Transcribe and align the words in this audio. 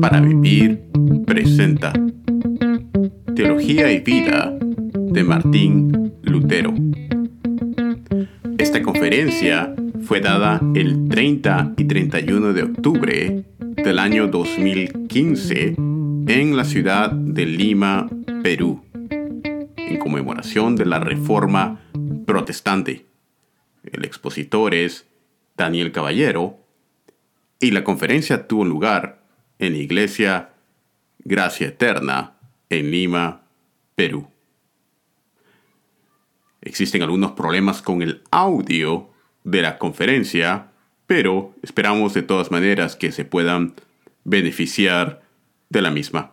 Para 0.00 0.20
Vivir 0.20 0.80
presenta 1.26 1.92
Teología 3.36 3.92
y 3.92 4.00
Vida 4.00 4.56
de 4.94 5.22
Martín 5.22 6.14
Lutero. 6.22 6.72
Esta 8.56 8.80
conferencia 8.80 9.74
fue 10.04 10.22
dada 10.22 10.62
el 10.74 11.10
30 11.10 11.74
y 11.76 11.84
31 11.84 12.54
de 12.54 12.62
octubre 12.62 13.44
del 13.76 13.98
año 13.98 14.28
2015 14.28 15.74
en 15.76 16.56
la 16.56 16.64
ciudad 16.64 17.12
de 17.12 17.44
Lima, 17.44 18.08
Perú, 18.42 18.82
en 19.10 19.98
conmemoración 19.98 20.74
de 20.74 20.86
la 20.86 21.00
Reforma 21.00 21.82
Protestante. 22.24 23.04
El 23.84 24.06
expositor 24.06 24.74
es 24.74 25.06
Daniel 25.54 25.92
Caballero 25.92 26.56
y 27.60 27.72
la 27.72 27.84
conferencia 27.84 28.48
tuvo 28.48 28.64
lugar 28.64 29.19
en 29.60 29.76
iglesia 29.76 30.50
Gracia 31.22 31.68
Eterna 31.68 32.34
en 32.68 32.90
Lima, 32.90 33.42
Perú. 33.94 34.28
Existen 36.62 37.02
algunos 37.02 37.32
problemas 37.32 37.82
con 37.82 38.02
el 38.02 38.22
audio 38.30 39.10
de 39.44 39.62
la 39.62 39.78
conferencia, 39.78 40.72
pero 41.06 41.54
esperamos 41.62 42.14
de 42.14 42.22
todas 42.22 42.50
maneras 42.50 42.96
que 42.96 43.12
se 43.12 43.24
puedan 43.24 43.74
beneficiar 44.24 45.22
de 45.68 45.82
la 45.82 45.90
misma. 45.90 46.32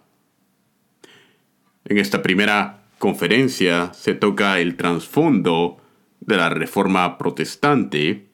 En 1.86 1.98
esta 1.98 2.22
primera 2.22 2.84
conferencia 2.98 3.94
se 3.94 4.16
toca 4.16 4.60
el 4.60 4.76
trasfondo 4.76 5.78
de 6.20 6.38
la 6.38 6.50
reforma 6.50 7.18
protestante 7.18 8.28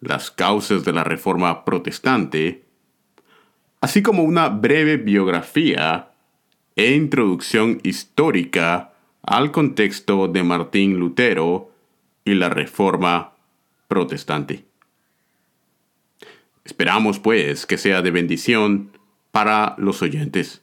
las 0.00 0.30
causas 0.30 0.84
de 0.84 0.92
la 0.92 1.04
Reforma 1.04 1.64
Protestante, 1.64 2.64
así 3.80 4.02
como 4.02 4.22
una 4.22 4.48
breve 4.48 4.96
biografía 4.96 6.10
e 6.76 6.94
introducción 6.94 7.80
histórica 7.82 8.92
al 9.22 9.50
contexto 9.50 10.28
de 10.28 10.42
Martín 10.42 10.98
Lutero 10.98 11.70
y 12.24 12.34
la 12.34 12.48
Reforma 12.48 13.32
Protestante. 13.88 14.64
Esperamos 16.64 17.18
pues 17.18 17.66
que 17.66 17.78
sea 17.78 18.02
de 18.02 18.10
bendición 18.10 18.90
para 19.32 19.74
los 19.78 20.02
oyentes. 20.02 20.62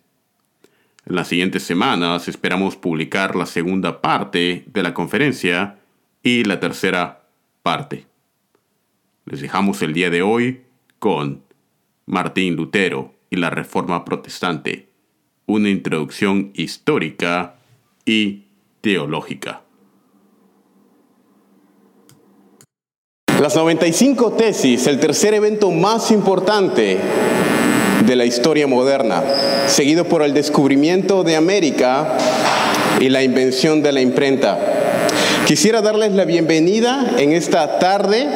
En 1.06 1.16
las 1.16 1.28
siguientes 1.28 1.64
semanas 1.64 2.28
esperamos 2.28 2.76
publicar 2.76 3.36
la 3.36 3.46
segunda 3.46 4.02
parte 4.02 4.64
de 4.68 4.84
la 4.84 4.94
conferencia 4.94 5.80
y 6.24 6.44
la 6.44 6.60
tercera 6.60 7.24
parte. 7.64 8.06
Les 9.26 9.42
dejamos 9.42 9.82
el 9.82 9.94
día 9.94 10.10
de 10.10 10.22
hoy 10.22 10.62
con 11.00 11.47
Martín 12.08 12.56
Lutero 12.56 13.14
y 13.30 13.36
la 13.36 13.50
Reforma 13.50 14.06
Protestante, 14.06 14.88
una 15.46 15.70
introducción 15.70 16.52
histórica 16.56 17.56
y 18.06 18.46
teológica. 18.80 19.62
Las 23.42 23.56
95 23.56 24.32
tesis, 24.32 24.88
el 24.88 25.00
tercer 25.00 25.34
evento 25.34 25.70
más 25.70 26.10
importante 26.10 26.98
de 28.06 28.16
la 28.16 28.26
historia 28.26 28.68
moderna, 28.68 29.22
seguido 29.68 30.06
por 30.06 30.24
el 30.24 30.34
descubrimiento 30.34 31.24
de 31.24 31.36
América 31.36 32.18
y 33.02 33.10
la 33.10 33.22
invención 33.22 33.84
de 33.84 33.92
la 33.92 34.02
imprenta. 34.02 34.58
Quisiera 35.46 35.82
darles 35.82 36.14
la 36.14 36.24
bienvenida 36.26 37.16
en 37.18 37.34
esta 37.34 37.80
tarde 37.80 38.28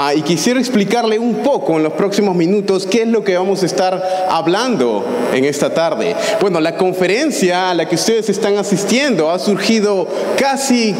Ah, 0.00 0.14
y 0.14 0.22
quisiera 0.22 0.60
explicarle 0.60 1.18
un 1.18 1.42
poco 1.42 1.76
en 1.76 1.82
los 1.82 1.92
próximos 1.94 2.36
minutos 2.36 2.86
qué 2.86 3.02
es 3.02 3.08
lo 3.08 3.24
que 3.24 3.36
vamos 3.36 3.64
a 3.64 3.66
estar 3.66 4.00
hablando 4.30 5.04
en 5.34 5.44
esta 5.44 5.74
tarde. 5.74 6.14
Bueno, 6.40 6.60
la 6.60 6.76
conferencia 6.76 7.68
a 7.68 7.74
la 7.74 7.88
que 7.88 7.96
ustedes 7.96 8.28
están 8.28 8.56
asistiendo 8.58 9.28
ha 9.28 9.40
surgido 9.40 10.06
casi 10.38 10.94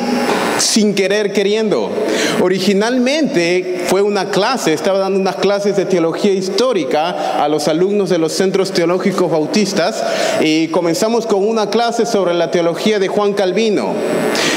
sin 0.59 0.95
querer 0.95 1.33
queriendo. 1.33 1.91
Originalmente 2.41 3.85
fue 3.87 4.03
una 4.03 4.31
clase, 4.31 4.73
estaba 4.73 4.99
dando 4.99 5.19
unas 5.19 5.37
clases 5.37 5.77
de 5.77 5.87
teología 5.87 6.33
histórica 6.33 7.43
a 7.43 7.49
los 7.49 7.69
alumnos 7.69 8.11
de 8.11 8.19
los 8.19 8.33
centros 8.33 8.73
teológicos 8.73 9.31
bautistas 9.31 10.03
y 10.41 10.69
comenzamos 10.69 11.27
con 11.27 11.47
una 11.47 11.71
clase 11.71 12.07
sobre 12.07 12.35
la 12.35 12.51
teología 12.51 12.99
de 12.99 13.09
Juan 13.09 13.33
Calvino. 13.33 13.95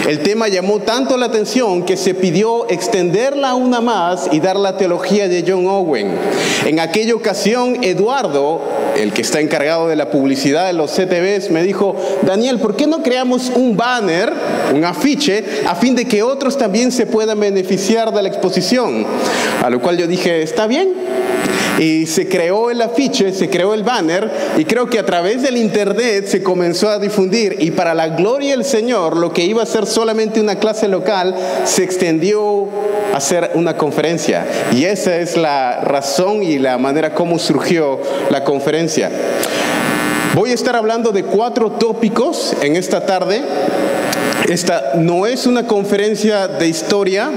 El 0.08 0.20
tema 0.24 0.48
llamó 0.48 0.80
tanto 0.80 1.16
la 1.16 1.28
atención 1.28 1.84
que 1.84 1.96
se 1.96 2.16
pidió 2.16 2.68
extenderla 2.70 3.54
una 3.54 3.82
más 3.82 4.30
y 4.32 4.40
dar 4.40 4.56
la 4.56 4.76
teología 4.76 5.28
de 5.28 5.44
John 5.48 5.68
Owen. 5.68 6.12
En 6.66 6.80
aquella 6.80 7.14
ocasión, 7.14 7.84
Eduardo, 7.84 8.62
el 8.98 9.14
que 9.14 9.22
está 9.22 9.40
encargado 9.40 9.88
de 9.88 9.96
la 9.96 10.10
publicidad 10.10 10.66
de 10.66 10.74
los 10.74 10.92
CTVs, 10.92 11.52
me 11.52 11.62
dijo, 11.64 11.96
Daniel, 12.24 12.58
¿por 12.60 12.76
qué 12.76 12.88
no 12.88 13.04
creamos 13.04 13.52
un 13.54 13.78
banner, 13.78 14.34
un 14.74 14.84
afiche, 14.84 15.44
a 15.68 15.76
fin 15.76 15.91
de 15.96 16.06
que 16.06 16.24
otros 16.24 16.58
también 16.58 16.92
se 16.92 17.06
puedan 17.06 17.40
beneficiar 17.40 18.14
de 18.14 18.22
la 18.22 18.30
exposición? 18.30 19.06
A 19.64 19.70
lo 19.70 19.82
cual 19.82 19.98
yo 19.98 20.08
dije, 20.08 20.42
está 20.42 20.68
bien, 20.68 20.94
y 21.80 22.06
se 22.06 22.28
creó 22.28 22.70
el 22.70 22.82
afiche, 22.82 23.34
se 23.34 23.50
creó 23.50 23.74
el 23.74 23.84
banner 23.84 24.30
y 24.58 24.66
creo 24.66 24.88
que 24.88 25.00
a 25.00 25.06
través 25.06 25.42
del 25.42 25.58
internet 25.58 26.28
se 26.28 26.44
comenzó 26.44 26.90
a 26.90 27.00
difundir 27.00 27.58
y 27.60 27.72
para 27.72 27.96
la 27.96 28.10
gloria 28.10 28.52
del 28.52 28.66
Señor 28.66 29.18
lo 29.18 29.34
que 29.34 29.44
iba 29.44 29.64
a 29.64 29.66
ser 29.66 29.86
solamente 29.88 30.40
una 30.40 30.56
clase 30.56 30.88
local 30.88 31.36
se 31.64 31.84
extendió 31.84 32.68
a 33.14 33.20
ser 33.20 33.52
una 33.56 33.78
conferencia 33.78 34.46
y 34.72 34.86
esa 34.86 35.18
es 35.18 35.38
la 35.38 35.82
razón 35.82 36.44
y 36.44 36.60
la 36.60 36.78
manera 36.78 37.16
como 37.16 37.40
surgió 37.40 38.00
la 38.30 38.44
conferencia. 38.44 39.10
Voy 40.36 40.52
a 40.52 40.54
estar 40.54 40.76
hablando 40.76 41.12
de 41.12 41.24
cuatro 41.24 41.72
tópicos 41.72 42.56
en 42.62 42.76
esta 42.76 43.06
tarde. 43.06 43.42
Esta 44.48 44.94
no 44.96 45.26
es 45.26 45.46
una 45.46 45.68
conferencia 45.68 46.48
de 46.48 46.68
historia, 46.68 47.32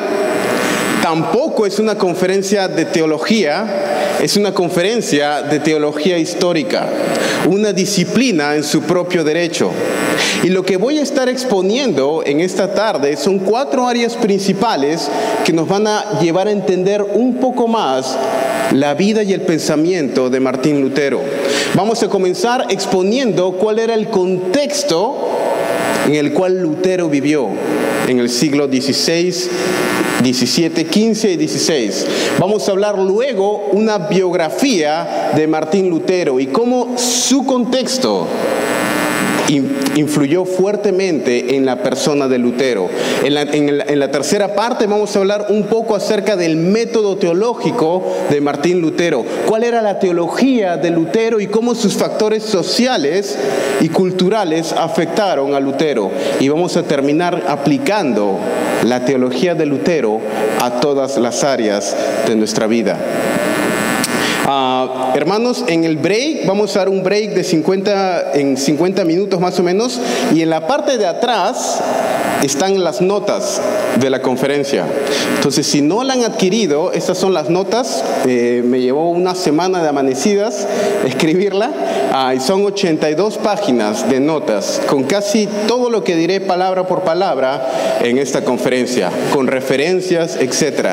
tampoco 1.03 1.67
es 1.67 1.79
una 1.79 1.97
conferencia 1.97 2.67
de 2.67 2.87
teología, 2.87 4.17
es 4.23 4.37
una 4.37 4.53
conferencia 4.53 5.43
de 5.43 5.61
teología 5.61 6.19
histórica, 6.19 6.87
una 7.49 7.73
disciplina 7.73 8.57
en 8.57 8.65
su 8.65 8.83
propio 8.83 9.23
derecho. 9.23 9.71
Y 10.43 10.49
lo 10.49 10.65
que 10.65 10.77
voy 10.77 10.99
a 10.99 11.03
estar 11.03 11.29
exponiendo 11.29 12.23
en 12.25 12.41
esta 12.41 12.75
tarde 12.75 13.17
son 13.17 13.39
cuatro 13.39 13.87
áreas 13.87 14.17
principales 14.17 15.11
que 15.45 15.53
nos 15.53 15.69
van 15.69 15.87
a 15.87 16.21
llevar 16.21 16.49
a 16.49 16.53
entender 16.53 17.03
un 17.03 17.37
poco 17.37 17.69
más 17.69 18.17
la 18.73 18.95
vida 18.95 19.23
y 19.23 19.33
el 19.33 19.43
pensamiento 19.43 20.31
de 20.31 20.41
Martín 20.41 20.81
Lutero. 20.81 21.21
Vamos 21.75 22.03
a 22.03 22.09
comenzar 22.09 22.67
exponiendo 22.71 23.53
cuál 23.53 23.79
era 23.79 23.95
el 23.95 24.09
contexto 24.09 25.29
en 26.07 26.15
el 26.15 26.33
cual 26.33 26.61
Lutero 26.61 27.09
vivió 27.09 27.49
en 28.07 28.19
el 28.19 28.29
siglo 28.29 28.67
XVI 28.67 29.33
17, 30.23 30.87
15 30.87 31.33
y 31.33 31.37
16. 31.37 32.07
Vamos 32.39 32.69
a 32.69 32.73
hablar 32.73 32.99
luego 32.99 33.69
una 33.73 33.99
biografía 33.99 35.33
de 35.35 35.47
Martín 35.47 35.91
Lutero 35.91 36.41
y 36.41 36.47
cómo 36.47 36.97
su 36.97 37.45
contexto 37.45 38.27
influyó 39.49 40.45
fuertemente 40.45 41.57
en 41.57 41.67
la 41.67 41.83
persona 41.83 42.29
de 42.29 42.39
Lutero. 42.39 42.89
En 43.23 43.35
la, 43.35 43.43
en, 43.43 43.99
la, 43.99 44.11
tercera 44.11 44.55
parte 44.55 44.87
vamos 44.87 45.15
a 45.15 45.19
hablar 45.19 45.47
un 45.51 45.65
poco 45.65 45.95
acerca 45.95 46.37
del 46.37 46.57
método 46.57 47.17
teológico 47.17 48.03
de 48.31 48.41
Martín 48.41 48.81
Lutero. 48.81 49.25
¿Cuál 49.47 49.65
era 49.65 49.83
la 49.83 49.99
teología 49.99 50.77
de 50.77 50.91
Lutero 50.91 51.41
y 51.41 51.47
cómo 51.47 51.75
sus 51.75 51.95
factores 51.95 52.43
sociales 52.43 53.37
y 53.81 53.89
culturales 53.89 54.73
afectaron 54.73 55.55
a 55.55 55.61
Lutero? 55.61 56.11
Y 56.41 56.49
vamos 56.49 56.77
a 56.77 56.83
terminar 56.83 57.45
aplicando 57.49 58.39
la 58.85 59.05
teología 59.05 59.55
de 59.55 59.67
Lutero 59.67 60.21
a 60.61 60.81
todas 60.81 61.17
las 61.17 61.45
áreas 61.45 61.97
de 62.27 62.37
nuestra 62.37 62.67
vida. 62.67 62.99
Ah, 64.47 65.13
hermanos, 65.15 65.65
en 65.69 65.85
el 65.85 65.97
break, 65.97 66.47
vamos 66.47 66.77
a 66.77 66.81
dar 66.81 66.91
un 66.91 67.03
break 67.03 67.31
de 67.31 67.45
50, 67.45 68.33
en 68.35 68.59
50 68.59 69.05
minutos 69.07 69.41
más 69.41 69.59
o 69.59 69.63
menos, 69.63 69.99
y 70.35 70.43
en 70.43 70.51
la 70.51 70.67
parte 70.67 70.99
de 70.99 71.07
atrás 71.07 71.81
están 72.43 72.85
las 72.85 73.01
notas 73.01 73.63
de 73.99 74.11
la 74.11 74.21
conferencia. 74.21 74.85
Entonces, 75.37 75.67
si 75.67 75.81
no 75.81 76.05
la 76.05 76.15
han 76.15 76.25
adquirido, 76.25 76.93
estas 76.93 77.17
son 77.17 77.33
las 77.33 77.49
notas. 77.49 78.05
Eh, 78.27 78.63
me 78.65 78.81
llevó 78.81 79.11
una 79.11 79.35
semana 79.35 79.83
de 79.83 79.89
amanecidas 79.89 80.67
escribirla. 81.07 81.71
Ah, 82.13 82.35
y 82.35 82.41
son 82.41 82.65
82 82.65 83.39
páginas 83.39 84.09
de 84.09 84.21
notas 84.21 84.81
con 84.89 85.05
casi 85.05 85.49
todo 85.67 85.91
lo 85.91 86.05
que 86.05 86.15
diré 86.15 86.41
palabra 86.41 86.87
por 86.87 87.03
palabra 87.03 87.99
en 88.03 88.19
esta 88.19 88.45
conferencia, 88.45 89.11
con 89.33 89.47
referencias, 89.47 90.37
etc. 90.37 90.91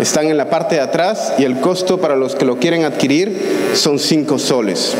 Están 0.00 0.30
en 0.30 0.36
la 0.36 0.48
parte 0.48 0.76
de 0.76 0.80
atrás 0.82 1.34
y 1.38 1.44
el 1.44 1.60
costo 1.60 1.98
para 1.98 2.14
los 2.14 2.36
que 2.36 2.44
lo 2.44 2.58
quieren 2.58 2.84
adquirir 2.90 3.36
son 3.74 3.98
5 3.98 4.38
soles. 4.38 4.94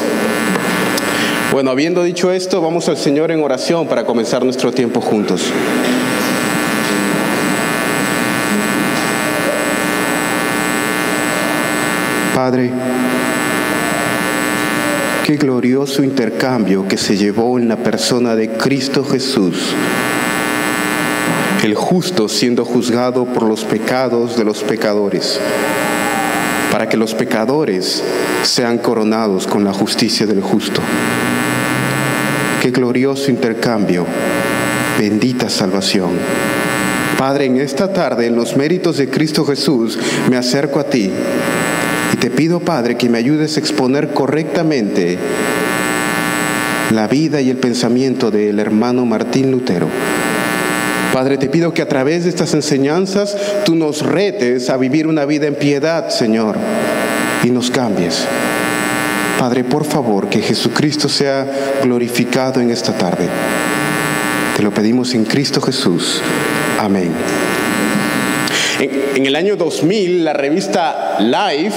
Bueno, 1.53 1.71
habiendo 1.71 2.03
dicho 2.03 2.33
esto, 2.33 2.61
vamos 2.61 2.89
al 2.89 2.97
Señor 2.97 3.31
en 3.31 3.43
oración 3.43 3.87
para 3.87 4.05
comenzar 4.05 4.45
nuestro 4.45 4.73
tiempo 4.73 5.01
juntos. 5.01 5.43
Padre, 12.35 12.71
Qué 15.25 15.37
glorioso 15.37 16.03
intercambio 16.03 16.89
que 16.89 16.97
se 16.97 17.17
llevó 17.17 17.57
en 17.57 17.69
la 17.69 17.77
persona 17.77 18.35
de 18.35 18.49
Cristo 18.49 19.05
Jesús 19.05 19.77
el 21.63 21.75
justo 21.75 22.29
siendo 22.29 22.65
juzgado 22.65 23.27
por 23.27 23.43
los 23.43 23.65
pecados 23.65 24.37
de 24.37 24.45
los 24.45 24.63
pecadores, 24.63 25.39
para 26.71 26.89
que 26.89 26.97
los 26.97 27.15
pecadores 27.15 28.03
sean 28.43 28.79
coronados 28.79 29.47
con 29.47 29.65
la 29.65 29.73
justicia 29.73 30.27
del 30.27 30.41
justo. 30.41 30.81
Qué 32.63 32.71
glorioso 32.71 33.31
intercambio, 33.31 34.07
bendita 34.99 35.49
salvación. 35.49 36.11
Padre, 37.19 37.47
en 37.47 37.59
esta 37.59 37.93
tarde, 37.93 38.27
en 38.27 38.37
los 38.37 38.57
méritos 38.57 38.97
de 38.97 39.09
Cristo 39.09 39.45
Jesús, 39.45 39.99
me 40.31 40.37
acerco 40.37 40.81
a 40.81 40.85
ti 40.85 41.11
y 42.13 42.17
te 42.17 42.31
pido, 42.31 42.61
Padre, 42.61 42.97
que 42.97 43.09
me 43.09 43.19
ayudes 43.19 43.57
a 43.57 43.61
exponer 43.61 44.11
correctamente 44.15 45.19
la 46.91 47.07
vida 47.07 47.41
y 47.41 47.51
el 47.51 47.57
pensamiento 47.57 48.31
del 48.31 48.59
hermano 48.59 49.07
Martín 49.07 49.51
Lutero. 49.51 49.89
Padre, 51.13 51.39
te 51.39 51.49
pido 51.49 51.75
que 51.75 51.83
a 51.83 51.89
través 51.89 52.25
de 52.25 52.31
estas 52.31 52.55
enseñanzas 52.55 53.37
tú 53.65 53.75
nos 53.75 54.03
retes 54.03 54.71
a 54.71 54.77
vivir 54.77 55.09
una 55.09 55.25
vida 55.25 55.49
en 55.49 55.57
piedad, 55.57 56.09
Señor, 56.09 56.57
y 57.43 57.51
nos 57.51 57.71
cambies. 57.71 58.27
Padre, 59.39 59.65
por 59.65 59.85
favor, 59.85 60.29
que 60.29 60.41
Jesucristo 60.41 61.09
sea 61.09 61.47
glorificado 61.83 62.61
en 62.61 62.71
esta 62.71 62.93
tarde. 62.93 63.27
Te 64.57 64.63
lo 64.63 64.71
pedimos 64.71 65.15
en 65.15 65.25
Cristo 65.25 65.61
Jesús. 65.61 66.21
Amén. 66.79 67.11
En, 68.79 69.27
el 69.27 69.35
año 69.35 69.57
2000, 69.57 70.25
la 70.25 70.33
revista 70.33 71.17
Life 71.19 71.77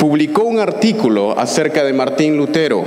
publicó 0.00 0.42
un 0.44 0.58
artículo 0.58 1.38
acerca 1.38 1.84
de 1.84 1.92
Martín 1.92 2.36
Lutero. 2.36 2.84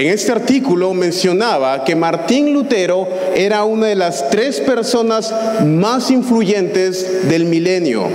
En 0.00 0.06
este 0.06 0.32
artículo 0.32 0.94
mencionaba 0.94 1.84
que 1.84 1.94
Martín 1.94 2.54
Lutero 2.54 3.06
era 3.36 3.64
una 3.64 3.88
de 3.88 3.96
las 3.96 4.30
tres 4.30 4.58
personas 4.58 5.30
más 5.62 6.10
influyentes 6.10 7.28
del 7.28 7.44
milenio. 7.44 8.08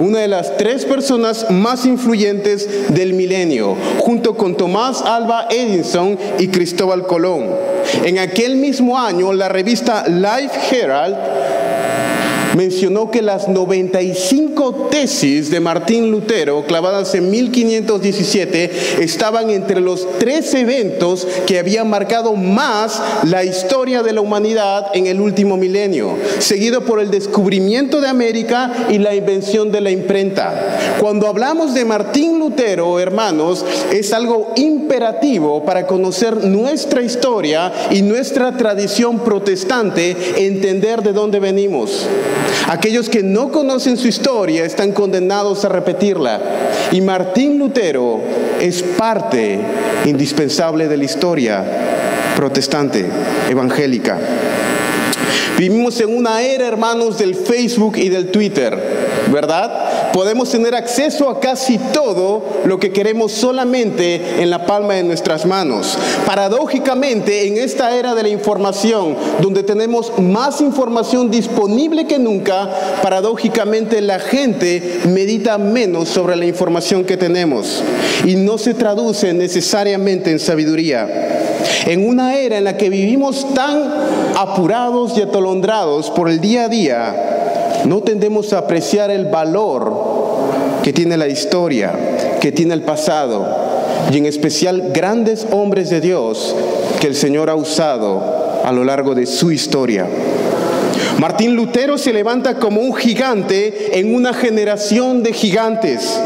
Una 0.00 0.18
de 0.18 0.26
las 0.26 0.56
tres 0.56 0.84
personas 0.84 1.48
más 1.48 1.86
influyentes 1.86 2.92
del 2.92 3.12
milenio, 3.12 3.76
junto 4.00 4.36
con 4.36 4.56
Tomás 4.56 5.02
Alba 5.02 5.46
Edison 5.50 6.18
y 6.40 6.48
Cristóbal 6.48 7.06
Colón. 7.06 7.46
En 8.04 8.18
aquel 8.18 8.56
mismo 8.56 8.98
año, 8.98 9.32
la 9.32 9.48
revista 9.48 10.08
Life 10.08 10.58
Herald 10.76 11.16
mencionó 12.56 13.10
que 13.10 13.22
las 13.22 13.48
95 13.48 14.88
tesis 14.90 15.50
de 15.50 15.60
Martín 15.60 16.10
Lutero, 16.10 16.64
clavadas 16.66 17.14
en 17.14 17.30
1517, 17.30 18.70
estaban 19.00 19.50
entre 19.50 19.80
los 19.80 20.06
tres 20.18 20.52
eventos 20.54 21.26
que 21.46 21.58
habían 21.58 21.88
marcado 21.88 22.34
más 22.34 23.02
la 23.24 23.44
historia 23.44 24.02
de 24.02 24.12
la 24.12 24.20
humanidad 24.20 24.86
en 24.94 25.06
el 25.06 25.20
último 25.20 25.56
milenio, 25.56 26.16
seguido 26.38 26.82
por 26.82 27.00
el 27.00 27.10
descubrimiento 27.10 28.00
de 28.00 28.08
América 28.08 28.86
y 28.90 28.98
la 28.98 29.14
invención 29.14 29.70
de 29.70 29.80
la 29.80 29.90
imprenta. 29.90 30.96
Cuando 31.00 31.26
hablamos 31.26 31.74
de 31.74 31.84
Martín 31.84 32.38
Lutero, 32.38 32.98
hermanos, 32.98 33.64
es 33.92 34.12
algo 34.12 34.52
imperativo 34.56 35.64
para 35.64 35.86
conocer 35.86 36.44
nuestra 36.44 37.02
historia 37.02 37.72
y 37.90 38.02
nuestra 38.02 38.56
tradición 38.56 39.20
protestante, 39.20 40.16
entender 40.36 41.02
de 41.02 41.12
dónde 41.12 41.40
venimos. 41.40 42.06
Aquellos 42.68 43.08
que 43.08 43.22
no 43.22 43.50
conocen 43.50 43.96
su 43.96 44.08
historia 44.08 44.64
están 44.64 44.92
condenados 44.92 45.64
a 45.64 45.68
repetirla. 45.68 46.40
Y 46.92 47.00
Martín 47.00 47.58
Lutero 47.58 48.20
es 48.60 48.82
parte 48.82 49.58
indispensable 50.04 50.88
de 50.88 50.96
la 50.96 51.04
historia 51.04 51.64
protestante, 52.36 53.04
evangélica. 53.48 54.18
Vivimos 55.58 56.00
en 56.00 56.16
una 56.16 56.42
era, 56.42 56.66
hermanos, 56.66 57.18
del 57.18 57.34
Facebook 57.34 57.96
y 57.96 58.08
del 58.08 58.30
Twitter, 58.30 58.78
¿verdad? 59.30 60.12
Podemos 60.12 60.50
tener 60.50 60.74
acceso 60.74 61.28
a 61.28 61.40
casi 61.40 61.78
todo 61.78 62.42
lo 62.64 62.78
que 62.78 62.92
queremos 62.92 63.32
solamente 63.32 64.42
en 64.42 64.50
la 64.50 64.66
palma 64.66 64.94
de 64.94 65.04
nuestras 65.04 65.46
manos. 65.46 65.96
Paradójicamente, 66.26 67.46
en 67.46 67.56
esta 67.56 67.96
era 67.96 68.14
de 68.14 68.22
la 68.22 68.28
información, 68.28 69.16
donde 69.40 69.62
tenemos 69.62 70.12
más 70.18 70.60
información 70.60 71.30
disponible 71.30 72.06
que 72.06 72.18
nunca, 72.18 72.70
paradójicamente 73.02 74.00
la 74.00 74.18
gente 74.18 75.00
medita 75.08 75.58
menos 75.58 76.08
sobre 76.08 76.36
la 76.36 76.46
información 76.46 77.04
que 77.04 77.16
tenemos 77.16 77.82
y 78.24 78.36
no 78.36 78.58
se 78.58 78.74
traduce 78.74 79.32
necesariamente 79.32 80.30
en 80.30 80.38
sabiduría. 80.38 81.08
En 81.86 82.06
una 82.06 82.36
era 82.36 82.58
en 82.58 82.64
la 82.64 82.76
que 82.76 82.90
vivimos 82.90 83.54
tan 83.54 83.82
apurados 84.36 85.16
y 85.16 85.22
atolondrados 85.22 86.10
por 86.10 86.28
el 86.28 86.40
día 86.40 86.64
a 86.64 86.68
día, 86.68 87.49
no 87.86 88.02
tendemos 88.02 88.52
a 88.52 88.58
apreciar 88.58 89.10
el 89.10 89.26
valor 89.26 89.92
que 90.82 90.92
tiene 90.92 91.16
la 91.16 91.28
historia, 91.28 91.92
que 92.40 92.52
tiene 92.52 92.74
el 92.74 92.82
pasado, 92.82 93.46
y 94.12 94.18
en 94.18 94.26
especial 94.26 94.90
grandes 94.92 95.46
hombres 95.52 95.90
de 95.90 96.00
Dios 96.00 96.54
que 97.00 97.06
el 97.06 97.14
Señor 97.14 97.50
ha 97.50 97.54
usado 97.54 98.22
a 98.64 98.72
lo 98.72 98.84
largo 98.84 99.14
de 99.14 99.26
su 99.26 99.52
historia. 99.52 100.06
Martín 101.18 101.54
Lutero 101.54 101.98
se 101.98 102.12
levanta 102.12 102.58
como 102.58 102.80
un 102.80 102.94
gigante 102.94 103.98
en 103.98 104.14
una 104.14 104.32
generación 104.32 105.22
de 105.22 105.32
gigantes. 105.32 106.18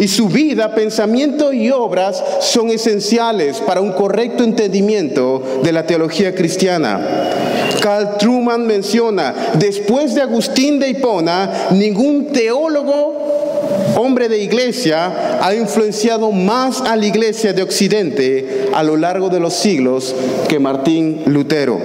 Y 0.00 0.08
su 0.08 0.28
vida, 0.28 0.74
pensamiento 0.74 1.52
y 1.52 1.70
obras 1.70 2.22
son 2.40 2.70
esenciales 2.70 3.60
para 3.60 3.80
un 3.80 3.92
correcto 3.92 4.44
entendimiento 4.44 5.42
de 5.62 5.72
la 5.72 5.86
teología 5.86 6.34
cristiana. 6.34 7.00
Carl 7.80 8.16
Truman 8.18 8.66
menciona, 8.66 9.34
después 9.58 10.14
de 10.14 10.22
Agustín 10.22 10.78
de 10.78 10.88
Hipona, 10.88 11.68
ningún 11.70 12.32
teólogo 12.32 13.24
hombre 13.96 14.28
de 14.28 14.38
iglesia, 14.38 15.38
ha 15.40 15.54
influenciado 15.54 16.32
más 16.32 16.80
a 16.80 16.96
la 16.96 17.06
iglesia 17.06 17.52
de 17.52 17.62
Occidente 17.62 18.68
a 18.72 18.82
lo 18.82 18.96
largo 18.96 19.28
de 19.28 19.40
los 19.40 19.54
siglos 19.54 20.14
que 20.48 20.58
Martín 20.58 21.22
Lutero. 21.26 21.78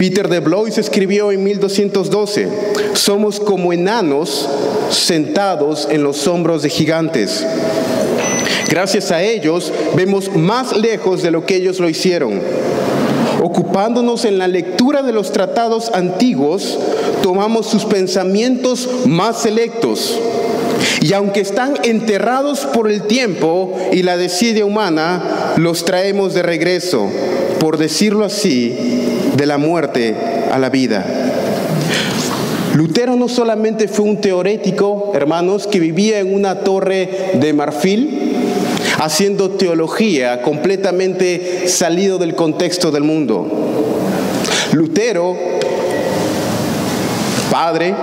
Peter 0.00 0.30
de 0.30 0.40
Blois 0.40 0.78
escribió 0.78 1.30
en 1.30 1.44
1212, 1.44 2.48
somos 2.94 3.38
como 3.38 3.70
enanos 3.70 4.48
sentados 4.88 5.86
en 5.90 6.02
los 6.02 6.26
hombros 6.26 6.62
de 6.62 6.70
gigantes. 6.70 7.46
Gracias 8.70 9.10
a 9.10 9.22
ellos 9.22 9.70
vemos 9.94 10.34
más 10.34 10.74
lejos 10.74 11.22
de 11.22 11.30
lo 11.30 11.44
que 11.44 11.56
ellos 11.56 11.80
lo 11.80 11.88
hicieron. 11.90 12.40
Ocupándonos 13.42 14.24
en 14.24 14.38
la 14.38 14.48
lectura 14.48 15.02
de 15.02 15.12
los 15.12 15.32
tratados 15.32 15.90
antiguos, 15.92 16.78
tomamos 17.22 17.66
sus 17.66 17.84
pensamientos 17.84 18.88
más 19.04 19.42
selectos. 19.42 20.18
Y 21.02 21.12
aunque 21.12 21.40
están 21.40 21.74
enterrados 21.82 22.60
por 22.60 22.90
el 22.90 23.02
tiempo 23.02 23.76
y 23.92 24.02
la 24.02 24.16
desidia 24.16 24.64
humana, 24.64 25.52
los 25.58 25.84
traemos 25.84 26.32
de 26.32 26.40
regreso, 26.40 27.06
por 27.58 27.76
decirlo 27.76 28.24
así, 28.24 28.99
de 29.40 29.46
la 29.46 29.56
muerte 29.56 30.14
a 30.52 30.58
la 30.58 30.68
vida. 30.68 31.02
Lutero 32.74 33.16
no 33.16 33.26
solamente 33.26 33.88
fue 33.88 34.04
un 34.04 34.20
teorético, 34.20 35.12
hermanos, 35.14 35.66
que 35.66 35.80
vivía 35.80 36.18
en 36.18 36.34
una 36.34 36.56
torre 36.56 37.30
de 37.40 37.54
marfil, 37.54 38.34
haciendo 38.98 39.52
teología 39.52 40.42
completamente 40.42 41.68
salido 41.68 42.18
del 42.18 42.34
contexto 42.34 42.90
del 42.90 43.02
mundo. 43.02 43.48
Lutero, 44.72 45.34
padre, 47.50 47.94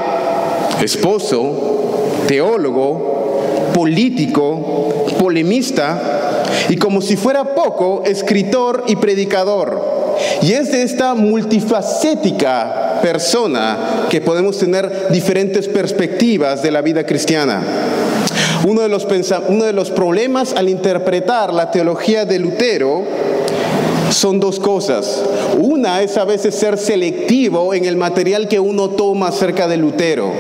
esposo, 0.81 2.23
teólogo, 2.27 3.43
político, 3.75 5.05
polemista 5.19 6.45
y 6.67 6.77
como 6.77 6.99
si 7.01 7.15
fuera 7.15 7.53
poco, 7.53 8.01
escritor 8.05 8.85
y 8.87 8.95
predicador. 8.95 9.86
Y 10.41 10.53
es 10.53 10.71
de 10.71 10.83
esta 10.83 11.13
multifacética 11.13 12.99
persona 13.01 14.07
que 14.09 14.21
podemos 14.21 14.57
tener 14.57 15.07
diferentes 15.09 15.67
perspectivas 15.67 16.61
de 16.61 16.71
la 16.71 16.81
vida 16.81 17.05
cristiana. 17.05 17.61
Uno 18.65 18.81
de, 18.81 18.89
los 18.89 19.07
uno 19.47 19.65
de 19.65 19.73
los 19.73 19.91
problemas 19.91 20.53
al 20.53 20.67
interpretar 20.67 21.53
la 21.53 21.71
teología 21.71 22.25
de 22.25 22.39
Lutero 22.39 23.05
son 24.09 24.39
dos 24.39 24.59
cosas. 24.59 25.23
Una 25.57 26.01
es 26.01 26.17
a 26.17 26.25
veces 26.25 26.55
ser 26.55 26.77
selectivo 26.77 27.73
en 27.73 27.85
el 27.85 27.97
material 27.97 28.47
que 28.47 28.59
uno 28.59 28.89
toma 28.89 29.27
acerca 29.27 29.67
de 29.67 29.77
Lutero. 29.77 30.31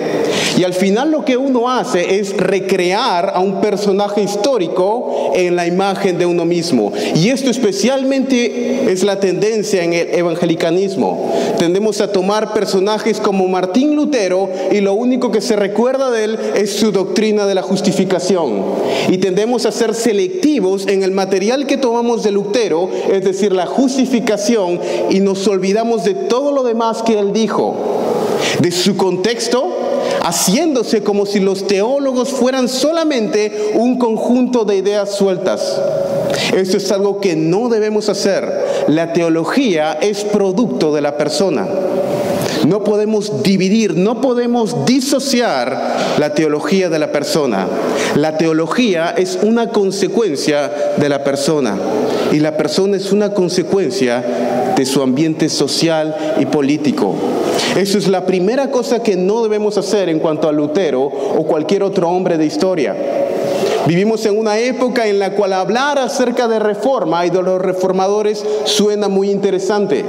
Y 0.57 0.63
al 0.63 0.73
final 0.73 1.11
lo 1.11 1.25
que 1.25 1.37
uno 1.37 1.69
hace 1.69 2.19
es 2.19 2.35
recrear 2.35 3.31
a 3.33 3.39
un 3.39 3.61
personaje 3.61 4.21
histórico 4.21 5.31
en 5.35 5.55
la 5.55 5.67
imagen 5.67 6.17
de 6.17 6.25
uno 6.25 6.45
mismo. 6.45 6.91
Y 7.15 7.29
esto 7.29 7.49
especialmente 7.49 8.91
es 8.91 9.03
la 9.03 9.19
tendencia 9.19 9.83
en 9.83 9.93
el 9.93 10.13
evangelicanismo. 10.13 11.31
Tendemos 11.57 12.01
a 12.01 12.11
tomar 12.11 12.53
personajes 12.53 13.19
como 13.19 13.47
Martín 13.47 13.95
Lutero 13.95 14.49
y 14.71 14.81
lo 14.81 14.93
único 14.93 15.31
que 15.31 15.41
se 15.41 15.55
recuerda 15.55 16.11
de 16.11 16.23
él 16.23 16.39
es 16.55 16.73
su 16.73 16.91
doctrina 16.91 17.45
de 17.45 17.55
la 17.55 17.61
justificación. 17.61 18.63
Y 19.09 19.17
tendemos 19.17 19.65
a 19.65 19.71
ser 19.71 19.93
selectivos 19.93 20.87
en 20.87 21.03
el 21.03 21.11
material 21.11 21.67
que 21.67 21.77
tomamos 21.77 22.23
de 22.23 22.31
Lutero, 22.31 22.89
es 23.11 23.23
decir, 23.23 23.51
la 23.51 23.65
justificación, 23.65 24.79
y 25.09 25.19
nos 25.19 25.47
olvidamos 25.47 26.03
de 26.03 26.13
todo 26.13 26.51
lo 26.51 26.63
demás 26.63 27.03
que 27.03 27.19
él 27.19 27.33
dijo, 27.33 27.75
de 28.59 28.71
su 28.71 28.97
contexto, 28.97 29.76
haciéndose 30.27 31.03
como 31.03 31.25
si 31.25 31.39
los 31.39 31.67
teólogos 31.67 32.29
fueran 32.29 32.67
solamente 32.67 33.71
un 33.75 33.97
conjunto 33.97 34.65
de 34.65 34.75
ideas 34.75 35.15
sueltas. 35.15 35.81
Esto 36.53 36.77
es 36.77 36.91
algo 36.91 37.21
que 37.21 37.37
no 37.37 37.69
debemos 37.69 38.09
hacer. 38.09 38.65
La 38.87 39.13
teología 39.13 39.93
es 39.93 40.25
producto 40.25 40.93
de 40.93 41.01
la 41.01 41.15
persona. 41.15 41.65
No 42.67 42.83
podemos 42.83 43.43
dividir, 43.43 43.95
no 43.95 44.19
podemos 44.19 44.85
disociar 44.85 46.17
la 46.19 46.33
teología 46.33 46.89
de 46.89 46.99
la 46.99 47.13
persona. 47.13 47.65
La 48.15 48.37
teología 48.37 49.11
es 49.11 49.39
una 49.41 49.69
consecuencia 49.69 50.69
de 50.97 51.07
la 51.07 51.23
persona 51.23 51.77
y 52.33 52.41
la 52.41 52.57
persona 52.57 52.97
es 52.97 53.13
una 53.13 53.33
consecuencia 53.33 54.73
de 54.75 54.85
su 54.85 55.01
ambiente 55.01 55.47
social 55.47 56.35
y 56.41 56.45
político. 56.45 57.15
Eso 57.77 57.97
es 57.97 58.09
la 58.09 58.25
primera 58.25 58.69
cosa 58.69 59.01
que 59.01 59.15
no 59.15 59.43
debemos 59.43 59.77
hacer 59.77 60.09
en 60.09 60.19
cuanto 60.19 60.49
a 60.49 60.51
Lutero 60.51 61.03
o 61.03 61.45
cualquier 61.47 61.83
otro 61.83 62.09
hombre 62.09 62.37
de 62.37 62.47
historia. 62.47 62.93
Vivimos 63.87 64.25
en 64.25 64.37
una 64.37 64.59
época 64.59 65.07
en 65.07 65.19
la 65.19 65.31
cual 65.31 65.53
hablar 65.53 65.97
acerca 65.99 66.49
de 66.49 66.59
reforma 66.59 67.25
y 67.25 67.29
de 67.29 67.41
los 67.41 67.61
reformadores 67.61 68.43
suena 68.65 69.07
muy 69.07 69.31
interesante. 69.31 70.03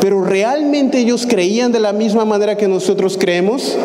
Pero 0.00 0.22
¿realmente 0.22 0.98
ellos 0.98 1.26
creían 1.28 1.72
de 1.72 1.80
la 1.80 1.92
misma 1.92 2.24
manera 2.24 2.56
que 2.56 2.68
nosotros 2.68 3.16
creemos? 3.18 3.76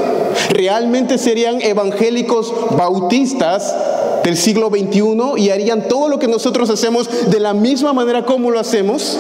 ¿Realmente 0.50 1.18
serían 1.18 1.62
evangélicos 1.62 2.54
bautistas 2.78 3.76
del 4.24 4.38
siglo 4.38 4.70
XXI 4.70 5.34
y 5.38 5.50
harían 5.50 5.88
todo 5.88 6.08
lo 6.08 6.20
que 6.20 6.28
nosotros 6.28 6.70
hacemos 6.70 7.10
de 7.30 7.40
la 7.40 7.54
misma 7.54 7.94
manera 7.94 8.26
como 8.26 8.52
lo 8.52 8.60
hacemos? 8.60 9.18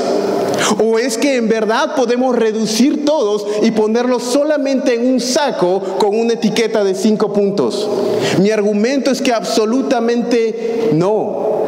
¿O 0.83 0.97
es 0.97 1.17
que 1.17 1.35
en 1.35 1.49
verdad 1.49 1.95
podemos 1.95 2.35
reducir 2.35 3.05
todos 3.05 3.45
y 3.63 3.71
ponerlos 3.71 4.23
solamente 4.23 4.95
en 4.95 5.05
un 5.05 5.19
saco 5.19 5.81
con 5.99 6.17
una 6.17 6.33
etiqueta 6.33 6.83
de 6.83 6.95
cinco 6.95 7.33
puntos? 7.33 7.87
Mi 8.39 8.49
argumento 8.49 9.11
es 9.11 9.21
que 9.21 9.33
absolutamente 9.33 10.91
no. 10.93 11.62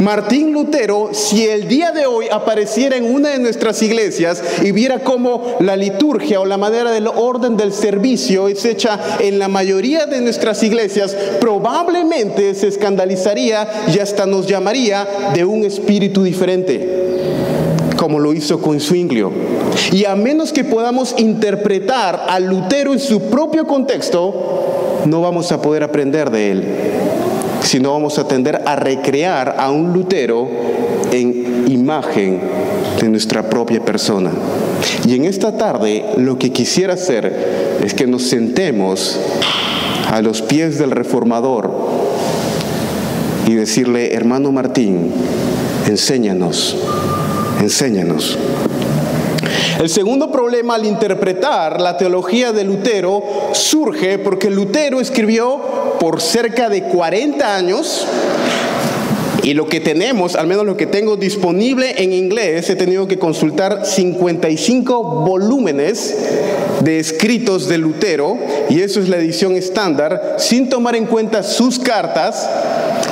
Martín 0.00 0.52
Lutero, 0.52 1.10
si 1.12 1.46
el 1.46 1.66
día 1.66 1.90
de 1.90 2.06
hoy 2.06 2.26
apareciera 2.30 2.96
en 2.96 3.12
una 3.12 3.30
de 3.30 3.40
nuestras 3.40 3.82
iglesias 3.82 4.42
y 4.62 4.70
viera 4.70 5.00
cómo 5.00 5.56
la 5.58 5.76
liturgia 5.76 6.40
o 6.40 6.46
la 6.46 6.56
manera 6.56 6.92
del 6.92 7.08
orden 7.08 7.56
del 7.56 7.72
servicio 7.72 8.46
es 8.46 8.64
hecha 8.64 8.98
en 9.18 9.38
la 9.40 9.48
mayoría 9.48 10.06
de 10.06 10.20
nuestras 10.20 10.62
iglesias, 10.62 11.16
probablemente 11.40 12.54
se 12.54 12.68
escandalizaría 12.68 13.86
y 13.92 13.98
hasta 13.98 14.24
nos 14.26 14.46
llamaría 14.46 15.06
de 15.34 15.44
un 15.44 15.64
espíritu 15.64 16.22
diferente 16.22 17.06
como 17.96 18.20
lo 18.20 18.32
hizo 18.32 18.62
con 18.62 18.78
Zwinglio. 18.78 19.32
Y 19.90 20.04
a 20.04 20.14
menos 20.14 20.52
que 20.52 20.62
podamos 20.62 21.16
interpretar 21.18 22.26
a 22.28 22.38
Lutero 22.38 22.92
en 22.92 23.00
su 23.00 23.22
propio 23.22 23.66
contexto, 23.66 25.02
no 25.04 25.20
vamos 25.20 25.50
a 25.50 25.60
poder 25.60 25.82
aprender 25.82 26.30
de 26.30 26.50
él 26.52 26.64
sino 27.68 27.92
vamos 27.92 28.18
a 28.18 28.26
tender 28.26 28.62
a 28.64 28.76
recrear 28.76 29.56
a 29.58 29.70
un 29.70 29.92
Lutero 29.92 30.48
en 31.12 31.66
imagen 31.68 32.40
de 32.98 33.10
nuestra 33.10 33.42
propia 33.50 33.84
persona. 33.84 34.30
Y 35.06 35.14
en 35.16 35.26
esta 35.26 35.54
tarde 35.58 36.02
lo 36.16 36.38
que 36.38 36.50
quisiera 36.50 36.94
hacer 36.94 37.78
es 37.84 37.92
que 37.92 38.06
nos 38.06 38.22
sentemos 38.22 39.20
a 40.10 40.22
los 40.22 40.40
pies 40.40 40.78
del 40.78 40.92
reformador 40.92 41.70
y 43.46 43.52
decirle, 43.52 44.14
hermano 44.14 44.50
Martín, 44.50 45.12
enséñanos, 45.86 46.74
enséñanos. 47.60 48.38
El 49.78 49.90
segundo 49.90 50.32
problema 50.32 50.74
al 50.74 50.86
interpretar 50.86 51.82
la 51.82 51.98
teología 51.98 52.52
de 52.52 52.64
Lutero 52.64 53.22
surge 53.52 54.18
porque 54.18 54.50
Lutero 54.50 55.00
escribió 55.00 55.60
por 55.98 56.20
cerca 56.20 56.68
de 56.68 56.84
40 56.84 57.56
años 57.56 58.06
y 59.48 59.54
lo 59.54 59.66
que 59.66 59.80
tenemos, 59.80 60.36
al 60.36 60.46
menos 60.46 60.66
lo 60.66 60.76
que 60.76 60.86
tengo 60.86 61.16
disponible 61.16 62.02
en 62.02 62.12
inglés, 62.12 62.68
he 62.68 62.76
tenido 62.76 63.08
que 63.08 63.18
consultar 63.18 63.86
55 63.86 65.24
volúmenes 65.24 66.14
de 66.82 66.98
escritos 66.98 67.66
de 67.66 67.78
Lutero, 67.78 68.36
y 68.68 68.82
eso 68.82 69.00
es 69.00 69.08
la 69.08 69.16
edición 69.16 69.56
estándar, 69.56 70.36
sin 70.38 70.68
tomar 70.68 70.96
en 70.96 71.06
cuenta 71.06 71.42
sus 71.42 71.78
cartas 71.78 72.46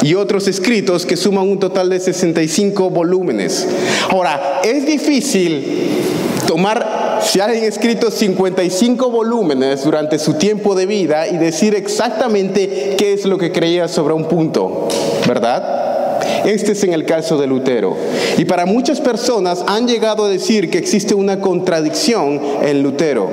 y 0.03 0.15
otros 0.15 0.47
escritos 0.47 1.07
que 1.07 1.17
suman 1.17 1.49
un 1.49 1.59
total 1.59 1.89
de 1.89 2.01
65 2.01 2.91
volúmenes. 2.91 3.67
Ahora, 4.11 4.61
es 4.63 4.85
difícil 4.85 5.65
tomar, 6.47 6.96
si 7.27 7.41
alguien 7.41 7.65
ha 7.65 7.67
escrito 7.67 8.11
55 8.11 9.11
volúmenes 9.11 9.83
durante 9.83 10.17
su 10.19 10.35
tiempo 10.35 10.77
de 10.77 10.87
vida 10.87 11.27
y 11.27 11.37
decir 11.37 11.75
exactamente 11.75 12.95
qué 12.97 13.13
es 13.15 13.25
lo 13.25 13.37
que 13.37 13.51
creía 13.51 13.89
sobre 13.89 14.15
un 14.15 14.27
punto, 14.27 14.87
¿verdad? 15.27 16.15
Este 16.45 16.73
es 16.73 16.85
en 16.85 16.93
el 16.93 17.05
caso 17.05 17.37
de 17.37 17.49
Lutero. 17.49 17.97
Y 18.39 18.45
para 18.45 18.65
muchas 18.65 19.01
personas 19.01 19.65
han 19.67 19.89
llegado 19.89 20.25
a 20.25 20.29
decir 20.29 20.71
que 20.71 20.79
existe 20.79 21.17
una 21.17 21.41
contradicción 21.41 22.41
en 22.63 22.85
Lutero, 22.85 23.29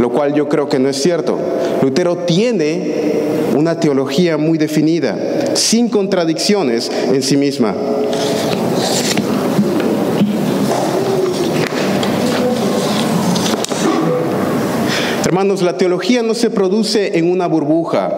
lo 0.00 0.10
cual 0.10 0.34
yo 0.34 0.48
creo 0.48 0.68
que 0.68 0.80
no 0.80 0.88
es 0.88 1.00
cierto. 1.00 1.38
Lutero 1.82 2.18
tiene 2.18 3.20
una 3.56 3.78
teología 3.78 4.36
muy 4.36 4.58
definida, 4.58 5.16
sin 5.54 5.88
contradicciones 5.88 6.90
en 7.12 7.22
sí 7.22 7.36
misma. 7.36 7.74
Hermanos, 15.30 15.62
la 15.62 15.78
teología 15.78 16.24
no 16.24 16.34
se 16.34 16.50
produce 16.50 17.16
en 17.16 17.30
una 17.30 17.46
burbuja. 17.46 18.10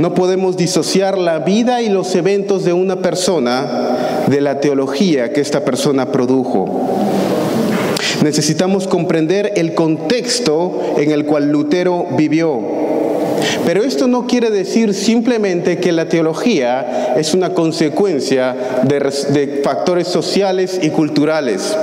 No 0.00 0.12
podemos 0.12 0.56
disociar 0.56 1.16
la 1.16 1.38
vida 1.38 1.80
y 1.82 1.88
los 1.88 2.16
eventos 2.16 2.64
de 2.64 2.72
una 2.72 2.96
persona 2.96 4.24
de 4.26 4.40
la 4.40 4.58
teología 4.58 5.32
que 5.32 5.40
esta 5.40 5.64
persona 5.64 6.10
produjo. 6.10 6.66
Necesitamos 8.24 8.88
comprender 8.88 9.52
el 9.54 9.74
contexto 9.74 10.80
en 10.96 11.12
el 11.12 11.26
cual 11.26 11.52
Lutero 11.52 12.08
vivió. 12.16 12.60
Pero 13.64 13.82
esto 13.82 14.06
no 14.06 14.26
quiere 14.26 14.50
decir 14.50 14.94
simplemente 14.94 15.78
que 15.78 15.92
la 15.92 16.08
teología 16.08 17.14
es 17.16 17.34
una 17.34 17.54
consecuencia 17.54 18.82
de, 18.84 19.60
factores 19.62 20.08
sociales 20.08 20.78
y 20.82 20.90
culturales. 20.90 21.76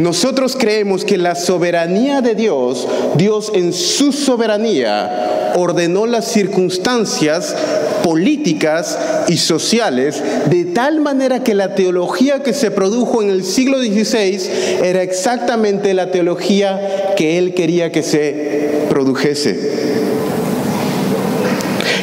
Nosotros 0.00 0.56
creemos 0.58 1.04
que 1.04 1.18
la 1.18 1.34
soberanía 1.34 2.20
de 2.20 2.34
Dios, 2.34 2.86
Dios 3.16 3.52
en 3.54 3.72
su 3.72 4.12
soberanía 4.12 5.52
ordenó 5.56 6.06
las 6.06 6.26
circunstancias 6.26 7.54
políticas 8.02 8.98
y 9.28 9.38
sociales 9.38 10.22
de 10.50 10.66
tal 10.66 11.00
manera 11.00 11.42
que 11.42 11.54
la 11.54 11.74
teología 11.74 12.42
que 12.42 12.52
se 12.52 12.70
produjo 12.70 13.22
en 13.22 13.30
el 13.30 13.44
siglo 13.44 13.78
XVI 13.78 14.50
era 14.82 15.02
exactamente 15.02 15.94
la 15.94 16.10
teología 16.10 17.14
que 17.16 17.38
él 17.38 17.54
quería 17.54 17.92
que 17.92 18.02
se 18.02 18.86
produjese. 18.90 19.93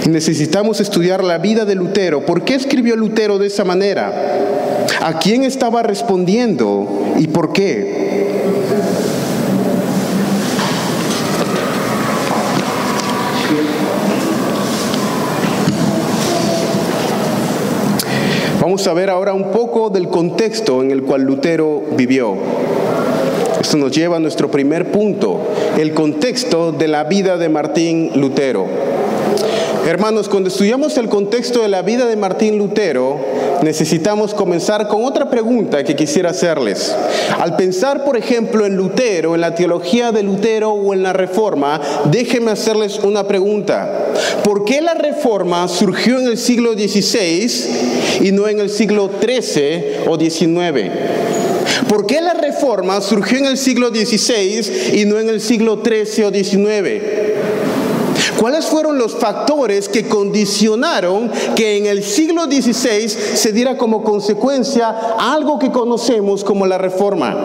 Necesitamos 0.09 0.79
estudiar 0.79 1.23
la 1.23 1.37
vida 1.37 1.63
de 1.65 1.75
Lutero. 1.75 2.25
¿Por 2.25 2.43
qué 2.43 2.55
escribió 2.55 2.95
Lutero 2.95 3.37
de 3.37 3.47
esa 3.47 3.63
manera? 3.63 4.11
¿A 4.99 5.19
quién 5.19 5.43
estaba 5.43 5.83
respondiendo 5.83 6.87
y 7.17 7.27
por 7.27 7.53
qué? 7.53 8.11
Vamos 18.59 18.85
a 18.87 18.93
ver 18.93 19.09
ahora 19.09 19.33
un 19.33 19.51
poco 19.51 19.89
del 19.89 20.07
contexto 20.07 20.83
en 20.83 20.91
el 20.91 21.03
cual 21.03 21.23
Lutero 21.23 21.81
vivió. 21.95 22.35
Esto 23.59 23.77
nos 23.77 23.91
lleva 23.91 24.17
a 24.17 24.19
nuestro 24.19 24.49
primer 24.49 24.91
punto, 24.91 25.47
el 25.77 25.93
contexto 25.93 26.71
de 26.71 26.87
la 26.87 27.03
vida 27.03 27.37
de 27.37 27.49
Martín 27.49 28.11
Lutero. 28.15 28.65
Hermanos, 29.85 30.29
cuando 30.29 30.49
estudiamos 30.49 30.95
el 30.97 31.09
contexto 31.09 31.63
de 31.63 31.67
la 31.67 31.81
vida 31.81 32.05
de 32.05 32.15
Martín 32.15 32.59
Lutero, 32.59 33.19
necesitamos 33.63 34.35
comenzar 34.35 34.87
con 34.87 35.03
otra 35.05 35.29
pregunta 35.29 35.83
que 35.83 35.95
quisiera 35.95 36.29
hacerles. 36.29 36.95
Al 37.39 37.55
pensar, 37.55 38.05
por 38.05 38.15
ejemplo, 38.15 38.67
en 38.67 38.75
Lutero, 38.75 39.33
en 39.33 39.41
la 39.41 39.55
teología 39.55 40.11
de 40.11 40.21
Lutero 40.21 40.69
o 40.69 40.93
en 40.93 41.01
la 41.01 41.13
reforma, 41.13 41.81
déjenme 42.11 42.51
hacerles 42.51 42.99
una 42.99 43.27
pregunta. 43.27 44.13
¿Por 44.43 44.65
qué 44.65 44.81
la 44.81 44.93
reforma 44.93 45.67
surgió 45.67 46.19
en 46.19 46.27
el 46.27 46.37
siglo 46.37 46.73
XVI 46.73 48.21
y 48.21 48.31
no 48.31 48.47
en 48.47 48.59
el 48.59 48.69
siglo 48.69 49.09
XIII 49.19 50.05
o 50.07 50.17
XIX? 50.19 50.91
¿Por 51.89 52.05
qué 52.05 52.21
la 52.21 52.35
reforma 52.35 53.01
surgió 53.01 53.39
en 53.39 53.45
el 53.45 53.57
siglo 53.57 53.89
XVI 53.89 54.99
y 55.01 55.05
no 55.05 55.19
en 55.19 55.29
el 55.29 55.41
siglo 55.41 55.81
XIII 55.83 56.25
o 56.25 56.31
XIX? 56.31 57.20
¿Cuáles 58.39 58.65
fueron 58.65 58.97
los 58.97 59.15
factores 59.15 59.89
que 59.89 60.07
condicionaron 60.07 61.31
que 61.55 61.77
en 61.77 61.85
el 61.85 62.03
siglo 62.03 62.45
XVI 62.45 63.09
se 63.09 63.51
diera 63.51 63.77
como 63.77 64.03
consecuencia 64.03 65.15
algo 65.19 65.59
que 65.59 65.71
conocemos 65.71 66.43
como 66.43 66.65
la 66.65 66.77
reforma? 66.77 67.37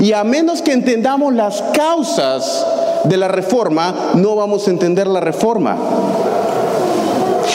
Y 0.00 0.12
a 0.12 0.24
menos 0.24 0.62
que 0.62 0.72
entendamos 0.72 1.34
las 1.34 1.62
causas 1.74 2.66
de 3.04 3.16
la 3.16 3.28
reforma, 3.28 4.12
no 4.14 4.34
vamos 4.34 4.66
a 4.66 4.70
entender 4.70 5.06
la 5.06 5.20
reforma. 5.20 5.76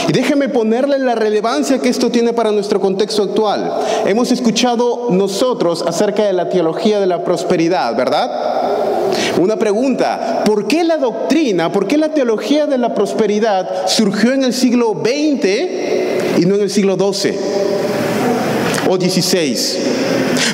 Y 0.07 0.11
déjeme 0.11 0.49
ponerle 0.49 0.99
la 0.99 1.15
relevancia 1.15 1.79
que 1.79 1.89
esto 1.89 2.09
tiene 2.09 2.33
para 2.33 2.51
nuestro 2.51 2.79
contexto 2.79 3.23
actual. 3.23 3.71
Hemos 4.05 4.31
escuchado 4.31 5.07
nosotros 5.09 5.83
acerca 5.85 6.23
de 6.23 6.33
la 6.33 6.49
teología 6.49 6.99
de 6.99 7.07
la 7.07 7.23
prosperidad, 7.23 7.95
¿verdad? 7.95 8.29
Una 9.39 9.57
pregunta, 9.57 10.43
¿por 10.45 10.67
qué 10.67 10.83
la 10.83 10.97
doctrina, 10.97 11.71
por 11.71 11.87
qué 11.87 11.97
la 11.97 12.13
teología 12.13 12.65
de 12.65 12.77
la 12.77 12.93
prosperidad 12.93 13.87
surgió 13.87 14.33
en 14.33 14.43
el 14.43 14.53
siglo 14.53 14.95
XX 15.03 16.39
y 16.39 16.45
no 16.45 16.55
en 16.55 16.61
el 16.61 16.69
siglo 16.69 16.95
XII 16.95 17.33
o 18.89 18.95
XVI? 18.95 19.90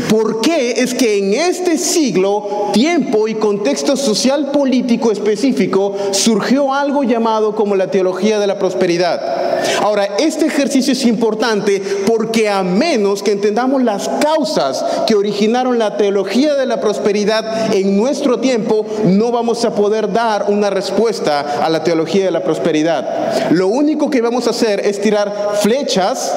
¿Por 0.09 0.41
qué 0.41 0.81
es 0.81 0.93
que 0.93 1.17
en 1.17 1.33
este 1.33 1.77
siglo, 1.77 2.69
tiempo 2.73 3.27
y 3.27 3.35
contexto 3.35 3.95
social 3.95 4.51
político 4.51 5.11
específico 5.11 5.95
surgió 6.11 6.73
algo 6.73 7.03
llamado 7.03 7.55
como 7.55 7.75
la 7.75 7.91
teología 7.91 8.39
de 8.39 8.47
la 8.47 8.59
prosperidad? 8.59 9.47
Ahora, 9.81 10.09
este 10.19 10.45
ejercicio 10.45 10.93
es 10.93 11.05
importante 11.05 11.81
porque 12.05 12.49
a 12.49 12.63
menos 12.63 13.23
que 13.23 13.31
entendamos 13.31 13.83
las 13.83 14.09
causas 14.09 14.85
que 15.05 15.15
originaron 15.15 15.77
la 15.77 15.97
teología 15.97 16.55
de 16.55 16.65
la 16.65 16.79
prosperidad 16.79 17.73
en 17.73 17.97
nuestro 17.97 18.39
tiempo, 18.39 18.85
no 19.05 19.31
vamos 19.31 19.65
a 19.65 19.75
poder 19.75 20.11
dar 20.11 20.45
una 20.49 20.69
respuesta 20.69 21.63
a 21.63 21.69
la 21.69 21.83
teología 21.83 22.25
de 22.25 22.31
la 22.31 22.43
prosperidad. 22.43 23.51
Lo 23.51 23.67
único 23.67 24.09
que 24.09 24.21
vamos 24.21 24.47
a 24.47 24.51
hacer 24.51 24.79
es 24.85 25.01
tirar 25.01 25.57
flechas 25.61 26.33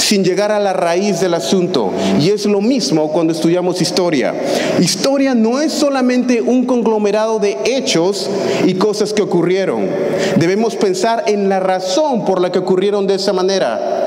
sin 0.00 0.24
llegar 0.24 0.50
a 0.50 0.58
la 0.58 0.72
raíz 0.72 1.20
del 1.20 1.34
asunto. 1.34 1.92
Y 2.20 2.30
es 2.30 2.46
lo 2.46 2.60
mismo 2.60 3.12
cuando 3.12 3.32
estudiamos 3.32 3.80
historia. 3.80 4.34
Historia 4.80 5.34
no 5.34 5.60
es 5.60 5.72
solamente 5.72 6.40
un 6.40 6.64
conglomerado 6.64 7.38
de 7.38 7.58
hechos 7.64 8.28
y 8.66 8.74
cosas 8.74 9.12
que 9.12 9.22
ocurrieron. 9.22 9.88
Debemos 10.36 10.76
pensar 10.76 11.24
en 11.26 11.48
la 11.48 11.60
razón 11.60 12.24
por 12.24 12.40
la 12.40 12.50
que 12.50 12.58
ocurrieron 12.58 13.06
de 13.06 13.14
esa 13.14 13.32
manera 13.32 14.00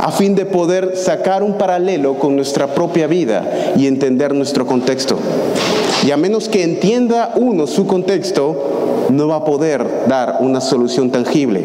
a 0.00 0.12
fin 0.12 0.34
de 0.34 0.46
poder 0.46 0.96
sacar 0.96 1.42
un 1.42 1.58
paralelo 1.58 2.18
con 2.18 2.36
nuestra 2.36 2.68
propia 2.68 3.06
vida 3.06 3.72
y 3.76 3.86
entender 3.86 4.34
nuestro 4.34 4.66
contexto. 4.66 5.18
Y 6.06 6.12
a 6.12 6.16
menos 6.16 6.48
que 6.48 6.62
entienda 6.62 7.32
uno 7.34 7.66
su 7.66 7.86
contexto, 7.86 9.08
no 9.10 9.28
va 9.28 9.36
a 9.36 9.44
poder 9.44 9.84
dar 10.06 10.38
una 10.40 10.60
solución 10.60 11.10
tangible. 11.10 11.64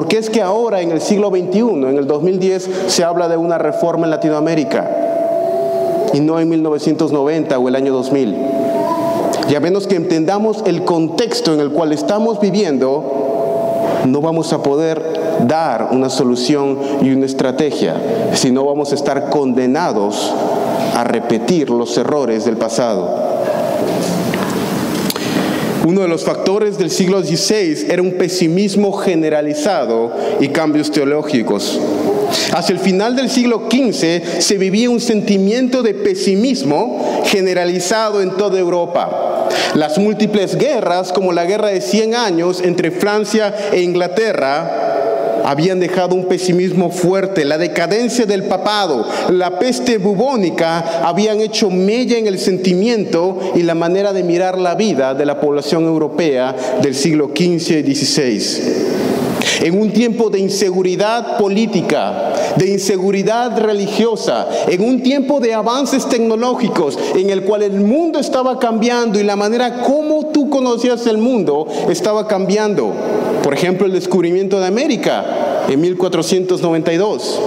Porque 0.00 0.16
es 0.16 0.30
que 0.30 0.40
ahora 0.40 0.80
en 0.80 0.92
el 0.92 1.02
siglo 1.02 1.28
XXI, 1.28 1.58
en 1.58 1.98
el 1.98 2.06
2010, 2.06 2.70
se 2.86 3.04
habla 3.04 3.28
de 3.28 3.36
una 3.36 3.58
reforma 3.58 4.06
en 4.06 4.10
Latinoamérica 4.10 4.90
y 6.14 6.20
no 6.20 6.40
en 6.40 6.48
1990 6.48 7.58
o 7.58 7.68
el 7.68 7.76
año 7.76 7.92
2000. 7.92 8.34
Y 9.50 9.54
a 9.54 9.60
menos 9.60 9.86
que 9.86 9.96
entendamos 9.96 10.62
el 10.64 10.86
contexto 10.86 11.52
en 11.52 11.60
el 11.60 11.72
cual 11.72 11.92
estamos 11.92 12.40
viviendo, 12.40 13.04
no 14.06 14.22
vamos 14.22 14.54
a 14.54 14.62
poder 14.62 15.02
dar 15.46 15.90
una 15.92 16.08
solución 16.08 16.78
y 17.02 17.10
una 17.10 17.26
estrategia, 17.26 17.94
sino 18.32 18.64
vamos 18.64 18.92
a 18.92 18.94
estar 18.94 19.28
condenados 19.28 20.32
a 20.96 21.04
repetir 21.04 21.68
los 21.68 21.98
errores 21.98 22.46
del 22.46 22.56
pasado. 22.56 23.06
Uno 25.86 26.02
de 26.02 26.08
los 26.08 26.24
factores 26.24 26.76
del 26.76 26.90
siglo 26.90 27.22
XVI 27.22 27.86
era 27.88 28.02
un 28.02 28.12
pesimismo 28.12 28.92
generalizado 28.92 30.12
y 30.38 30.48
cambios 30.48 30.90
teológicos. 30.90 31.80
Hacia 32.52 32.74
el 32.74 32.78
final 32.78 33.16
del 33.16 33.30
siglo 33.30 33.68
XV 33.70 34.40
se 34.40 34.58
vivía 34.58 34.90
un 34.90 35.00
sentimiento 35.00 35.82
de 35.82 35.94
pesimismo 35.94 37.22
generalizado 37.24 38.20
en 38.20 38.32
toda 38.32 38.58
Europa. 38.58 39.48
Las 39.74 39.98
múltiples 39.98 40.56
guerras, 40.56 41.12
como 41.12 41.32
la 41.32 41.44
guerra 41.44 41.68
de 41.68 41.80
100 41.80 42.14
años 42.14 42.60
entre 42.60 42.90
Francia 42.90 43.54
e 43.72 43.80
Inglaterra, 43.80 44.99
habían 45.44 45.80
dejado 45.80 46.14
un 46.14 46.26
pesimismo 46.26 46.90
fuerte, 46.90 47.44
la 47.44 47.58
decadencia 47.58 48.26
del 48.26 48.44
papado, 48.44 49.06
la 49.30 49.58
peste 49.58 49.98
bubónica 49.98 51.06
habían 51.06 51.40
hecho 51.40 51.70
mella 51.70 52.18
en 52.18 52.26
el 52.26 52.38
sentimiento 52.38 53.38
y 53.54 53.62
la 53.62 53.74
manera 53.74 54.12
de 54.12 54.22
mirar 54.22 54.58
la 54.58 54.74
vida 54.74 55.14
de 55.14 55.26
la 55.26 55.40
población 55.40 55.84
europea 55.84 56.54
del 56.82 56.94
siglo 56.94 57.30
XV 57.34 57.86
y 57.86 57.94
XVI 57.94 59.09
en 59.60 59.78
un 59.78 59.90
tiempo 59.90 60.30
de 60.30 60.38
inseguridad 60.38 61.38
política, 61.38 62.32
de 62.56 62.70
inseguridad 62.70 63.58
religiosa, 63.58 64.48
en 64.68 64.82
un 64.82 65.02
tiempo 65.02 65.40
de 65.40 65.54
avances 65.54 66.08
tecnológicos 66.08 66.98
en 67.14 67.30
el 67.30 67.42
cual 67.42 67.62
el 67.62 67.80
mundo 67.80 68.18
estaba 68.18 68.58
cambiando 68.58 69.18
y 69.18 69.22
la 69.22 69.36
manera 69.36 69.82
como 69.82 70.26
tú 70.26 70.48
conocías 70.50 71.06
el 71.06 71.18
mundo 71.18 71.66
estaba 71.88 72.26
cambiando. 72.26 72.92
Por 73.42 73.54
ejemplo, 73.54 73.86
el 73.86 73.92
descubrimiento 73.92 74.60
de 74.60 74.66
América 74.66 75.64
en 75.68 75.80
1492. 75.80 77.40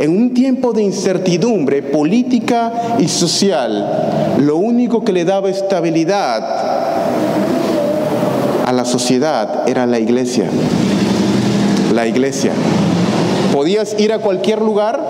En 0.00 0.10
un 0.10 0.32
tiempo 0.32 0.72
de 0.72 0.82
incertidumbre 0.82 1.82
política 1.82 2.96
y 2.98 3.08
social, 3.08 4.36
lo 4.38 4.56
único 4.56 5.04
que 5.04 5.12
le 5.12 5.24
daba 5.24 5.50
estabilidad 5.50 6.42
a 8.64 8.72
la 8.72 8.84
sociedad 8.84 9.68
era 9.68 9.86
la 9.86 9.98
iglesia. 9.98 10.48
La 11.92 12.06
iglesia. 12.06 12.52
Podías 13.52 13.94
ir 13.98 14.12
a 14.12 14.18
cualquier 14.18 14.60
lugar 14.60 15.00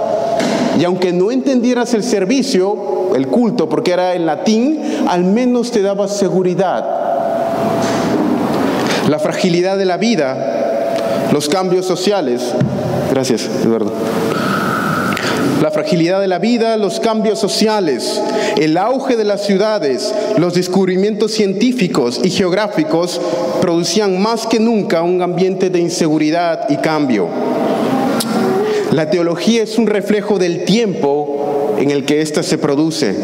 y 0.78 0.84
aunque 0.84 1.12
no 1.12 1.30
entendieras 1.30 1.94
el 1.94 2.02
servicio, 2.02 3.14
el 3.14 3.28
culto, 3.28 3.68
porque 3.68 3.92
era 3.92 4.14
en 4.14 4.26
latín, 4.26 4.80
al 5.08 5.24
menos 5.24 5.70
te 5.70 5.82
daba 5.82 6.08
seguridad 6.08 7.02
la 9.08 9.18
fragilidad 9.18 9.76
de 9.76 9.84
la 9.84 9.96
vida, 9.96 11.28
los 11.32 11.48
cambios 11.48 11.86
sociales. 11.86 12.54
Gracias, 13.10 13.48
Eduardo. 13.64 13.92
La 15.62 15.70
fragilidad 15.70 16.20
de 16.20 16.26
la 16.26 16.40
vida, 16.40 16.76
los 16.76 16.98
cambios 16.98 17.38
sociales, 17.38 18.20
el 18.60 18.76
auge 18.76 19.16
de 19.16 19.22
las 19.22 19.46
ciudades, 19.46 20.12
los 20.36 20.54
descubrimientos 20.54 21.30
científicos 21.30 22.20
y 22.24 22.30
geográficos 22.30 23.20
producían 23.60 24.20
más 24.20 24.44
que 24.48 24.58
nunca 24.58 25.02
un 25.02 25.22
ambiente 25.22 25.70
de 25.70 25.78
inseguridad 25.78 26.68
y 26.68 26.78
cambio. 26.78 27.28
La 28.90 29.08
teología 29.08 29.62
es 29.62 29.78
un 29.78 29.86
reflejo 29.86 30.36
del 30.36 30.64
tiempo 30.64 31.31
en 31.82 31.90
el 31.90 32.04
que 32.04 32.22
ésta 32.22 32.44
se 32.44 32.58
produce. 32.58 33.14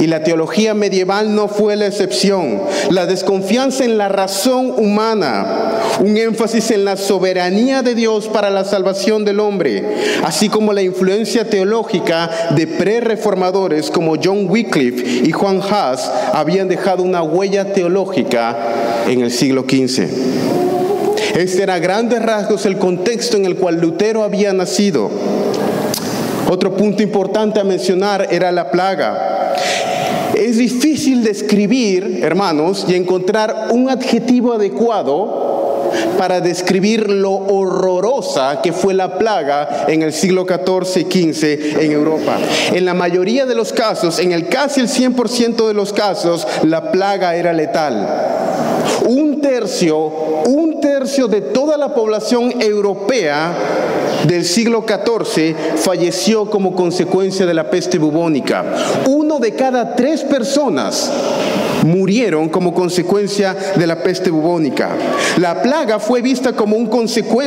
Y 0.00 0.06
la 0.06 0.22
teología 0.22 0.74
medieval 0.74 1.34
no 1.34 1.48
fue 1.48 1.76
la 1.76 1.86
excepción. 1.86 2.60
La 2.90 3.06
desconfianza 3.06 3.84
en 3.84 3.96
la 3.96 4.08
razón 4.08 4.74
humana, 4.76 5.80
un 6.00 6.16
énfasis 6.18 6.70
en 6.72 6.84
la 6.84 6.98
soberanía 6.98 7.82
de 7.82 7.94
Dios 7.94 8.28
para 8.28 8.50
la 8.50 8.64
salvación 8.64 9.24
del 9.24 9.40
hombre, 9.40 9.84
así 10.24 10.50
como 10.50 10.74
la 10.74 10.82
influencia 10.82 11.48
teológica 11.48 12.30
de 12.50 12.66
pre-reformadores 12.66 13.90
como 13.90 14.16
John 14.22 14.46
Wycliffe 14.48 15.26
y 15.26 15.32
Juan 15.32 15.60
Haas 15.62 16.10
habían 16.34 16.68
dejado 16.68 17.02
una 17.02 17.22
huella 17.22 17.72
teológica 17.72 18.58
en 19.08 19.22
el 19.22 19.30
siglo 19.30 19.62
XV. 19.62 20.06
Este 21.34 21.62
era 21.62 21.74
a 21.74 21.78
grandes 21.78 22.20
rasgos 22.20 22.66
el 22.66 22.76
contexto 22.76 23.38
en 23.38 23.46
el 23.46 23.56
cual 23.56 23.80
Lutero 23.80 24.22
había 24.22 24.52
nacido. 24.52 25.10
Otro 26.48 26.76
punto 26.76 27.02
importante 27.02 27.60
a 27.60 27.64
mencionar 27.64 28.28
era 28.30 28.52
la 28.52 28.70
plaga. 28.70 29.54
Es 30.34 30.56
difícil 30.56 31.22
describir, 31.22 32.20
hermanos, 32.22 32.86
y 32.88 32.94
encontrar 32.94 33.68
un 33.70 33.88
adjetivo 33.90 34.52
adecuado 34.54 35.42
para 36.18 36.40
describir 36.40 37.08
lo 37.10 37.32
horrorosa 37.32 38.60
que 38.62 38.72
fue 38.72 38.94
la 38.94 39.18
plaga 39.18 39.86
en 39.88 40.02
el 40.02 40.12
siglo 40.12 40.46
XIV 40.46 41.06
y 41.08 41.32
XV 41.32 41.82
en 41.82 41.92
Europa. 41.92 42.38
En 42.72 42.84
la 42.84 42.94
mayoría 42.94 43.46
de 43.46 43.54
los 43.54 43.72
casos, 43.72 44.18
en 44.18 44.32
el 44.32 44.48
casi 44.48 44.80
el 44.80 44.88
100% 44.88 45.66
de 45.66 45.74
los 45.74 45.92
casos, 45.92 46.46
la 46.62 46.90
plaga 46.90 47.36
era 47.36 47.52
letal. 47.52 48.08
Un 49.06 49.31
tercio, 49.42 49.98
un 50.46 50.80
tercio 50.80 51.28
de 51.28 51.42
toda 51.42 51.76
la 51.76 51.94
población 51.94 52.54
europea 52.62 53.54
del 54.26 54.44
siglo 54.44 54.84
XIV 54.86 55.54
falleció 55.76 56.48
como 56.48 56.74
consecuencia 56.74 57.44
de 57.44 57.54
la 57.54 57.68
peste 57.68 57.98
bubónica. 57.98 58.64
Uno 59.06 59.38
de 59.38 59.54
cada 59.54 59.94
tres 59.94 60.22
personas 60.22 61.12
murieron 61.84 62.48
como 62.48 62.72
consecuencia 62.72 63.56
de 63.76 63.86
la 63.86 64.02
peste 64.02 64.30
bubónica. 64.30 64.90
La 65.38 65.60
plaga 65.60 65.98
fue 65.98 66.22
vista 66.22 66.52
como 66.52 66.76
un 66.76 66.92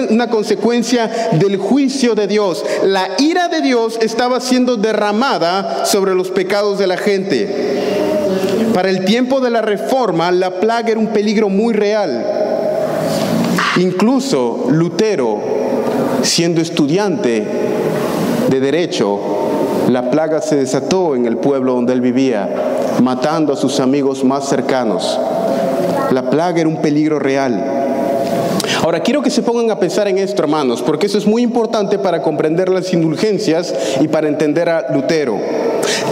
una 0.09 0.29
consecuencia 0.29 1.29
del 1.33 1.57
juicio 1.57 2.15
de 2.15 2.27
Dios. 2.27 2.65
La 2.83 3.11
ira 3.19 3.47
de 3.47 3.61
Dios 3.61 3.97
estaba 4.01 4.41
siendo 4.41 4.75
derramada 4.75 5.85
sobre 5.85 6.13
los 6.13 6.31
pecados 6.31 6.77
de 6.77 6.87
la 6.87 6.97
gente. 6.97 7.84
Para 8.75 8.89
el 8.89 9.05
tiempo 9.05 9.39
de 9.39 9.49
la 9.49 9.61
reforma, 9.61 10.29
la 10.33 10.59
plaga 10.59 10.89
era 10.89 10.99
un 10.99 11.07
peligro 11.07 11.47
muy 11.47 11.73
real. 11.73 12.25
Incluso 13.77 14.65
Lutero, 14.69 15.39
siendo 16.23 16.59
estudiante 16.59 17.41
de 18.49 18.59
derecho, 18.59 19.17
la 19.87 20.11
plaga 20.11 20.41
se 20.41 20.57
desató 20.57 21.15
en 21.15 21.25
el 21.25 21.37
pueblo 21.37 21.71
donde 21.71 21.93
él 21.93 22.01
vivía 22.01 22.49
matando 23.01 23.53
a 23.53 23.55
sus 23.55 23.79
amigos 23.79 24.25
más 24.25 24.49
cercanos. 24.49 25.17
La 26.11 26.29
plaga 26.29 26.59
era 26.59 26.67
un 26.67 26.81
peligro 26.81 27.17
real. 27.17 27.63
Ahora, 28.83 28.99
quiero 28.99 29.21
que 29.21 29.29
se 29.29 29.41
pongan 29.41 29.71
a 29.71 29.79
pensar 29.79 30.09
en 30.09 30.17
esto, 30.17 30.43
hermanos, 30.43 30.81
porque 30.81 31.05
eso 31.05 31.17
es 31.17 31.25
muy 31.25 31.43
importante 31.43 31.97
para 31.97 32.21
comprender 32.21 32.67
las 32.67 32.91
indulgencias 32.91 33.73
y 34.01 34.09
para 34.09 34.27
entender 34.27 34.67
a 34.67 34.93
Lutero. 34.93 35.39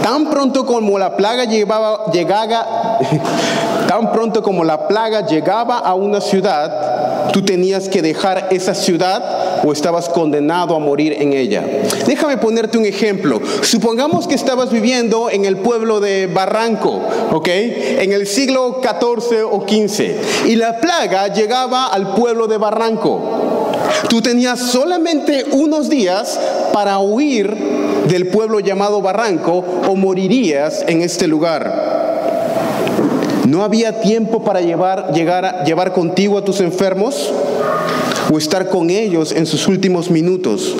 Tan 0.02 0.30
pronto 0.30 0.66
como 0.66 0.98
la 0.98 1.16
plaga 1.16 1.44
llegaba, 1.44 2.04
tan 3.88 4.12
pronto 4.12 4.42
como 4.42 4.64
la 4.64 4.88
plaga 4.88 5.26
llegaba 5.26 5.78
a 5.78 5.94
una 5.94 6.20
ciudad, 6.20 7.32
tú 7.32 7.42
tenías 7.42 7.88
que 7.88 8.02
dejar 8.02 8.48
esa 8.50 8.74
ciudad 8.74 9.62
o 9.64 9.72
estabas 9.72 10.08
condenado 10.08 10.76
a 10.76 10.78
morir 10.78 11.16
en 11.18 11.32
ella. 11.32 11.64
Déjame 12.06 12.36
ponerte 12.36 12.78
un 12.78 12.84
ejemplo. 12.84 13.40
Supongamos 13.62 14.26
que 14.26 14.34
estabas 14.34 14.70
viviendo 14.70 15.30
en 15.30 15.44
el 15.44 15.56
pueblo 15.56 16.00
de 16.00 16.26
Barranco, 16.26 17.00
¿ok? 17.32 17.48
En 17.48 18.12
el 18.12 18.26
siglo 18.26 18.80
XIV 18.82 19.46
o 19.50 19.64
XV. 19.66 20.48
Y 20.48 20.56
la 20.56 20.80
plaga 20.80 21.28
llegaba 21.28 21.86
al 21.86 22.14
pueblo 22.14 22.46
de 22.46 22.58
Barranco. 22.58 23.20
Tú 24.08 24.20
tenías 24.20 24.60
solamente 24.60 25.44
unos 25.52 25.88
días 25.88 26.38
para 26.72 26.98
huir 26.98 27.73
del 28.08 28.28
pueblo 28.28 28.60
llamado 28.60 29.00
Barranco 29.02 29.64
o 29.88 29.96
morirías 29.96 30.84
en 30.86 31.02
este 31.02 31.26
lugar. 31.26 31.92
¿No 33.46 33.62
había 33.62 34.00
tiempo 34.00 34.42
para 34.42 34.60
llevar, 34.60 35.12
llegar 35.12 35.44
a, 35.44 35.64
llevar 35.64 35.92
contigo 35.92 36.38
a 36.38 36.44
tus 36.44 36.60
enfermos? 36.60 37.32
o 38.32 38.38
estar 38.38 38.68
con 38.68 38.90
ellos 38.90 39.32
en 39.32 39.46
sus 39.46 39.66
últimos 39.68 40.10
minutos. 40.10 40.74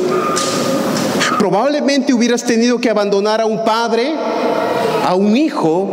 Probablemente 1.39 2.15
hubieras 2.15 2.45
tenido 2.45 2.79
que 2.79 2.91
abandonar 2.91 3.41
a 3.41 3.47
un 3.47 3.65
padre, 3.65 4.15
a 5.07 5.15
un 5.15 5.37
hijo 5.37 5.89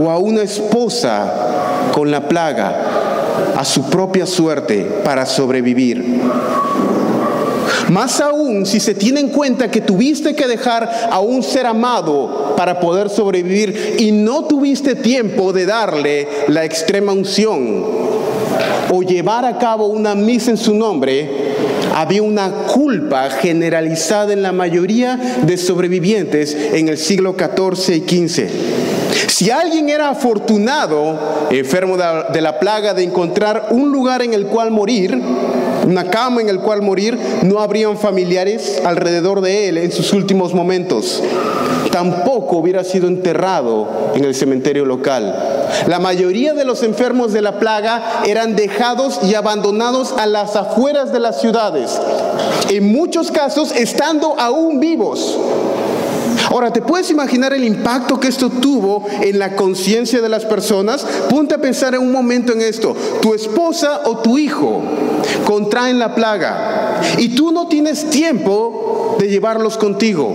o 0.00 0.10
a 0.10 0.18
una 0.18 0.42
esposa 0.42 1.90
con 1.92 2.10
la 2.10 2.28
plaga, 2.28 3.54
a 3.56 3.64
su 3.64 3.88
propia 3.88 4.26
suerte 4.26 4.82
para 5.04 5.26
sobrevivir. 5.26 6.20
Más 7.90 8.20
aún 8.20 8.66
si 8.66 8.80
se 8.80 8.94
tiene 8.94 9.20
en 9.20 9.28
cuenta 9.28 9.70
que 9.70 9.80
tuviste 9.80 10.34
que 10.34 10.46
dejar 10.46 11.08
a 11.10 11.20
un 11.20 11.42
ser 11.42 11.66
amado 11.66 12.54
para 12.56 12.80
poder 12.80 13.10
sobrevivir 13.10 13.96
y 13.98 14.12
no 14.12 14.44
tuviste 14.44 14.94
tiempo 14.94 15.52
de 15.52 15.66
darle 15.66 16.28
la 16.48 16.64
extrema 16.64 17.12
unción 17.12 17.84
o 18.92 19.02
llevar 19.02 19.44
a 19.44 19.58
cabo 19.58 19.86
una 19.86 20.14
misa 20.14 20.50
en 20.50 20.56
su 20.56 20.74
nombre, 20.74 21.28
había 21.94 22.22
una 22.22 22.50
culpa 22.50 23.30
generalizada 23.30 24.32
en 24.32 24.42
la 24.42 24.52
mayoría 24.52 25.16
de 25.42 25.56
sobrevivientes 25.56 26.56
en 26.72 26.88
el 26.88 26.98
siglo 26.98 27.34
XIV 27.36 27.94
y 27.96 28.28
XV. 28.28 28.48
Si 29.28 29.50
alguien 29.50 29.88
era 29.88 30.10
afortunado, 30.10 31.18
enfermo 31.50 31.96
de 31.96 32.40
la 32.40 32.58
plaga, 32.58 32.94
de 32.94 33.04
encontrar 33.04 33.68
un 33.70 33.90
lugar 33.90 34.22
en 34.22 34.34
el 34.34 34.46
cual 34.46 34.70
morir, 34.70 35.20
una 35.86 36.10
cama 36.10 36.40
en 36.40 36.48
el 36.48 36.60
cual 36.60 36.82
morir, 36.82 37.18
no 37.42 37.60
habrían 37.60 37.96
familiares 37.96 38.80
alrededor 38.84 39.40
de 39.40 39.68
él 39.68 39.78
en 39.78 39.92
sus 39.92 40.12
últimos 40.12 40.54
momentos. 40.54 41.22
Tampoco 41.90 42.56
hubiera 42.56 42.82
sido 42.82 43.06
enterrado 43.06 43.88
en 44.14 44.24
el 44.24 44.34
cementerio 44.34 44.84
local. 44.84 45.34
La 45.86 45.98
mayoría 45.98 46.54
de 46.54 46.64
los 46.64 46.82
enfermos 46.82 47.32
de 47.32 47.42
la 47.42 47.58
plaga 47.58 48.22
eran 48.26 48.56
dejados 48.56 49.20
y 49.22 49.34
abandonados 49.34 50.12
a 50.18 50.26
las 50.26 50.56
afueras 50.56 51.12
de 51.12 51.20
las 51.20 51.40
ciudades, 51.40 52.00
en 52.70 52.92
muchos 52.92 53.30
casos 53.30 53.72
estando 53.72 54.34
aún 54.38 54.80
vivos. 54.80 55.38
Ahora, 56.50 56.72
¿te 56.72 56.82
puedes 56.82 57.10
imaginar 57.10 57.52
el 57.52 57.64
impacto 57.64 58.20
que 58.20 58.28
esto 58.28 58.50
tuvo 58.50 59.06
en 59.22 59.38
la 59.38 59.56
conciencia 59.56 60.20
de 60.20 60.28
las 60.28 60.44
personas? 60.44 61.04
Ponte 61.28 61.54
a 61.54 61.58
pensar 61.58 61.94
en 61.94 62.02
un 62.02 62.12
momento 62.12 62.52
en 62.52 62.60
esto. 62.60 62.94
Tu 63.20 63.34
esposa 63.34 64.02
o 64.04 64.18
tu 64.18 64.38
hijo 64.38 64.82
contraen 65.46 65.98
la 65.98 66.14
plaga 66.14 67.00
y 67.18 67.30
tú 67.30 67.52
no 67.52 67.68
tienes 67.68 68.10
tiempo 68.10 69.16
de 69.18 69.28
llevarlos 69.28 69.76
contigo. 69.76 70.34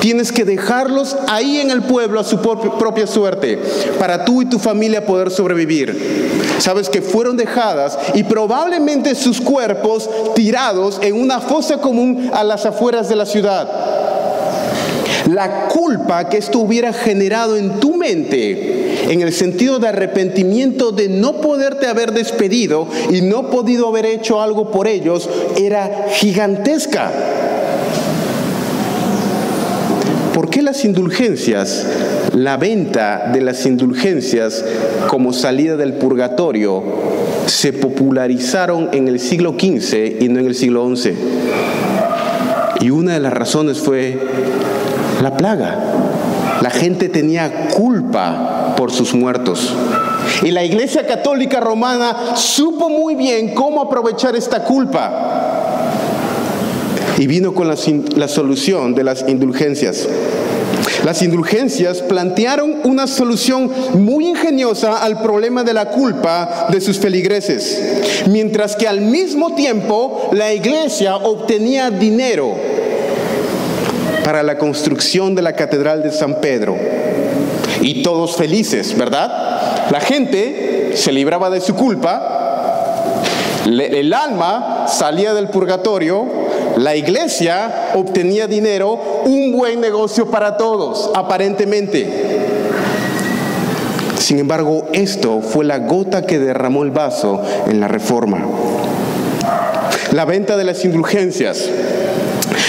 Tienes 0.00 0.30
que 0.30 0.44
dejarlos 0.44 1.16
ahí 1.26 1.58
en 1.58 1.70
el 1.70 1.82
pueblo 1.82 2.20
a 2.20 2.24
su 2.24 2.38
propia 2.38 3.06
suerte 3.06 3.58
para 3.98 4.24
tú 4.24 4.42
y 4.42 4.46
tu 4.46 4.58
familia 4.58 5.04
poder 5.04 5.30
sobrevivir. 5.30 6.36
Sabes 6.58 6.88
que 6.88 7.02
fueron 7.02 7.36
dejadas 7.36 7.98
y 8.14 8.22
probablemente 8.22 9.14
sus 9.14 9.40
cuerpos 9.40 10.08
tirados 10.34 10.98
en 11.02 11.20
una 11.20 11.40
fosa 11.40 11.78
común 11.78 12.30
a 12.32 12.44
las 12.44 12.66
afueras 12.66 13.08
de 13.08 13.16
la 13.16 13.26
ciudad. 13.26 13.68
La 15.26 15.66
culpa 15.66 16.28
que 16.28 16.36
esto 16.36 16.60
hubiera 16.60 16.92
generado 16.92 17.56
en 17.56 17.80
tu 17.80 17.96
mente, 17.96 19.12
en 19.12 19.22
el 19.22 19.32
sentido 19.32 19.80
de 19.80 19.88
arrepentimiento 19.88 20.92
de 20.92 21.08
no 21.08 21.40
poderte 21.40 21.88
haber 21.88 22.12
despedido 22.12 22.86
y 23.10 23.22
no 23.22 23.50
podido 23.50 23.88
haber 23.88 24.06
hecho 24.06 24.40
algo 24.40 24.70
por 24.70 24.86
ellos, 24.86 25.28
era 25.56 26.06
gigantesca. 26.12 27.10
¿Por 30.32 30.48
qué 30.48 30.62
las 30.62 30.84
indulgencias, 30.84 31.86
la 32.32 32.56
venta 32.56 33.30
de 33.32 33.40
las 33.40 33.66
indulgencias 33.66 34.64
como 35.08 35.32
salida 35.32 35.76
del 35.76 35.94
purgatorio, 35.94 36.84
se 37.46 37.72
popularizaron 37.72 38.90
en 38.92 39.08
el 39.08 39.18
siglo 39.18 39.56
XV 39.58 40.22
y 40.22 40.28
no 40.28 40.38
en 40.38 40.46
el 40.46 40.54
siglo 40.54 40.94
XI? 40.94 41.14
Y 42.80 42.90
una 42.90 43.14
de 43.14 43.20
las 43.20 43.32
razones 43.32 43.78
fue 43.78 44.18
la 45.26 45.36
plaga. 45.36 45.78
La 46.62 46.70
gente 46.70 47.08
tenía 47.08 47.68
culpa 47.70 48.74
por 48.76 48.92
sus 48.92 49.12
muertos. 49.12 49.74
Y 50.42 50.52
la 50.52 50.62
Iglesia 50.62 51.04
Católica 51.04 51.58
Romana 51.58 52.36
supo 52.36 52.88
muy 52.88 53.16
bien 53.16 53.52
cómo 53.52 53.82
aprovechar 53.82 54.36
esta 54.36 54.62
culpa 54.62 55.82
y 57.18 57.26
vino 57.26 57.54
con 57.54 57.66
la, 57.66 58.28
solución 58.28 58.94
de 58.94 59.02
las 59.02 59.24
indulgencias. 59.28 60.08
Las 61.04 61.22
indulgencias 61.22 62.02
plantearon 62.02 62.76
una 62.84 63.06
solución 63.08 63.70
muy 63.94 64.28
ingeniosa 64.28 64.98
al 64.98 65.22
problema 65.22 65.64
de 65.64 65.74
la 65.74 65.90
culpa 65.90 66.68
de 66.70 66.80
sus 66.80 66.98
feligreses, 66.98 68.24
mientras 68.28 68.76
que 68.76 68.86
al 68.86 69.00
mismo 69.00 69.54
tiempo 69.54 70.30
la 70.32 70.52
iglesia 70.52 71.16
obtenía 71.16 71.90
dinero 71.90 72.76
para 74.26 74.42
la 74.42 74.58
construcción 74.58 75.36
de 75.36 75.42
la 75.42 75.52
Catedral 75.52 76.02
de 76.02 76.10
San 76.10 76.40
Pedro. 76.40 76.76
Y 77.80 78.02
todos 78.02 78.34
felices, 78.34 78.98
¿verdad? 78.98 79.86
La 79.92 80.00
gente 80.00 80.94
se 80.96 81.12
libraba 81.12 81.48
de 81.48 81.60
su 81.60 81.76
culpa, 81.76 83.22
el 83.64 84.12
alma 84.12 84.86
salía 84.88 85.32
del 85.32 85.46
purgatorio 85.46 86.26
la 86.76 86.94
iglesia 86.94 87.92
obtenía 87.94 88.46
dinero, 88.46 89.22
un 89.24 89.52
buen 89.52 89.80
negocio 89.80 90.26
para 90.26 90.58
todos, 90.58 91.10
aparentemente. 91.14 92.06
Sin 94.18 94.38
embargo, 94.40 94.86
esto 94.92 95.40
fue 95.40 95.64
la 95.64 95.78
gota 95.78 96.26
que 96.26 96.38
derramó 96.38 96.82
el 96.82 96.90
vaso 96.90 97.42
en 97.66 97.80
la 97.80 97.88
reforma. 97.88 98.44
La 100.12 100.26
venta 100.26 100.58
de 100.58 100.64
las 100.64 100.84
indulgencias. 100.84 101.66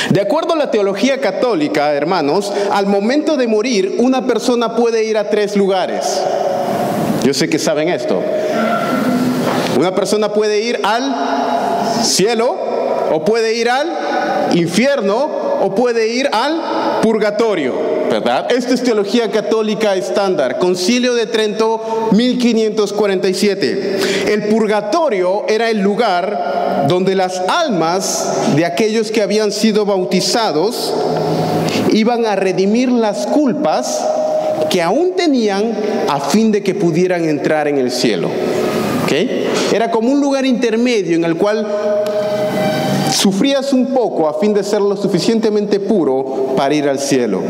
De 0.09 0.21
acuerdo 0.21 0.53
a 0.53 0.57
la 0.57 0.71
teología 0.71 1.19
católica, 1.19 1.93
hermanos, 1.93 2.51
al 2.71 2.87
momento 2.87 3.37
de 3.37 3.47
morir 3.47 3.95
una 3.99 4.25
persona 4.25 4.75
puede 4.75 5.03
ir 5.03 5.17
a 5.17 5.29
tres 5.29 5.55
lugares. 5.55 6.21
Yo 7.23 7.33
sé 7.33 7.49
que 7.49 7.59
saben 7.59 7.89
esto. 7.89 8.21
Una 9.77 9.93
persona 9.93 10.33
puede 10.33 10.61
ir 10.61 10.79
al 10.83 12.03
cielo, 12.03 12.67
o 13.11 13.23
puede 13.23 13.55
ir 13.55 13.69
al 13.69 13.87
infierno 14.53 15.29
o 15.61 15.73
puede 15.73 16.07
ir 16.07 16.29
al 16.31 16.61
purgatorio, 17.07 17.73
¿verdad? 18.09 18.51
Esto 18.51 18.73
es 18.73 18.83
teología 18.83 19.31
católica 19.31 19.95
estándar, 19.95 20.59
Concilio 20.59 21.13
de 21.15 21.25
Trento 21.25 22.09
1547. 22.11 23.99
El 24.27 24.49
purgatorio 24.49 25.45
era 25.47 25.69
el 25.69 25.79
lugar 25.79 26.85
donde 26.89 27.15
las 27.15 27.39
almas 27.47 28.51
de 28.57 28.65
aquellos 28.65 29.09
que 29.09 29.21
habían 29.21 29.53
sido 29.53 29.85
bautizados 29.85 30.93
iban 31.93 32.25
a 32.25 32.35
redimir 32.35 32.91
las 32.91 33.25
culpas 33.25 34.05
que 34.69 34.81
aún 34.81 35.15
tenían 35.15 35.77
a 36.09 36.19
fin 36.19 36.51
de 36.51 36.61
que 36.61 36.75
pudieran 36.75 37.23
entrar 37.23 37.69
en 37.69 37.77
el 37.77 37.89
cielo. 37.89 38.29
Era 39.71 39.91
como 39.91 40.11
un 40.11 40.19
lugar 40.19 40.45
intermedio 40.45 41.15
en 41.15 41.23
el 41.23 41.37
cual 41.37 41.65
sufrías 43.11 43.73
un 43.73 43.87
poco 43.87 44.27
a 44.27 44.39
fin 44.39 44.53
de 44.53 44.63
ser 44.63 44.81
lo 44.81 44.95
suficientemente 44.95 45.79
puro 45.79 46.53
para 46.55 46.73
ir 46.73 46.87
al 46.87 46.99
cielo. 46.99 47.41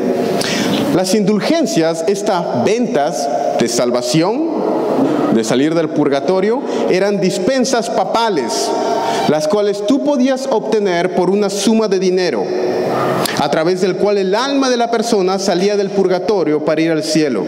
Las 0.95 1.13
indulgencias, 1.13 2.03
estas 2.07 2.63
ventas 2.63 3.27
de 3.59 3.67
salvación, 3.67 4.49
de 5.33 5.43
salir 5.43 5.75
del 5.75 5.89
purgatorio, 5.89 6.61
eran 6.89 7.19
dispensas 7.19 7.89
papales, 7.89 8.69
las 9.27 9.47
cuales 9.47 9.85
tú 9.85 10.03
podías 10.03 10.47
obtener 10.49 11.15
por 11.15 11.29
una 11.29 11.49
suma 11.49 11.87
de 11.87 11.99
dinero, 11.99 12.43
a 13.39 13.51
través 13.51 13.81
del 13.81 13.97
cual 13.97 14.17
el 14.17 14.33
alma 14.33 14.69
de 14.69 14.77
la 14.77 14.89
persona 14.89 15.37
salía 15.37 15.77
del 15.77 15.89
purgatorio 15.89 16.63
para 16.63 16.81
ir 16.81 16.91
al 16.91 17.03
cielo. 17.03 17.43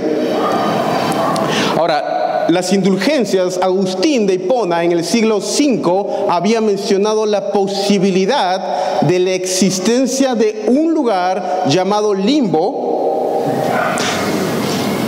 Ahora, 1.78 2.19
las 2.50 2.74
indulgencias, 2.74 3.60
Agustín 3.62 4.26
de 4.26 4.36
Hipona 4.36 4.84
en 4.84 4.92
el 4.92 5.04
siglo 5.04 5.38
V 5.38 6.06
había 6.30 6.62
mencionado 6.62 7.26
la 7.26 7.52
posibilidad 7.52 9.02
de 9.02 9.20
la 9.20 9.32
existencia 9.32 10.36
de 10.36 10.66
un 10.68 10.94
lugar 10.94 11.66
llamado 11.68 12.14
limbo, 12.14 13.44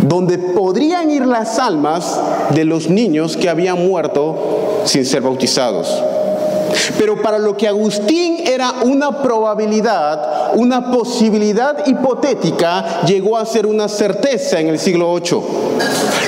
donde 0.03 0.37
podrían 0.37 1.09
ir 1.09 1.25
las 1.25 1.57
almas 1.57 2.19
de 2.51 2.65
los 2.65 2.89
niños 2.89 3.37
que 3.37 3.49
habían 3.49 3.87
muerto 3.87 4.83
sin 4.85 5.05
ser 5.05 5.21
bautizados. 5.21 6.10
Pero 6.97 7.21
para 7.21 7.39
lo 7.39 7.55
que 7.55 7.67
Agustín 7.67 8.43
era 8.45 8.71
una 8.83 9.21
probabilidad, 9.21 10.53
una 10.55 10.91
posibilidad 10.91 11.85
hipotética, 11.85 13.01
llegó 13.05 13.37
a 13.37 13.45
ser 13.45 13.65
una 13.65 13.87
certeza 13.87 14.59
en 14.59 14.67
el 14.67 14.79
siglo 14.79 15.13
VIII. 15.15 15.41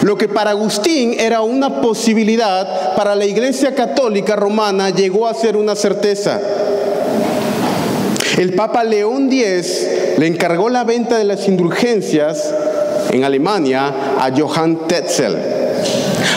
Lo 0.02 0.18
que 0.18 0.28
para 0.28 0.52
Agustín 0.52 1.16
era 1.20 1.42
una 1.42 1.82
posibilidad, 1.82 2.96
para 2.96 3.16
la 3.16 3.26
Iglesia 3.26 3.74
Católica 3.74 4.36
Romana 4.36 4.90
llegó 4.90 5.28
a 5.28 5.34
ser 5.34 5.56
una 5.58 5.76
certeza. 5.76 6.40
El 8.38 8.54
Papa 8.56 8.84
León 8.84 9.30
X 9.32 9.88
le 10.18 10.28
encargó 10.28 10.70
la 10.70 10.84
venta 10.84 11.18
de 11.18 11.24
las 11.24 11.48
indulgencias 11.48 12.54
en 13.12 13.24
Alemania 13.24 13.94
a 14.20 14.32
Johann 14.36 14.88
Tetzel. 14.88 15.63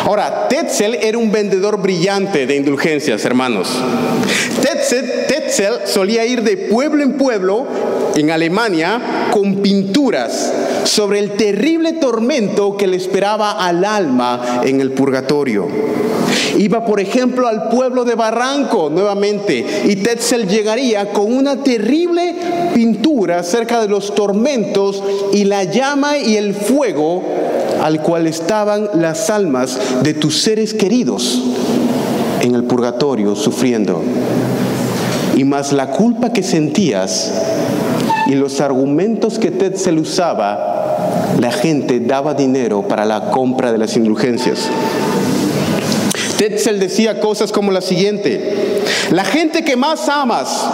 Ahora, 0.07 0.47
Tetzel 0.47 0.95
era 1.03 1.19
un 1.19 1.33
vendedor 1.33 1.83
brillante 1.83 2.47
de 2.47 2.55
indulgencias, 2.55 3.25
hermanos. 3.25 3.69
Tetzel, 4.63 5.81
solía 5.85 6.25
ir 6.25 6.45
de 6.45 6.57
pueblo 6.57 7.03
en 7.03 7.15
pueblo 7.15 7.67
en 8.17 8.31
Alemania 8.31 9.29
con 9.31 9.57
pinturas 9.57 10.53
sobre 10.85 11.19
el 11.19 11.33
terrible 11.33 11.93
tormento 11.95 12.77
que 12.77 12.87
le 12.87 12.97
esperaba 12.97 13.53
al 13.53 13.85
alma 13.85 14.61
en 14.65 14.81
el 14.81 14.93
purgatorio. 14.93 15.69
Iba, 16.59 16.87
por 16.87 17.01
ejemplo, 17.01 17.47
al 17.47 17.69
pueblo 17.69 18.05
de 18.05 18.15
Barranco 18.15 18.89
nuevamente 18.91 19.65
y 19.85 19.97
Tetzel 19.97 20.49
llegaría 20.49 21.13
con 21.13 21.33
una 21.33 21.63
terrible 21.63 22.35
pintura 22.75 23.41
acerca 23.41 23.81
de 23.81 23.89
los 23.89 24.15
tormentos 24.15 25.03
y 25.33 25.45
la 25.45 25.65
llama 25.65 26.17
y 26.17 26.37
el 26.37 26.55
fuego 26.55 27.23
al 27.83 28.01
cual 28.01 28.27
estaban 28.27 28.89
las 28.95 29.29
almas 29.29 29.79
de 30.03 30.15
tus 30.15 30.41
seres 30.41 30.73
queridos 30.73 31.43
en 32.41 32.55
el 32.55 32.65
purgatorio 32.65 33.37
sufriendo. 33.37 34.03
Y 35.37 35.45
más 35.45 35.73
la 35.73 35.91
culpa 35.91 36.33
que 36.33 36.43
sentías 36.43 37.31
y 38.27 38.35
los 38.35 38.61
argumentos 38.61 39.39
que 39.39 39.51
Tetzel 39.51 39.99
usaba, 39.99 41.35
la 41.41 41.53
gente 41.53 42.01
daba 42.01 42.35
dinero 42.35 42.87
para 42.89 43.05
la 43.05 43.31
compra 43.31 43.73
de 43.73 43.79
las 43.79 43.97
indulgencias. 43.97 44.69
Tetzel 46.37 46.79
decía 46.79 47.21
cosas 47.21 47.51
como 47.51 47.73
la 47.73 47.81
siguiente, 47.81 48.83
la 49.11 49.25
gente 49.25 49.65
que 49.65 49.77
más 49.77 50.09
amas, 50.09 50.67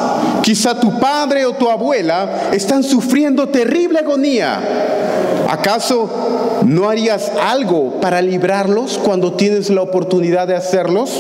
quizá 0.43 0.79
tu 0.81 0.99
padre 0.99 1.47
o 1.47 1.53
tu 1.53 1.69
abuela, 1.69 2.51
están 2.53 2.83
sufriendo 2.83 3.49
terrible 3.49 4.01
agonía. 4.01 4.61
¿Acaso 5.49 6.63
no 6.67 6.89
harías 6.89 7.31
algo 7.41 8.01
para 8.01 8.23
librarlos 8.23 8.99
cuando 8.99 9.35
tienes 9.35 9.71
la 9.71 9.83
oportunidad 9.83 10.49
de 10.49 10.57
hacerlos? 10.57 11.11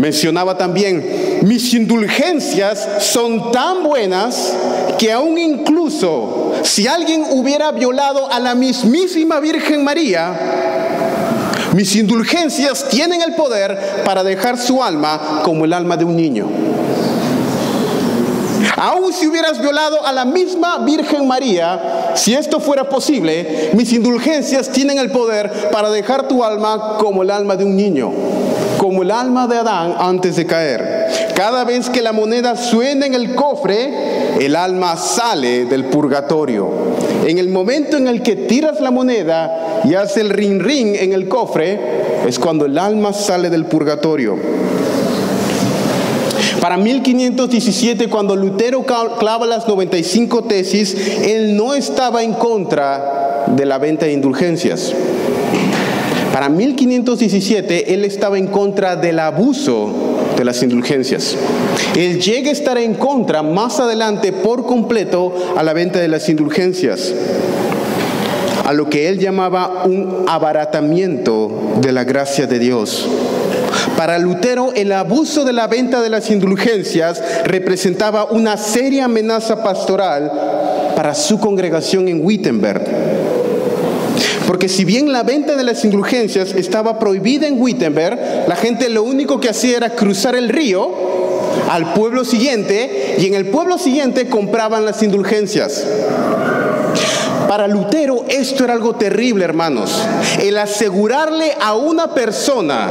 Mencionaba 0.00 0.58
también, 0.58 1.29
mis 1.42 1.72
indulgencias 1.74 2.88
son 3.00 3.50
tan 3.50 3.82
buenas 3.82 4.54
que 4.98 5.12
aún 5.12 5.38
incluso 5.38 6.52
si 6.62 6.86
alguien 6.86 7.24
hubiera 7.30 7.72
violado 7.72 8.30
a 8.30 8.38
la 8.38 8.54
mismísima 8.54 9.40
Virgen 9.40 9.82
María, 9.82 10.36
mis 11.74 11.94
indulgencias 11.96 12.88
tienen 12.88 13.22
el 13.22 13.34
poder 13.34 14.02
para 14.04 14.22
dejar 14.22 14.58
su 14.58 14.82
alma 14.82 15.40
como 15.44 15.64
el 15.64 15.72
alma 15.72 15.96
de 15.96 16.04
un 16.04 16.16
niño. 16.16 16.48
Aún 18.76 19.12
si 19.12 19.26
hubieras 19.26 19.60
violado 19.60 20.04
a 20.04 20.12
la 20.12 20.24
misma 20.24 20.78
Virgen 20.78 21.26
María, 21.26 22.12
si 22.14 22.34
esto 22.34 22.60
fuera 22.60 22.88
posible, 22.88 23.70
mis 23.74 23.92
indulgencias 23.92 24.70
tienen 24.70 24.98
el 24.98 25.10
poder 25.10 25.70
para 25.70 25.90
dejar 25.90 26.28
tu 26.28 26.42
alma 26.44 26.96
como 26.98 27.22
el 27.22 27.30
alma 27.30 27.56
de 27.56 27.64
un 27.64 27.76
niño, 27.76 28.10
como 28.78 29.02
el 29.02 29.10
alma 29.10 29.46
de 29.46 29.58
Adán 29.58 29.94
antes 29.98 30.36
de 30.36 30.46
caer. 30.46 30.99
Cada 31.34 31.64
vez 31.64 31.88
que 31.88 32.02
la 32.02 32.12
moneda 32.12 32.56
suena 32.56 33.06
en 33.06 33.14
el 33.14 33.34
cofre, 33.34 33.90
el 34.40 34.56
alma 34.56 34.96
sale 34.96 35.64
del 35.64 35.84
purgatorio. 35.84 36.70
En 37.26 37.38
el 37.38 37.48
momento 37.48 37.96
en 37.96 38.08
el 38.08 38.22
que 38.22 38.36
tiras 38.36 38.80
la 38.80 38.90
moneda 38.90 39.82
y 39.84 39.94
hace 39.94 40.20
el 40.20 40.30
ring 40.30 40.60
ring 40.60 40.96
en 40.96 41.12
el 41.12 41.28
cofre, 41.28 41.78
es 42.26 42.38
cuando 42.38 42.66
el 42.66 42.76
alma 42.78 43.12
sale 43.12 43.50
del 43.50 43.64
purgatorio. 43.66 44.36
Para 46.60 46.76
1517, 46.76 48.08
cuando 48.08 48.36
Lutero 48.36 48.84
clava 48.84 49.46
las 49.46 49.66
95 49.66 50.44
tesis, 50.44 50.94
él 51.22 51.56
no 51.56 51.74
estaba 51.74 52.22
en 52.22 52.34
contra 52.34 53.44
de 53.46 53.64
la 53.64 53.78
venta 53.78 54.06
de 54.06 54.12
indulgencias. 54.12 54.92
Para 56.32 56.48
1517, 56.48 57.94
él 57.94 58.04
estaba 58.04 58.38
en 58.38 58.46
contra 58.46 58.96
del 58.96 59.18
abuso 59.18 60.09
de 60.40 60.44
las 60.46 60.62
indulgencias. 60.62 61.36
Él 61.94 62.18
llega 62.18 62.48
a 62.48 62.52
estar 62.52 62.78
en 62.78 62.94
contra 62.94 63.42
más 63.42 63.78
adelante 63.78 64.32
por 64.32 64.64
completo 64.66 65.34
a 65.54 65.62
la 65.62 65.74
venta 65.74 66.00
de 66.00 66.08
las 66.08 66.28
indulgencias, 66.30 67.12
a 68.64 68.72
lo 68.72 68.88
que 68.88 69.08
él 69.08 69.18
llamaba 69.18 69.84
un 69.84 70.24
abaratamiento 70.26 71.76
de 71.80 71.92
la 71.92 72.04
gracia 72.04 72.46
de 72.46 72.58
Dios. 72.58 73.06
Para 73.98 74.18
Lutero, 74.18 74.72
el 74.74 74.92
abuso 74.92 75.44
de 75.44 75.52
la 75.52 75.66
venta 75.66 76.00
de 76.00 76.08
las 76.08 76.30
indulgencias 76.30 77.22
representaba 77.44 78.24
una 78.24 78.56
seria 78.56 79.04
amenaza 79.04 79.62
pastoral 79.62 80.32
para 80.96 81.14
su 81.14 81.38
congregación 81.38 82.08
en 82.08 82.24
Wittenberg. 82.24 82.99
Porque 84.60 84.74
si 84.74 84.84
bien 84.84 85.10
la 85.10 85.22
venta 85.22 85.56
de 85.56 85.64
las 85.64 85.86
indulgencias 85.86 86.52
estaba 86.52 86.98
prohibida 86.98 87.46
en 87.46 87.58
Wittenberg, 87.58 88.44
la 88.46 88.56
gente 88.56 88.90
lo 88.90 89.02
único 89.02 89.40
que 89.40 89.48
hacía 89.48 89.78
era 89.78 89.88
cruzar 89.88 90.34
el 90.34 90.50
río 90.50 90.90
al 91.70 91.94
pueblo 91.94 92.26
siguiente 92.26 93.16
y 93.18 93.24
en 93.24 93.32
el 93.32 93.46
pueblo 93.46 93.78
siguiente 93.78 94.28
compraban 94.28 94.84
las 94.84 95.02
indulgencias. 95.02 95.86
Para 97.50 97.66
Lutero 97.66 98.26
esto 98.28 98.62
era 98.62 98.74
algo 98.74 98.94
terrible, 98.94 99.44
hermanos. 99.44 100.06
El 100.40 100.56
asegurarle 100.56 101.52
a 101.60 101.74
una 101.74 102.14
persona 102.14 102.88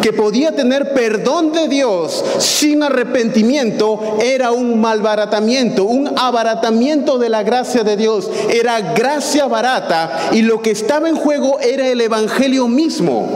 que 0.00 0.12
podía 0.12 0.52
tener 0.52 0.92
perdón 0.94 1.50
de 1.50 1.66
Dios 1.66 2.24
sin 2.38 2.84
arrepentimiento 2.84 4.18
era 4.22 4.52
un 4.52 4.80
malbaratamiento, 4.80 5.82
un 5.82 6.16
abaratamiento 6.16 7.18
de 7.18 7.28
la 7.28 7.42
gracia 7.42 7.82
de 7.82 7.96
Dios. 7.96 8.30
Era 8.48 8.94
gracia 8.94 9.46
barata 9.46 10.28
y 10.30 10.42
lo 10.42 10.62
que 10.62 10.70
estaba 10.70 11.08
en 11.08 11.16
juego 11.16 11.58
era 11.58 11.88
el 11.88 12.00
Evangelio 12.00 12.68
mismo. 12.68 13.26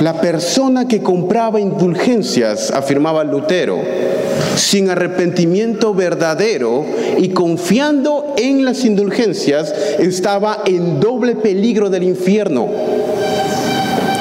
La 0.00 0.22
persona 0.22 0.88
que 0.88 1.02
compraba 1.02 1.60
indulgencias, 1.60 2.70
afirmaba 2.70 3.24
Lutero, 3.24 3.78
sin 4.56 4.90
arrepentimiento 4.90 5.94
verdadero 5.94 6.84
y 7.18 7.30
confiando 7.30 8.34
en 8.36 8.64
las 8.64 8.84
indulgencias, 8.84 9.72
estaba 9.98 10.62
en 10.66 11.00
doble 11.00 11.36
peligro 11.36 11.90
del 11.90 12.04
infierno. 12.04 12.68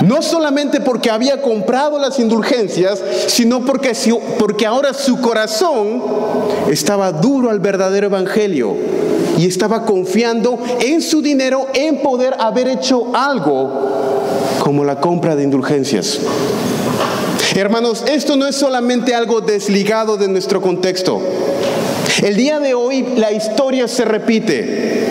No 0.06 0.22
solamente 0.22 0.82
porque 0.82 1.10
había 1.10 1.42
comprado 1.42 1.98
las 1.98 2.20
indulgencias, 2.20 3.02
sino 3.28 3.66
porque, 3.66 3.94
porque 4.38 4.66
ahora 4.66 4.94
su 4.94 5.22
corazón 5.22 6.04
estaba 6.70 7.12
duro 7.14 7.50
al 7.50 7.60
verdadero 7.60 8.08
evangelio 8.08 8.76
y 9.38 9.48
estaba 9.48 9.86
confiando 9.86 10.60
en 10.82 11.02
su 11.02 11.22
dinero 11.22 11.68
en 11.74 12.02
poder 12.02 12.36
haber 12.40 12.68
hecho 12.68 13.16
algo 13.16 13.94
como 14.60 14.84
la 14.84 15.00
compra 15.00 15.36
de 15.36 15.44
indulgencias. 15.44 16.20
Hermanos, 17.56 18.04
esto 18.08 18.36
no 18.36 18.48
es 18.48 18.56
solamente 18.56 19.14
algo 19.14 19.42
desligado 19.42 20.18
de 20.18 20.28
nuestro 20.28 20.62
contexto. 20.62 21.22
El 22.24 22.36
día 22.36 22.60
de 22.60 22.74
hoy 22.74 23.06
la 23.18 23.32
historia 23.32 23.88
se 23.88 24.06
repite. 24.06 25.04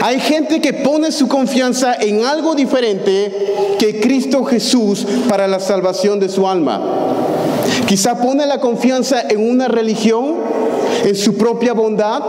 Hay 0.00 0.20
gente 0.20 0.60
que 0.60 0.72
pone 0.72 1.10
su 1.10 1.26
confianza 1.26 1.94
en 1.94 2.24
algo 2.24 2.54
diferente 2.54 3.76
que 3.78 3.98
Cristo 4.00 4.44
Jesús 4.44 5.04
para 5.28 5.48
la 5.48 5.58
salvación 5.58 6.20
de 6.20 6.28
su 6.28 6.46
alma. 6.46 7.16
Quizá 7.86 8.20
pone 8.20 8.46
la 8.46 8.60
confianza 8.60 9.22
en 9.28 9.50
una 9.50 9.66
religión, 9.66 10.36
en 11.04 11.14
su 11.14 11.36
propia 11.36 11.72
bondad, 11.72 12.22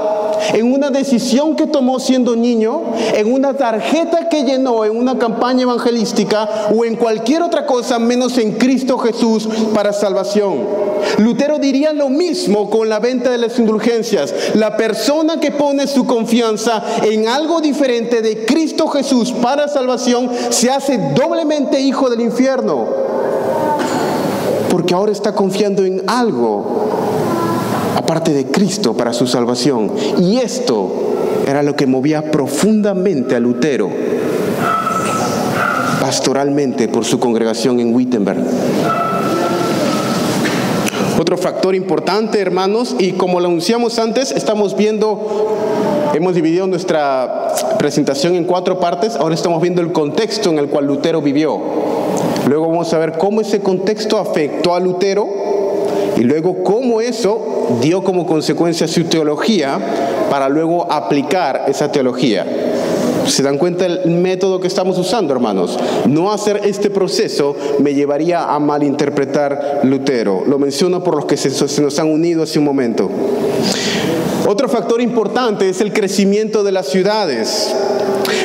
en 0.54 0.72
una 0.72 0.90
decisión 0.90 1.56
que 1.56 1.68
tomó 1.68 2.00
siendo 2.00 2.36
niño, 2.36 2.82
en 3.16 3.32
una 3.32 3.56
tarjeta 3.56 4.30
que 4.30 4.44
llenó 4.44 4.86
en 4.86 4.96
una 4.96 5.18
campaña 5.18 5.64
evangelística 5.64 6.70
o 6.76 6.86
en 6.86 6.96
cualquier 6.96 7.44
otra 7.44 7.66
cosa 7.66 8.00
menos 8.00 8.38
en 8.38 8.54
Cristo 8.54 8.98
Jesús 8.98 9.48
para 9.74 9.94
salvación. 9.94 10.90
Lutero 11.18 11.60
diría 11.60 11.94
lo 11.94 12.10
mismo 12.10 12.70
con 12.70 12.90
la 12.90 13.00
venta 13.00 13.30
de 13.30 13.38
las 13.38 13.58
indulgencias. 13.60 14.34
La 14.56 14.78
persona 14.78 15.40
que 15.40 15.52
pone 15.52 15.88
su 15.88 16.06
confianza 16.06 16.84
en 17.04 17.28
algo 17.28 17.62
diferente 17.62 18.22
de 18.22 18.46
Cristo 18.46 18.88
Jesús 18.88 19.32
para 19.32 19.68
salvación 19.68 20.30
se 20.50 20.70
hace 20.70 20.98
doblemente 21.16 21.80
hijo 21.80 22.10
del 22.10 22.22
infierno. 22.22 22.88
Porque 24.70 24.94
ahora 24.94 25.12
está 25.12 25.34
confiando 25.34 25.84
en 25.84 26.04
algo 26.08 26.99
aparte 27.96 28.34
de 28.34 28.46
Cristo 28.46 28.96
para 28.96 29.14
su 29.14 29.28
salvación. 29.28 29.92
Y 30.20 30.38
esto 30.38 30.92
era 31.48 31.64
lo 31.64 31.76
que 31.76 31.88
movía 31.88 32.32
profundamente 32.32 33.36
a 33.36 33.40
Lutero 33.40 33.90
pastoralmente 36.00 36.88
por 36.88 37.06
su 37.06 37.20
congregación 37.20 37.80
en 37.80 37.94
Wittenberg. 37.94 38.44
Otro 41.20 41.38
factor 41.38 41.76
importante, 41.76 42.40
hermanos, 42.40 42.96
y 42.98 43.12
como 43.12 43.40
lo 43.40 43.48
anunciamos 43.48 44.00
antes, 44.00 44.32
estamos 44.32 44.76
viendo, 44.76 45.56
hemos 46.14 46.34
dividido 46.34 46.66
nuestra 46.66 47.54
presentación 47.78 48.36
en 48.36 48.46
cuatro 48.46 48.80
partes, 48.80 49.18
ahora 49.18 49.36
estamos 49.36 49.62
viendo 49.62 49.82
el 49.82 49.92
contexto 49.92 50.50
en 50.50 50.60
el 50.60 50.70
cual 50.70 50.86
Lutero 50.86 51.22
vivió. 51.22 51.60
Luego 52.48 52.70
vamos 52.70 52.92
a 52.94 52.98
ver 52.98 53.18
cómo 53.18 53.42
ese 53.42 53.60
contexto 53.60 54.18
afectó 54.18 54.74
a 54.74 54.80
Lutero 54.80 55.28
y 56.20 56.24
luego 56.24 56.64
cómo 56.64 57.00
eso 57.00 57.78
dio 57.82 58.04
como 58.04 58.28
consecuencia 58.28 58.90
su 58.90 59.06
teología 59.06 59.80
para 60.30 60.50
luego 60.50 60.92
aplicar 60.92 61.64
esa 61.68 61.92
teología. 61.92 62.46
¿Se 63.26 63.42
dan 63.42 63.58
cuenta 63.58 63.88
del 63.88 64.12
método 64.12 64.60
que 64.60 64.68
estamos 64.68 64.98
usando, 64.98 65.34
hermanos? 65.34 65.78
No 66.08 66.32
hacer 66.34 66.62
este 66.66 66.90
proceso 66.90 67.56
me 67.80 67.94
llevaría 67.94 68.54
a 68.54 68.60
malinterpretar 68.60 69.82
Lutero. 69.84 70.44
Lo 70.46 70.60
menciono 70.60 71.04
por 71.04 71.16
los 71.16 71.26
que 71.26 71.38
se, 71.38 71.52
se 71.52 71.82
nos 71.82 71.98
han 72.00 72.08
unido 72.12 72.44
hace 72.44 72.60
un 72.60 72.66
momento. 72.66 73.10
Otro 74.52 74.68
factor 74.68 75.00
importante 75.00 75.70
es 75.70 75.80
el 75.80 75.94
crecimiento 75.94 76.64
de 76.64 76.72
las 76.72 76.88
ciudades. 76.88 77.72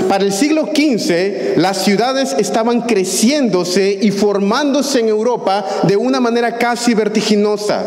Para 0.07 0.23
el 0.23 0.35
siglo 0.35 0.67
XV, 0.67 1.57
las 1.57 1.83
ciudades 1.83 2.37
estaban 2.39 2.83
creciéndose 2.83 3.99
y 4.03 4.11
formándose 4.11 5.01
en 5.01 5.09
Europa 5.09 5.65
de 5.85 5.97
una 5.97 6.21
manera 6.21 6.59
casi 6.59 6.93
vertiginosa. 6.93 7.85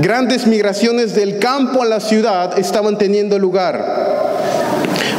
Grandes 0.00 0.46
migraciones 0.46 1.16
del 1.16 1.40
campo 1.40 1.82
a 1.82 1.86
la 1.86 1.98
ciudad 1.98 2.56
estaban 2.56 2.98
teniendo 2.98 3.36
lugar 3.36 4.04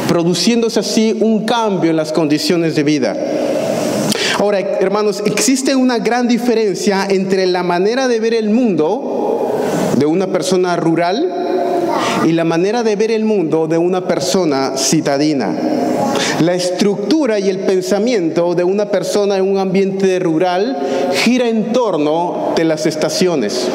produciéndose 0.08 0.80
así 0.80 1.14
un 1.20 1.44
cambio 1.44 1.90
en 1.90 1.96
las 1.96 2.12
condiciones 2.14 2.74
de 2.76 2.82
vida. 2.82 3.14
Ahora, 4.38 4.60
hermanos, 4.60 5.22
existe 5.26 5.76
una 5.76 5.98
gran 5.98 6.28
diferencia 6.28 7.06
entre 7.10 7.46
la 7.46 7.62
manera 7.62 8.08
de 8.08 8.20
ver 8.20 8.32
el 8.32 8.48
mundo 8.48 9.52
de 9.98 10.06
una 10.06 10.28
persona 10.28 10.76
rural 10.76 11.35
y 12.24 12.32
la 12.32 12.44
manera 12.44 12.82
de 12.82 12.96
ver 12.96 13.10
el 13.10 13.24
mundo 13.24 13.66
de 13.66 13.78
una 13.78 14.06
persona 14.06 14.76
citadina. 14.76 15.54
La 16.40 16.54
estructura 16.54 17.38
y 17.38 17.48
el 17.48 17.60
pensamiento 17.60 18.54
de 18.54 18.64
una 18.64 18.86
persona 18.86 19.36
en 19.36 19.50
un 19.50 19.58
ambiente 19.58 20.18
rural 20.18 20.76
gira 21.12 21.48
en 21.48 21.72
torno 21.72 22.52
de 22.56 22.64
las 22.64 22.86
estaciones 22.86 23.68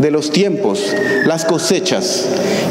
de 0.00 0.10
los 0.10 0.30
tiempos, 0.30 0.84
las 1.26 1.44
cosechas, 1.44 2.26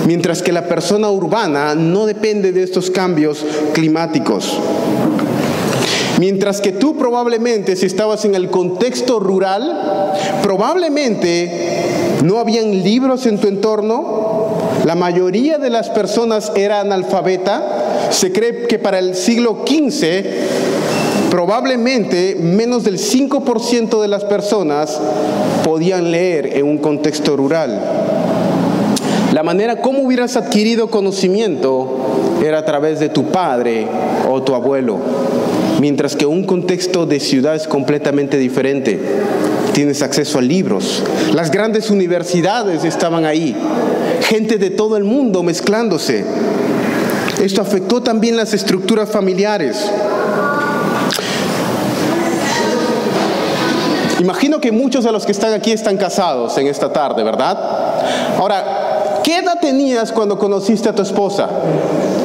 mientras 0.05 0.41
que 0.41 0.51
la 0.51 0.67
persona 0.67 1.09
urbana 1.09 1.75
no 1.75 2.05
depende 2.05 2.51
de 2.51 2.63
estos 2.63 2.91
cambios 2.91 3.45
climáticos. 3.73 4.59
Mientras 6.19 6.61
que 6.61 6.71
tú 6.71 6.97
probablemente, 6.97 7.75
si 7.75 7.85
estabas 7.85 8.25
en 8.25 8.35
el 8.35 8.49
contexto 8.49 9.19
rural, 9.19 10.13
probablemente 10.43 12.19
no 12.23 12.37
habían 12.37 12.83
libros 12.83 13.25
en 13.25 13.39
tu 13.39 13.47
entorno, 13.47 14.60
la 14.85 14.95
mayoría 14.95 15.57
de 15.57 15.69
las 15.69 15.89
personas 15.89 16.51
era 16.55 16.79
analfabeta, 16.79 18.09
se 18.09 18.31
cree 18.31 18.67
que 18.67 18.79
para 18.79 18.99
el 18.99 19.15
siglo 19.15 19.63
XV 19.65 21.29
probablemente 21.29 22.35
menos 22.39 22.83
del 22.83 22.97
5% 22.97 24.01
de 24.01 24.07
las 24.07 24.25
personas 24.25 24.99
podían 25.63 26.11
leer 26.11 26.57
en 26.57 26.65
un 26.65 26.77
contexto 26.79 27.37
rural. 27.37 27.79
La 29.33 29.43
manera 29.43 29.81
como 29.81 30.01
hubieras 30.01 30.35
adquirido 30.35 30.89
conocimiento 30.89 32.39
era 32.43 32.59
a 32.59 32.65
través 32.65 32.99
de 32.99 33.09
tu 33.09 33.25
padre 33.25 33.87
o 34.29 34.41
tu 34.41 34.55
abuelo, 34.55 34.97
mientras 35.81 36.15
que 36.15 36.27
un 36.27 36.43
contexto 36.43 37.07
de 37.07 37.19
ciudad 37.19 37.55
es 37.55 37.67
completamente 37.67 38.37
diferente. 38.37 38.99
Tienes 39.73 40.03
acceso 40.03 40.37
a 40.37 40.41
libros. 40.43 41.01
Las 41.33 41.49
grandes 41.49 41.89
universidades 41.89 42.83
estaban 42.83 43.25
ahí. 43.25 43.55
Gente 44.21 44.59
de 44.59 44.69
todo 44.69 44.95
el 44.95 45.03
mundo 45.03 45.41
mezclándose. 45.41 46.23
Esto 47.41 47.63
afectó 47.63 48.03
también 48.03 48.37
las 48.37 48.53
estructuras 48.53 49.09
familiares. 49.09 49.89
Imagino 54.19 54.61
que 54.61 54.71
muchos 54.71 55.03
de 55.03 55.11
los 55.11 55.25
que 55.25 55.31
están 55.31 55.51
aquí 55.53 55.71
están 55.71 55.97
casados 55.97 56.55
en 56.59 56.67
esta 56.67 56.93
tarde, 56.93 57.23
¿verdad? 57.23 57.57
Ahora, 58.37 59.21
¿qué 59.23 59.39
edad 59.39 59.57
tenías 59.59 60.11
cuando 60.11 60.37
conociste 60.37 60.89
a 60.89 60.93
tu 60.93 61.01
esposa 61.01 61.49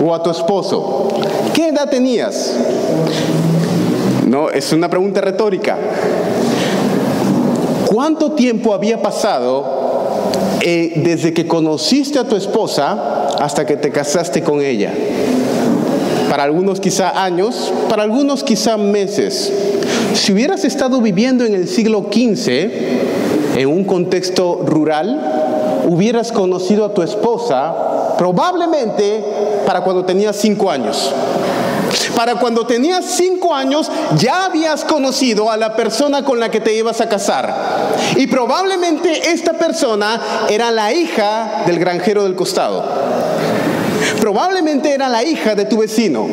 o 0.05 0.15
a 0.15 0.23
tu 0.23 0.31
esposo? 0.31 1.09
¿Qué 1.55 1.69
edad 1.69 1.89
tenías? 1.89 2.53
No, 4.27 4.51
es 4.51 4.73
una 4.73 4.91
pregunta 4.91 5.21
retórica. 5.21 5.79
¿Cuánto 7.87 8.33
tiempo 8.33 8.75
había 8.75 9.01
pasado 9.01 9.65
eh, 10.61 10.95
desde 10.97 11.33
que 11.33 11.47
conociste 11.47 12.19
a 12.19 12.25
tu 12.25 12.35
esposa 12.35 13.29
hasta 13.39 13.65
que 13.65 13.77
te 13.77 13.93
casaste 13.93 14.43
con 14.43 14.61
ella? 14.61 14.93
Para 16.29 16.43
algunos 16.43 16.81
quizá 16.81 17.23
años, 17.23 17.73
para 17.89 18.03
algunos 18.03 18.43
quizá 18.43 18.77
meses. 18.77 19.53
Si 20.15 20.33
hubieras 20.33 20.65
estado 20.65 21.01
viviendo 21.01 21.45
en 21.45 21.55
el 21.55 21.69
siglo 21.69 22.09
XV, 22.11 22.71
en 23.57 23.69
un 23.69 23.85
contexto 23.85 24.65
rural, 24.67 25.85
hubieras 25.87 26.33
conocido 26.33 26.85
a 26.85 26.93
tu 26.93 27.03
esposa 27.03 28.17
probablemente 28.19 29.25
para 29.65 29.83
cuando 29.83 30.05
tenías 30.05 30.35
cinco 30.35 30.69
años. 30.69 31.15
Para 32.15 32.37
cuando 32.37 32.67
tenías 32.67 33.05
cinco 33.05 33.55
años 33.55 33.91
ya 34.17 34.47
habías 34.47 34.85
conocido 34.85 35.51
a 35.51 35.57
la 35.57 35.77
persona 35.77 36.25
con 36.25 36.41
la 36.41 36.51
que 36.51 36.61
te 36.61 36.75
ibas 36.75 37.01
a 37.01 37.09
casar. 37.09 37.55
Y 38.17 38.27
probablemente 38.27 39.31
esta 39.31 39.55
persona 39.55 40.47
era 40.49 40.71
la 40.71 40.93
hija 40.93 41.63
del 41.67 41.79
granjero 41.79 42.25
del 42.25 42.35
costado. 42.35 42.85
Probablemente 44.21 44.93
era 44.93 45.09
la 45.09 45.23
hija 45.25 45.55
de 45.55 45.65
tu 45.65 45.79
vecino. 45.79 46.27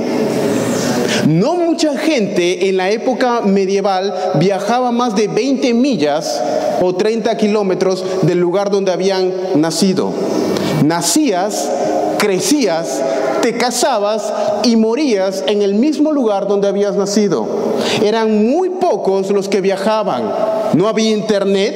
No 1.28 1.56
mucha 1.56 1.98
gente 1.98 2.68
en 2.68 2.78
la 2.78 2.90
época 2.90 3.42
medieval 3.42 4.14
viajaba 4.36 4.92
más 4.92 5.16
de 5.16 5.28
20 5.28 5.74
millas 5.74 6.42
o 6.82 6.96
30 6.96 7.38
kilómetros 7.38 8.04
del 8.24 8.40
lugar 8.40 8.70
donde 8.70 8.92
habían 8.92 9.32
nacido. 9.56 10.12
Nacías, 10.84 11.70
crecías, 12.18 13.02
te 13.44 13.58
casabas 13.58 14.34
y 14.64 14.78
morías 14.78 15.44
en 15.48 15.62
el 15.62 15.74
mismo 15.74 16.14
lugar 16.14 16.48
donde 16.48 16.70
habías 16.70 16.96
nacido. 16.96 17.46
Eran 18.02 18.48
muy 18.50 18.70
pocos 18.70 19.32
los 19.32 19.50
que 19.50 19.60
viajaban. 19.60 20.32
No 20.76 20.88
había 20.88 21.12
internet, 21.12 21.76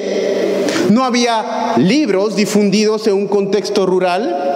no 0.90 1.04
había 1.04 1.74
libros 1.76 2.38
difundidos 2.38 3.06
en 3.08 3.16
un 3.16 3.28
contexto 3.28 3.86
rural, 3.86 4.54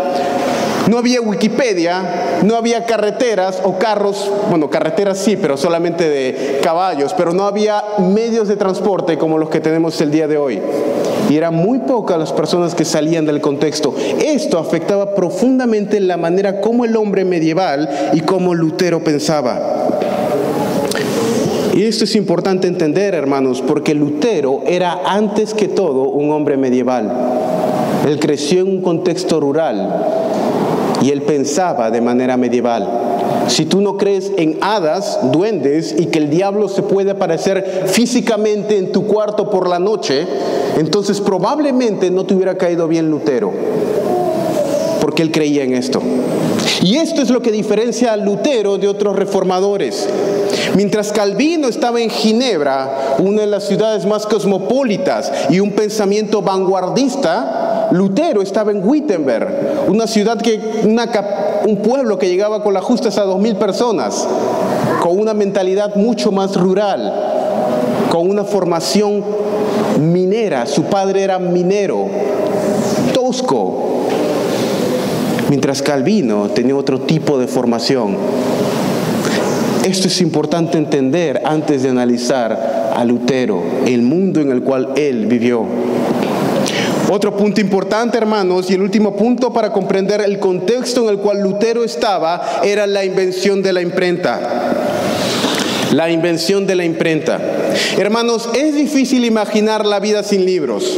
No 0.87 0.97
había 0.97 1.21
Wikipedia, 1.21 2.41
no 2.43 2.55
había 2.55 2.85
carreteras 2.85 3.61
o 3.63 3.77
carros, 3.77 4.29
bueno, 4.49 4.69
carreteras 4.69 5.19
sí, 5.19 5.37
pero 5.37 5.55
solamente 5.55 6.09
de 6.09 6.59
caballos, 6.63 7.13
pero 7.13 7.33
no 7.33 7.45
había 7.45 7.83
medios 7.99 8.47
de 8.47 8.55
transporte 8.55 9.17
como 9.17 9.37
los 9.37 9.49
que 9.49 9.59
tenemos 9.59 10.01
el 10.01 10.09
día 10.11 10.27
de 10.27 10.37
hoy. 10.37 10.59
Y 11.31 11.37
eran 11.37 11.55
muy 11.55 11.79
pocas 11.79 12.19
las 12.19 12.33
personas 12.33 12.75
que 12.75 12.83
salían 12.83 13.25
del 13.25 13.39
contexto. 13.39 13.95
Esto 14.21 14.59
afectaba 14.59 15.15
profundamente 15.15 16.01
la 16.01 16.17
manera 16.17 16.59
como 16.59 16.83
el 16.83 16.93
hombre 16.97 17.23
medieval 17.23 17.89
y 18.11 18.19
como 18.19 18.53
Lutero 18.53 19.01
pensaba. 19.01 19.57
Y 21.73 21.83
esto 21.83 22.03
es 22.03 22.17
importante 22.17 22.67
entender, 22.67 23.15
hermanos, 23.15 23.63
porque 23.65 23.93
Lutero 23.93 24.63
era 24.67 25.03
antes 25.05 25.53
que 25.53 25.69
todo 25.69 26.09
un 26.09 26.33
hombre 26.33 26.57
medieval. 26.57 27.09
Él 28.05 28.19
creció 28.19 28.59
en 28.59 28.67
un 28.67 28.81
contexto 28.81 29.39
rural 29.39 30.03
y 31.01 31.11
él 31.11 31.21
pensaba 31.21 31.91
de 31.91 32.01
manera 32.01 32.35
medieval. 32.35 33.10
Si 33.47 33.65
tú 33.65 33.81
no 33.81 33.97
crees 33.97 34.31
en 34.37 34.57
hadas, 34.61 35.19
duendes 35.31 35.95
y 35.97 36.07
que 36.07 36.19
el 36.19 36.29
diablo 36.29 36.69
se 36.69 36.83
puede 36.83 37.11
aparecer 37.11 37.85
físicamente 37.87 38.77
en 38.77 38.91
tu 38.91 39.07
cuarto 39.07 39.49
por 39.49 39.67
la 39.67 39.79
noche, 39.79 40.25
entonces 40.77 41.19
probablemente 41.19 42.11
no 42.11 42.25
te 42.25 42.33
hubiera 42.33 42.57
caído 42.57 42.87
bien 42.87 43.09
Lutero, 43.09 43.51
porque 45.01 45.23
él 45.23 45.31
creía 45.31 45.63
en 45.63 45.73
esto. 45.73 46.01
Y 46.81 46.97
esto 46.97 47.21
es 47.21 47.29
lo 47.29 47.41
que 47.41 47.51
diferencia 47.51 48.13
a 48.13 48.17
Lutero 48.17 48.77
de 48.77 48.87
otros 48.87 49.15
reformadores. 49.15 50.07
Mientras 50.75 51.11
Calvino 51.11 51.67
estaba 51.67 52.01
en 52.01 52.09
Ginebra, 52.09 53.15
una 53.19 53.41
de 53.41 53.47
las 53.47 53.67
ciudades 53.67 54.05
más 54.05 54.25
cosmopolitas 54.25 55.31
y 55.49 55.59
un 55.59 55.71
pensamiento 55.71 56.41
vanguardista, 56.41 57.89
Lutero 57.91 58.41
estaba 58.41 58.71
en 58.71 58.87
Wittenberg, 58.87 59.87
una 59.89 60.07
ciudad 60.07 60.41
que, 60.41 60.59
un 61.65 61.77
pueblo 61.77 62.17
que 62.17 62.29
llegaba 62.29 62.63
con 62.63 62.73
las 62.73 62.83
justas 62.83 63.17
a 63.17 63.23
dos 63.23 63.39
mil 63.39 63.55
personas, 63.55 64.27
con 65.01 65.19
una 65.19 65.33
mentalidad 65.33 65.95
mucho 65.95 66.31
más 66.31 66.55
rural, 66.55 67.13
con 68.09 68.29
una 68.29 68.43
formación 68.43 69.23
minera. 69.99 70.65
Su 70.65 70.83
padre 70.83 71.23
era 71.23 71.39
minero, 71.39 72.07
tosco, 73.13 74.05
mientras 75.49 75.81
Calvino 75.81 76.49
tenía 76.49 76.75
otro 76.75 77.01
tipo 77.01 77.37
de 77.37 77.47
formación. 77.47 78.15
Esto 79.83 80.07
es 80.07 80.21
importante 80.21 80.77
entender 80.77 81.41
antes 81.43 81.81
de 81.81 81.89
analizar 81.89 82.93
a 82.95 83.03
Lutero, 83.03 83.63
el 83.85 84.03
mundo 84.03 84.39
en 84.39 84.51
el 84.51 84.61
cual 84.61 84.89
él 84.95 85.25
vivió. 85.25 85.65
Otro 87.13 87.35
punto 87.35 87.59
importante, 87.59 88.17
hermanos, 88.17 88.71
y 88.71 88.75
el 88.75 88.81
último 88.81 89.17
punto 89.17 89.51
para 89.51 89.73
comprender 89.73 90.21
el 90.21 90.39
contexto 90.39 91.03
en 91.03 91.09
el 91.09 91.17
cual 91.17 91.41
Lutero 91.41 91.83
estaba 91.83 92.61
era 92.63 92.87
la 92.87 93.03
invención 93.03 93.61
de 93.61 93.73
la 93.73 93.81
imprenta. 93.81 94.39
La 95.91 96.09
invención 96.09 96.65
de 96.65 96.75
la 96.75 96.85
imprenta. 96.85 97.37
Hermanos, 97.97 98.47
es 98.53 98.75
difícil 98.75 99.25
imaginar 99.25 99.85
la 99.85 99.99
vida 99.99 100.23
sin 100.23 100.45
libros. 100.45 100.97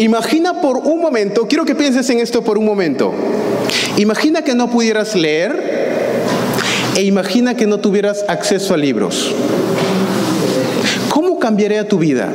Imagina 0.00 0.60
por 0.60 0.78
un 0.78 1.00
momento, 1.00 1.46
quiero 1.46 1.64
que 1.64 1.76
pienses 1.76 2.10
en 2.10 2.18
esto 2.18 2.42
por 2.42 2.58
un 2.58 2.64
momento. 2.64 3.14
Imagina 3.96 4.42
que 4.42 4.56
no 4.56 4.68
pudieras 4.70 5.14
leer 5.14 5.94
e 6.96 7.04
imagina 7.04 7.54
que 7.54 7.68
no 7.68 7.78
tuvieras 7.78 8.24
acceso 8.26 8.74
a 8.74 8.76
libros. 8.76 9.32
¿Cómo 11.10 11.38
cambiaría 11.38 11.86
tu 11.86 11.98
vida? 11.98 12.32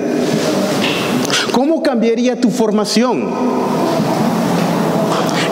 ¿Cómo 1.54 1.84
cambiaría 1.84 2.42
tu 2.42 2.50
formación? 2.50 3.30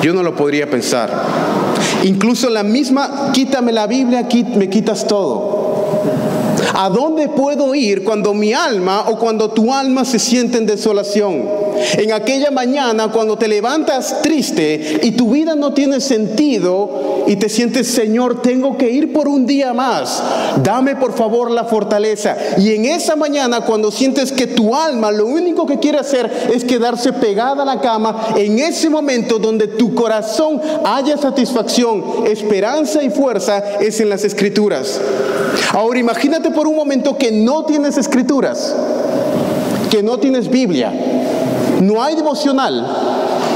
Yo 0.02 0.14
no 0.14 0.24
lo 0.24 0.36
podría 0.36 0.68
pensar. 0.68 1.12
Incluso 2.02 2.50
la 2.50 2.64
misma, 2.64 3.30
quítame 3.32 3.72
la 3.72 3.86
Biblia, 3.86 4.28
me 4.56 4.68
quitas 4.68 5.06
todo. 5.06 5.62
¿A 6.74 6.90
dónde 6.90 7.30
puedo 7.30 7.76
ir 7.76 8.04
cuando 8.04 8.34
mi 8.34 8.52
alma 8.52 9.06
o 9.10 9.20
cuando 9.20 9.52
tu 9.52 9.72
alma 9.72 10.04
se 10.04 10.18
siente 10.18 10.58
en 10.58 10.66
desolación? 10.66 11.61
En 11.98 12.12
aquella 12.12 12.52
mañana 12.52 13.12
cuando 13.12 13.38
te 13.38 13.48
levantas 13.48 14.22
triste 14.22 15.00
y 15.04 15.12
tu 15.12 15.32
vida 15.32 15.56
no 15.56 15.74
tiene 15.74 16.00
sentido 16.00 17.24
y 17.28 17.36
te 17.36 17.50
sientes, 17.50 17.88
Señor, 17.88 18.42
tengo 18.42 18.78
que 18.78 18.90
ir 18.90 19.14
por 19.14 19.28
un 19.28 19.46
día 19.46 19.74
más. 19.74 20.22
Dame 20.64 20.96
por 20.96 21.14
favor 21.14 21.52
la 21.52 21.66
fortaleza. 21.66 22.36
Y 22.58 22.74
en 22.74 22.86
esa 22.86 23.16
mañana 23.16 23.62
cuando 23.62 23.92
sientes 23.92 24.32
que 24.32 24.48
tu 24.48 24.76
alma 24.76 25.12
lo 25.12 25.26
único 25.26 25.66
que 25.66 25.80
quiere 25.80 26.00
hacer 26.00 26.50
es 26.54 26.64
quedarse 26.64 27.14
pegada 27.14 27.64
a 27.64 27.66
la 27.66 27.82
cama, 27.82 28.34
en 28.36 28.60
ese 28.60 28.90
momento 28.90 29.40
donde 29.40 29.68
tu 29.68 29.94
corazón 29.96 30.62
haya 30.84 31.18
satisfacción, 31.18 32.04
esperanza 32.28 33.04
y 33.04 33.10
fuerza 33.10 33.80
es 33.80 34.00
en 34.00 34.10
las 34.10 34.24
escrituras. 34.24 35.00
Ahora 35.74 36.00
imagínate 36.00 36.52
por 36.52 36.68
un 36.68 36.76
momento 36.76 37.18
que 37.18 37.32
no 37.32 37.66
tienes 37.66 37.98
escrituras, 37.98 38.76
que 39.90 40.04
no 40.04 40.18
tienes 40.20 40.50
Biblia 40.50 41.11
no 41.82 42.02
hay 42.02 42.16
devocional, 42.16 42.86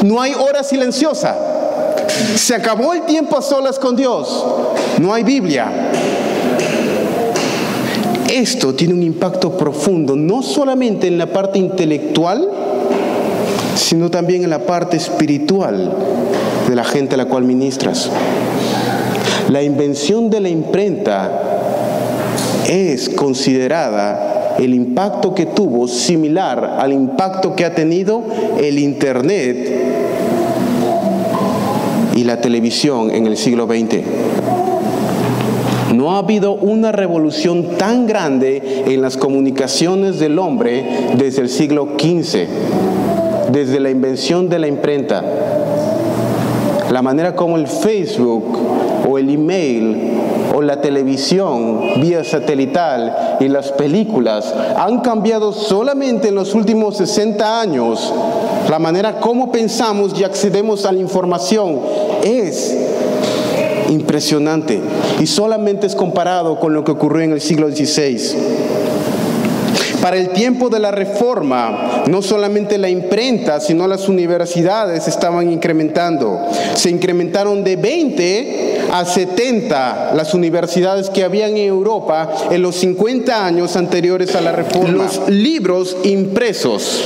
no 0.04 0.20
hay 0.20 0.34
hora 0.34 0.64
silenciosa. 0.64 1.36
Se 2.36 2.56
acabó 2.56 2.94
el 2.94 3.04
tiempo 3.04 3.38
a 3.38 3.42
solas 3.42 3.78
con 3.78 3.96
Dios, 3.96 4.46
no 5.00 5.14
hay 5.14 5.24
Biblia. 5.24 5.72
Esto 8.32 8.74
tiene 8.74 8.94
un 8.94 9.04
impacto 9.04 9.56
profundo, 9.56 10.16
no 10.16 10.42
solamente 10.42 11.08
en 11.08 11.18
la 11.18 11.28
parte 11.28 11.60
intelectual, 11.60 12.50
sino 13.76 14.10
también 14.10 14.44
en 14.44 14.50
la 14.50 14.60
parte 14.60 14.98
espiritual 14.98 15.94
de 16.68 16.76
la 16.76 16.84
gente 16.84 17.14
a 17.14 17.18
la 17.18 17.26
cual 17.26 17.44
ministras. 17.44 18.10
La 19.50 19.62
invención 19.62 20.32
de 20.32 20.40
la 20.40 20.50
imprenta 20.50 21.32
es 22.68 23.10
considerada 23.10 24.35
el 24.58 24.74
impacto 24.74 25.34
que 25.34 25.46
tuvo 25.46 25.88
similar 25.88 26.78
al 26.80 26.94
impacto 26.94 27.56
que 27.56 27.66
ha 27.66 27.76
tenido 27.76 28.24
el 28.60 28.80
Internet 28.80 30.06
y 32.16 32.24
la 32.24 32.40
televisión 32.40 33.12
en 33.12 33.28
el 33.28 33.38
siglo 33.38 33.68
XX. 33.68 34.02
No 35.94 36.16
ha 36.16 36.20
habido 36.20 36.54
una 36.54 36.92
revolución 36.92 37.78
tan 37.78 38.06
grande 38.06 38.84
en 38.88 39.02
las 39.02 39.18
comunicaciones 39.18 40.20
del 40.20 40.40
hombre 40.40 40.86
desde 41.18 41.42
el 41.42 41.50
siglo 41.50 41.90
XV, 41.98 42.48
desde 43.52 43.80
la 43.80 43.90
invención 43.90 44.50
de 44.50 44.60
la 44.60 44.68
imprenta. 44.68 45.24
La 46.92 47.02
manera 47.02 47.36
como 47.36 47.58
el 47.58 47.68
Facebook 47.68 48.58
o 49.08 49.18
el 49.18 49.30
email 49.30 50.15
o 50.56 50.62
la 50.62 50.80
televisión 50.80 52.00
vía 52.02 52.24
satelital 52.24 53.38
y 53.42 53.50
las 53.50 53.74
películas 53.74 54.54
han 54.78 55.02
cambiado 55.02 55.52
solamente 55.52 56.30
en 56.30 56.36
los 56.36 56.54
últimos 56.54 56.96
60 56.98 57.60
años 57.60 58.14
la 58.70 58.80
manera 58.80 59.20
como 59.20 59.52
pensamos 59.52 60.18
y 60.18 60.24
accedemos 60.24 60.86
a 60.86 60.94
la 60.94 61.00
información 61.00 61.80
es 62.24 62.76
impresionante 63.90 64.80
y 65.20 65.28
solamente 65.28 65.88
es 65.88 65.96
comparado 65.96 66.60
con 66.60 66.74
lo 66.74 66.84
que 66.84 66.92
ocurrió 66.92 67.24
en 67.24 67.34
el 67.34 67.42
siglo 67.42 67.70
XVI. 67.70 68.18
Para 70.06 70.18
el 70.18 70.30
tiempo 70.30 70.70
de 70.70 70.78
la 70.80 70.92
reforma, 70.92 72.04
no 72.08 72.22
solamente 72.22 72.78
la 72.78 72.90
imprenta, 72.90 73.60
sino 73.60 73.88
las 73.88 74.08
universidades 74.08 75.08
estaban 75.08 75.52
incrementando. 75.52 76.42
Se 76.76 76.92
incrementaron 76.92 77.64
de 77.64 77.76
20 77.76 78.82
a 78.92 79.04
70 79.04 80.12
las 80.14 80.36
universidades 80.36 81.10
que 81.10 81.24
habían 81.24 81.58
en 81.58 81.66
Europa 81.66 82.32
en 82.52 82.62
los 82.62 82.76
50 82.76 83.48
años 83.48 83.76
anteriores 83.76 84.36
a 84.36 84.42
la 84.42 84.52
reforma. 84.52 84.92
Los 85.06 85.28
libros 85.28 85.98
impresos 86.04 87.06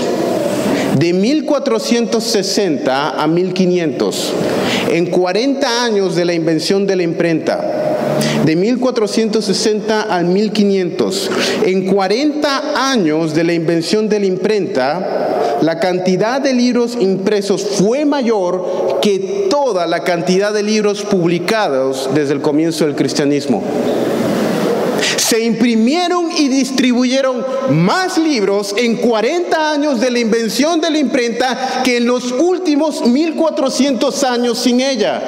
de 0.99 1.13
1460 1.13 3.11
a 3.11 3.27
1500, 3.27 4.33
en 4.89 5.05
40 5.05 5.85
años 5.85 6.17
de 6.17 6.25
la 6.25 6.33
invención 6.33 6.85
de 6.85 6.97
la 6.97 7.03
imprenta 7.03 7.88
de 8.45 8.55
1460 8.55 10.01
al 10.01 10.25
1500. 10.25 11.31
En 11.65 11.85
40 11.85 12.91
años 12.91 13.33
de 13.33 13.43
la 13.43 13.53
invención 13.53 14.09
de 14.09 14.19
la 14.19 14.25
imprenta, 14.25 15.57
la 15.61 15.79
cantidad 15.79 16.39
de 16.41 16.53
libros 16.53 16.97
impresos 16.99 17.61
fue 17.61 18.05
mayor 18.05 18.99
que 19.01 19.47
toda 19.49 19.87
la 19.87 20.03
cantidad 20.03 20.53
de 20.53 20.63
libros 20.63 21.03
publicados 21.03 22.09
desde 22.13 22.33
el 22.33 22.41
comienzo 22.41 22.85
del 22.85 22.95
cristianismo. 22.95 23.63
Se 25.17 25.43
imprimieron 25.45 26.29
y 26.37 26.47
distribuyeron 26.47 27.45
más 27.69 28.17
libros 28.17 28.73
en 28.77 28.97
40 28.97 29.71
años 29.71 29.99
de 29.99 30.11
la 30.11 30.19
invención 30.19 30.81
de 30.81 30.89
la 30.89 30.97
imprenta 30.97 31.81
que 31.83 31.97
en 31.97 32.07
los 32.07 32.31
últimos 32.31 33.05
1400 33.05 34.23
años 34.23 34.57
sin 34.57 34.81
ella. 34.81 35.21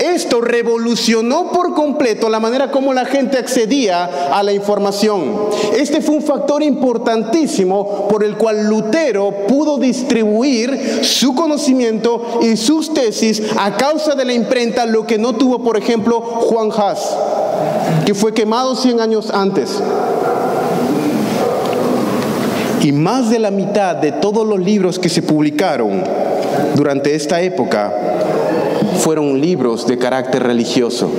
Esto 0.00 0.40
revolucionó 0.40 1.52
por 1.52 1.74
completo 1.74 2.30
la 2.30 2.40
manera 2.40 2.70
como 2.70 2.94
la 2.94 3.04
gente 3.04 3.36
accedía 3.36 4.32
a 4.32 4.42
la 4.42 4.54
información. 4.54 5.34
Este 5.76 6.00
fue 6.00 6.14
un 6.14 6.22
factor 6.22 6.62
importantísimo 6.62 8.08
por 8.08 8.24
el 8.24 8.38
cual 8.38 8.64
Lutero 8.64 9.30
pudo 9.46 9.76
distribuir 9.76 11.00
su 11.02 11.34
conocimiento 11.34 12.40
y 12.40 12.56
sus 12.56 12.94
tesis 12.94 13.42
a 13.58 13.76
causa 13.76 14.14
de 14.14 14.24
la 14.24 14.32
imprenta, 14.32 14.86
lo 14.86 15.06
que 15.06 15.18
no 15.18 15.34
tuvo, 15.34 15.62
por 15.62 15.76
ejemplo, 15.76 16.22
Juan 16.22 16.70
Haas, 16.74 17.16
que 18.06 18.14
fue 18.14 18.32
quemado 18.32 18.76
100 18.76 19.00
años 19.00 19.30
antes. 19.30 19.82
Y 22.80 22.92
más 22.92 23.28
de 23.28 23.38
la 23.38 23.50
mitad 23.50 23.96
de 23.96 24.12
todos 24.12 24.46
los 24.46 24.58
libros 24.58 24.98
que 24.98 25.10
se 25.10 25.20
publicaron 25.20 26.02
durante 26.74 27.14
esta 27.14 27.42
época 27.42 27.92
fueron 29.00 29.40
libros 29.40 29.86
de 29.86 29.98
carácter 29.98 30.42
religioso. 30.42 31.10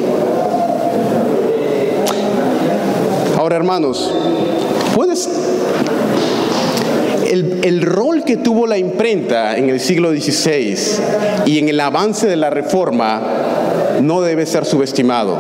Ahora, 3.38 3.56
hermanos, 3.56 4.14
¿puedes 4.96 5.28
el, 7.30 7.62
el, 7.64 7.82
rol 7.82 8.24
que 8.24 8.38
tuvo 8.38 8.68
la 8.68 8.78
imprenta 8.78 9.58
en 9.58 9.70
el 9.70 9.80
siglo 9.80 10.12
XVI 10.12 10.78
y 11.46 11.60
en 11.60 11.70
el 11.70 11.80
avance 11.80 12.28
de 12.28 12.36
la 12.36 12.50
reforma 12.50 13.22
no 14.02 14.22
debe 14.22 14.46
ser 14.46 14.66
subestimado. 14.66 15.38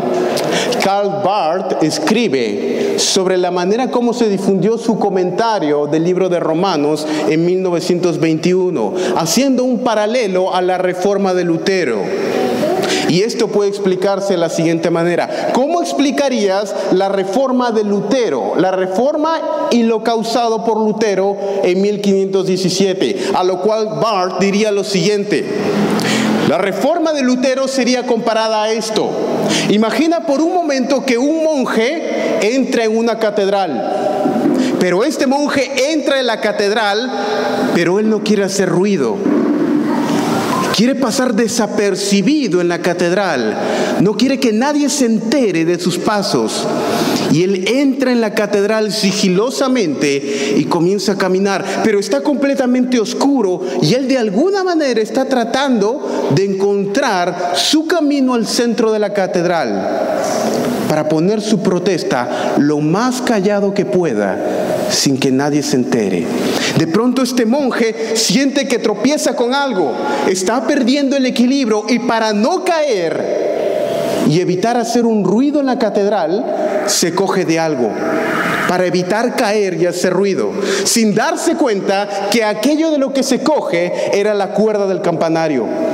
Karl 0.83 1.21
Barth 1.23 1.83
escribe 1.83 2.95
sobre 2.97 3.37
la 3.37 3.51
manera 3.51 3.89
como 3.91 4.13
se 4.13 4.29
difundió 4.29 4.77
su 4.77 4.97
comentario 4.97 5.87
del 5.87 6.03
libro 6.03 6.29
de 6.29 6.39
Romanos 6.39 7.05
en 7.29 7.45
1921, 7.45 8.93
haciendo 9.15 9.63
un 9.63 9.79
paralelo 9.79 10.53
a 10.53 10.61
la 10.61 10.77
reforma 10.77 11.33
de 11.33 11.43
Lutero. 11.43 11.99
Y 13.11 13.23
esto 13.23 13.49
puede 13.49 13.67
explicarse 13.67 14.35
de 14.35 14.37
la 14.37 14.49
siguiente 14.49 14.89
manera. 14.89 15.49
¿Cómo 15.51 15.81
explicarías 15.81 16.73
la 16.93 17.09
reforma 17.09 17.71
de 17.71 17.83
Lutero? 17.83 18.53
La 18.57 18.71
reforma 18.71 19.67
y 19.69 19.83
lo 19.83 20.01
causado 20.01 20.63
por 20.63 20.77
Lutero 20.77 21.35
en 21.61 21.81
1517. 21.81 23.31
A 23.33 23.43
lo 23.43 23.59
cual 23.59 23.99
Barth 24.01 24.39
diría 24.39 24.71
lo 24.71 24.85
siguiente. 24.85 25.45
La 26.47 26.57
reforma 26.57 27.11
de 27.11 27.21
Lutero 27.21 27.67
sería 27.67 28.07
comparada 28.07 28.63
a 28.63 28.71
esto. 28.71 29.09
Imagina 29.67 30.25
por 30.25 30.39
un 30.39 30.53
momento 30.53 31.05
que 31.05 31.17
un 31.17 31.43
monje 31.43 32.55
entra 32.55 32.85
en 32.85 32.97
una 32.97 33.19
catedral, 33.19 34.77
pero 34.79 35.03
este 35.03 35.27
monje 35.27 35.91
entra 35.91 36.17
en 36.21 36.27
la 36.27 36.39
catedral, 36.39 37.11
pero 37.75 37.99
él 37.99 38.09
no 38.09 38.23
quiere 38.23 38.45
hacer 38.45 38.69
ruido. 38.69 39.17
Quiere 40.81 40.95
pasar 40.95 41.35
desapercibido 41.35 42.59
en 42.59 42.67
la 42.67 42.81
catedral. 42.81 43.55
No 43.99 44.17
quiere 44.17 44.39
que 44.39 44.51
nadie 44.51 44.89
se 44.89 45.05
entere 45.05 45.63
de 45.63 45.79
sus 45.79 45.99
pasos. 45.99 46.65
Y 47.31 47.43
él 47.43 47.67
entra 47.67 48.11
en 48.11 48.19
la 48.19 48.33
catedral 48.33 48.91
sigilosamente 48.91 50.55
y 50.57 50.65
comienza 50.65 51.11
a 51.11 51.17
caminar, 51.19 51.63
pero 51.83 51.99
está 51.99 52.21
completamente 52.21 52.99
oscuro 52.99 53.61
y 53.83 53.93
él 53.93 54.07
de 54.07 54.17
alguna 54.17 54.63
manera 54.63 54.99
está 54.99 55.25
tratando 55.25 56.31
de 56.33 56.45
encontrar 56.45 57.53
su 57.55 57.85
camino 57.85 58.33
al 58.33 58.47
centro 58.47 58.91
de 58.91 58.97
la 58.97 59.13
catedral 59.13 60.70
para 60.91 61.07
poner 61.07 61.39
su 61.39 61.63
protesta 61.63 62.55
lo 62.57 62.81
más 62.81 63.21
callado 63.21 63.73
que 63.73 63.85
pueda 63.85 64.37
sin 64.89 65.17
que 65.17 65.31
nadie 65.31 65.63
se 65.63 65.77
entere. 65.77 66.25
De 66.77 66.85
pronto 66.85 67.21
este 67.21 67.45
monje 67.45 68.17
siente 68.17 68.67
que 68.67 68.77
tropieza 68.77 69.33
con 69.33 69.53
algo, 69.53 69.93
está 70.27 70.67
perdiendo 70.67 71.15
el 71.15 71.25
equilibrio 71.25 71.85
y 71.87 71.99
para 71.99 72.33
no 72.33 72.65
caer 72.65 74.25
y 74.27 74.41
evitar 74.41 74.75
hacer 74.75 75.05
un 75.05 75.23
ruido 75.23 75.61
en 75.61 75.67
la 75.67 75.79
catedral, 75.79 76.83
se 76.87 77.15
coge 77.15 77.45
de 77.45 77.57
algo 77.57 77.89
para 78.67 78.85
evitar 78.85 79.37
caer 79.37 79.81
y 79.81 79.85
hacer 79.85 80.11
ruido, 80.11 80.51
sin 80.83 81.15
darse 81.15 81.55
cuenta 81.55 82.27
que 82.29 82.43
aquello 82.43 82.91
de 82.91 82.97
lo 82.97 83.13
que 83.13 83.23
se 83.23 83.39
coge 83.39 83.93
era 84.11 84.33
la 84.33 84.49
cuerda 84.49 84.87
del 84.87 85.01
campanario. 85.01 85.67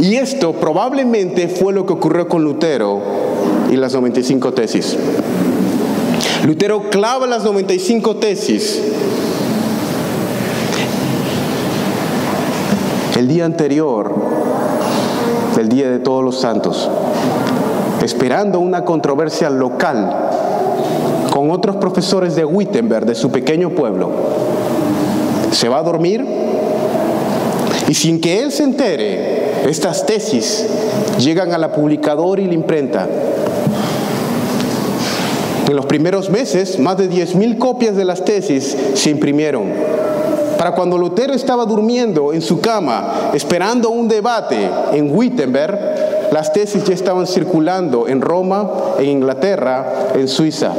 Y 0.00 0.16
esto 0.16 0.52
probablemente 0.52 1.48
fue 1.48 1.72
lo 1.72 1.86
que 1.86 1.92
ocurrió 1.92 2.28
con 2.28 2.44
Lutero 2.44 3.00
y 3.70 3.76
las 3.76 3.94
95 3.94 4.52
tesis. 4.52 4.96
Lutero 6.44 6.90
clava 6.90 7.26
las 7.26 7.44
95 7.44 8.16
tesis 8.16 8.82
el 13.16 13.28
día 13.28 13.46
anterior 13.46 14.14
del 15.56 15.68
Día 15.70 15.90
de 15.90 15.98
Todos 15.98 16.22
los 16.22 16.38
Santos, 16.38 16.88
esperando 18.04 18.60
una 18.60 18.84
controversia 18.84 19.48
local 19.48 20.14
con 21.32 21.50
otros 21.50 21.76
profesores 21.76 22.36
de 22.36 22.44
Wittenberg, 22.44 23.06
de 23.06 23.14
su 23.14 23.30
pequeño 23.30 23.70
pueblo. 23.70 24.10
Se 25.50 25.68
va 25.68 25.78
a 25.78 25.82
dormir 25.82 26.24
y 27.88 27.94
sin 27.94 28.20
que 28.20 28.42
él 28.42 28.52
se 28.52 28.64
entere, 28.64 29.35
estas 29.64 30.06
tesis 30.06 30.66
llegan 31.18 31.52
a 31.52 31.58
la 31.58 31.72
publicadora 31.72 32.42
y 32.42 32.46
la 32.46 32.54
imprenta. 32.54 33.08
En 35.68 35.74
los 35.74 35.86
primeros 35.86 36.30
meses, 36.30 36.78
más 36.78 36.96
de 36.96 37.10
10.000 37.10 37.58
copias 37.58 37.96
de 37.96 38.04
las 38.04 38.24
tesis 38.24 38.76
se 38.94 39.10
imprimieron. 39.10 39.64
Para 40.56 40.74
cuando 40.74 40.96
Lutero 40.96 41.34
estaba 41.34 41.66
durmiendo 41.66 42.32
en 42.32 42.40
su 42.40 42.60
cama, 42.60 43.30
esperando 43.34 43.90
un 43.90 44.08
debate 44.08 44.70
en 44.92 45.14
Wittenberg, 45.14 46.30
las 46.32 46.52
tesis 46.52 46.84
ya 46.84 46.94
estaban 46.94 47.26
circulando 47.26 48.08
en 48.08 48.20
Roma, 48.20 48.70
en 48.98 49.08
Inglaterra, 49.08 50.10
en 50.14 50.28
Suiza. 50.28 50.72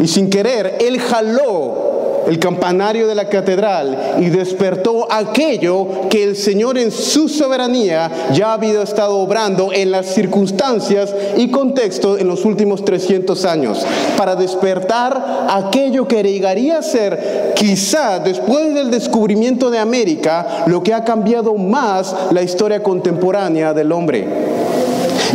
Y 0.00 0.06
sin 0.06 0.28
querer, 0.28 0.78
él 0.80 1.00
jaló 1.00 1.89
el 2.30 2.38
campanario 2.38 3.08
de 3.08 3.16
la 3.16 3.28
catedral 3.28 4.14
y 4.20 4.28
despertó 4.30 5.12
aquello 5.12 6.08
que 6.08 6.22
el 6.22 6.36
Señor 6.36 6.78
en 6.78 6.92
su 6.92 7.28
soberanía 7.28 8.30
ya 8.32 8.52
había 8.52 8.82
estado 8.82 9.18
obrando 9.18 9.72
en 9.72 9.90
las 9.90 10.14
circunstancias 10.14 11.12
y 11.36 11.50
contexto 11.50 12.18
en 12.18 12.28
los 12.28 12.44
últimos 12.44 12.84
300 12.84 13.44
años, 13.46 13.84
para 14.16 14.36
despertar 14.36 15.48
aquello 15.50 16.06
que 16.06 16.22
llegaría 16.22 16.78
a 16.78 16.82
ser 16.82 17.52
quizá 17.56 18.20
después 18.20 18.74
del 18.74 18.92
descubrimiento 18.92 19.68
de 19.68 19.80
América 19.80 20.64
lo 20.68 20.84
que 20.84 20.94
ha 20.94 21.02
cambiado 21.04 21.54
más 21.54 22.14
la 22.30 22.42
historia 22.42 22.80
contemporánea 22.80 23.74
del 23.74 23.90
hombre. 23.90 24.28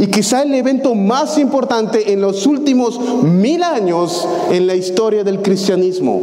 Y 0.01 0.07
quizá 0.07 0.43
el 0.43 0.53
evento 0.53 0.93
más 0.95 1.37
importante 1.37 2.11
en 2.11 2.21
los 2.21 2.45
últimos 2.45 2.99
mil 3.23 3.63
años 3.63 4.27
en 4.49 4.67
la 4.67 4.75
historia 4.75 5.23
del 5.23 5.41
cristianismo. 5.41 6.21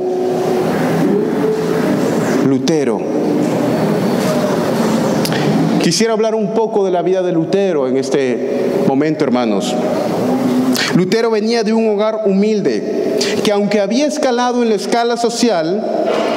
Lutero. 2.62 3.00
Quisiera 5.82 6.12
hablar 6.12 6.36
un 6.36 6.54
poco 6.54 6.84
de 6.84 6.92
la 6.92 7.02
vida 7.02 7.20
de 7.20 7.32
Lutero 7.32 7.88
en 7.88 7.96
este 7.96 8.70
momento, 8.86 9.24
hermanos. 9.24 9.74
Lutero 10.94 11.32
venía 11.32 11.64
de 11.64 11.72
un 11.72 11.88
hogar 11.88 12.20
humilde, 12.24 13.16
que 13.42 13.50
aunque 13.50 13.80
había 13.80 14.06
escalado 14.06 14.62
en 14.62 14.68
la 14.68 14.76
escala 14.76 15.16
social, 15.16 15.84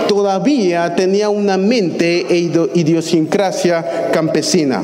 todavía 0.07 0.95
tenía 0.95 1.29
una 1.29 1.59
mente 1.59 2.25
e 2.27 2.51
idiosincrasia 2.73 4.09
campesina. 4.11 4.81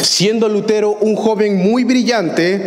Siendo 0.00 0.48
Lutero 0.48 0.96
un 1.02 1.16
joven 1.16 1.70
muy 1.70 1.84
brillante, 1.84 2.62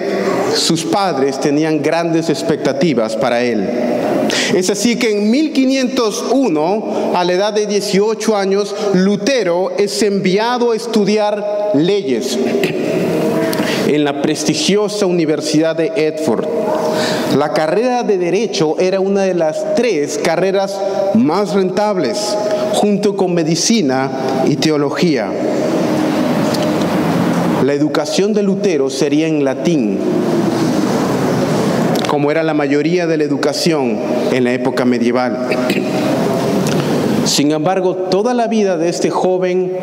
sus 0.56 0.84
padres 0.84 1.40
tenían 1.40 1.82
grandes 1.82 2.30
expectativas 2.30 3.16
para 3.16 3.44
él. 3.44 3.68
Es 4.54 4.70
así 4.70 4.96
que 4.96 5.12
en 5.12 5.30
1501, 5.30 7.12
a 7.14 7.24
la 7.24 7.34
edad 7.34 7.54
de 7.54 7.68
18 7.68 8.36
años, 8.36 8.76
Lutero 8.94 9.72
es 9.78 10.02
enviado 10.02 10.72
a 10.72 10.76
estudiar 10.76 11.72
leyes 11.76 12.38
en 13.88 14.04
la 14.04 14.22
prestigiosa 14.22 15.06
Universidad 15.06 15.76
de 15.76 15.92
Edford. 15.96 16.46
La 17.38 17.54
carrera 17.54 18.04
de 18.04 18.18
Derecho 18.18 18.78
era 18.80 19.00
una 19.00 19.24
de 19.24 19.36
las 19.36 19.76
tres 19.76 20.18
carreras 20.18 20.80
más 21.14 21.54
rentables, 21.54 22.36
junto 22.74 23.16
con 23.16 23.34
Medicina 23.34 24.10
y 24.46 24.56
Teología. 24.56 25.30
La 27.64 27.74
educación 27.74 28.34
de 28.34 28.44
Lutero 28.44 28.90
sería 28.90 29.28
en 29.28 29.44
latín, 29.44 29.98
como 32.16 32.32
era 32.32 32.44
la 32.44 32.54
mayoría 32.54 33.08
de 33.08 33.18
la 33.18 33.26
educación 33.26 33.98
en 34.32 34.46
la 34.46 34.54
época 34.54 34.86
medieval. 34.86 35.50
Sin 37.26 37.52
embargo, 37.52 37.94
toda 38.10 38.34
la 38.34 38.48
vida 38.48 38.78
de 38.78 38.88
este 38.88 39.10
joven 39.10 39.74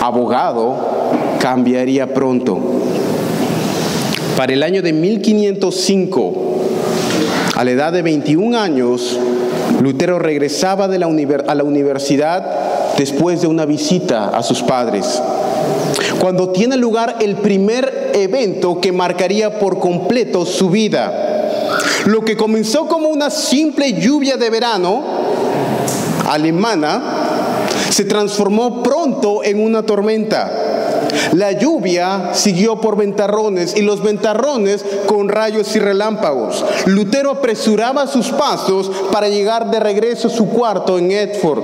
abogado 0.00 0.74
cambiaría 1.38 2.14
pronto. 2.14 2.58
Para 4.38 4.54
el 4.54 4.62
año 4.62 4.80
de 4.80 4.94
1505, 4.94 6.34
a 7.56 7.62
la 7.62 7.70
edad 7.72 7.92
de 7.92 8.00
21 8.00 8.58
años, 8.58 9.20
Lutero 9.82 10.18
regresaba 10.18 10.88
de 10.88 10.98
la 10.98 11.08
a 11.46 11.54
la 11.54 11.62
universidad 11.62 12.96
después 12.96 13.42
de 13.42 13.48
una 13.48 13.66
visita 13.66 14.30
a 14.30 14.42
sus 14.42 14.62
padres. 14.62 15.22
Cuando 16.20 16.50
tiene 16.50 16.76
lugar 16.76 17.16
el 17.20 17.36
primer 17.36 18.10
evento 18.14 18.80
que 18.80 18.92
marcaría 18.92 19.58
por 19.58 19.78
completo 19.78 20.46
su 20.46 20.70
vida. 20.70 21.22
Lo 22.06 22.24
que 22.24 22.36
comenzó 22.36 22.86
como 22.86 23.08
una 23.08 23.30
simple 23.30 23.94
lluvia 23.94 24.36
de 24.36 24.50
verano 24.50 25.02
alemana 26.28 27.02
se 27.90 28.04
transformó 28.04 28.82
pronto 28.82 29.44
en 29.44 29.60
una 29.60 29.84
tormenta. 29.84 30.75
La 31.32 31.52
lluvia 31.52 32.30
siguió 32.32 32.80
por 32.80 32.96
ventarrones 32.96 33.76
y 33.76 33.82
los 33.82 34.02
ventarrones 34.02 34.84
con 35.06 35.28
rayos 35.28 35.74
y 35.76 35.78
relámpagos. 35.78 36.64
Lutero 36.86 37.30
apresuraba 37.30 38.06
sus 38.06 38.28
pasos 38.30 38.90
para 39.12 39.28
llegar 39.28 39.70
de 39.70 39.80
regreso 39.80 40.28
a 40.28 40.30
su 40.30 40.48
cuarto 40.48 40.98
en 40.98 41.10
Edford, 41.10 41.62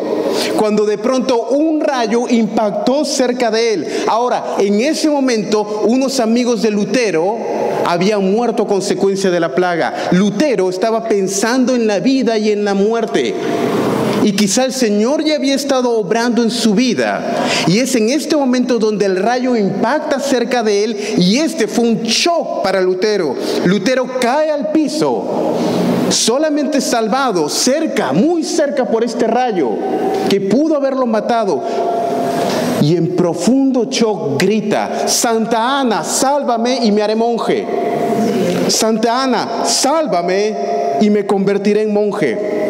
cuando 0.56 0.84
de 0.84 0.98
pronto 0.98 1.48
un 1.50 1.80
rayo 1.80 2.28
impactó 2.28 3.04
cerca 3.04 3.50
de 3.50 3.74
él. 3.74 3.86
Ahora, 4.06 4.56
en 4.58 4.80
ese 4.80 5.08
momento, 5.08 5.82
unos 5.86 6.20
amigos 6.20 6.62
de 6.62 6.70
Lutero 6.70 7.36
habían 7.84 8.30
muerto 8.32 8.62
a 8.62 8.66
consecuencia 8.66 9.30
de 9.30 9.40
la 9.40 9.54
plaga. 9.54 9.94
Lutero 10.12 10.70
estaba 10.70 11.04
pensando 11.04 11.74
en 11.74 11.86
la 11.86 11.98
vida 11.98 12.38
y 12.38 12.50
en 12.50 12.64
la 12.64 12.74
muerte. 12.74 13.34
Y 14.24 14.32
quizá 14.32 14.64
el 14.64 14.72
Señor 14.72 15.24
ya 15.24 15.36
había 15.36 15.54
estado 15.54 15.90
obrando 15.98 16.42
en 16.42 16.50
su 16.50 16.74
vida. 16.74 17.20
Y 17.66 17.78
es 17.78 17.94
en 17.94 18.08
este 18.10 18.36
momento 18.36 18.78
donde 18.78 19.06
el 19.06 19.16
rayo 19.16 19.56
impacta 19.56 20.20
cerca 20.20 20.62
de 20.62 20.84
él 20.84 20.96
y 21.18 21.38
este 21.38 21.66
fue 21.66 21.84
un 21.84 22.02
shock 22.02 22.62
para 22.62 22.80
Lutero. 22.80 23.34
Lutero 23.64 24.06
cae 24.20 24.50
al 24.50 24.70
piso, 24.70 25.56
solamente 26.10 26.80
salvado, 26.80 27.48
cerca, 27.48 28.12
muy 28.12 28.44
cerca 28.44 28.84
por 28.84 29.02
este 29.02 29.26
rayo, 29.26 29.70
que 30.28 30.40
pudo 30.40 30.76
haberlo 30.76 31.06
matado. 31.06 31.62
Y 32.80 32.96
en 32.96 33.14
profundo 33.14 33.84
shock 33.84 34.40
grita, 34.40 35.08
Santa 35.08 35.80
Ana, 35.80 36.02
sálvame 36.04 36.80
y 36.84 36.92
me 36.92 37.02
haré 37.02 37.14
monje. 37.14 37.66
Santa 38.68 39.22
Ana, 39.22 39.64
sálvame 39.64 40.56
y 41.00 41.10
me 41.10 41.26
convertiré 41.26 41.82
en 41.82 41.92
monje. 41.92 42.61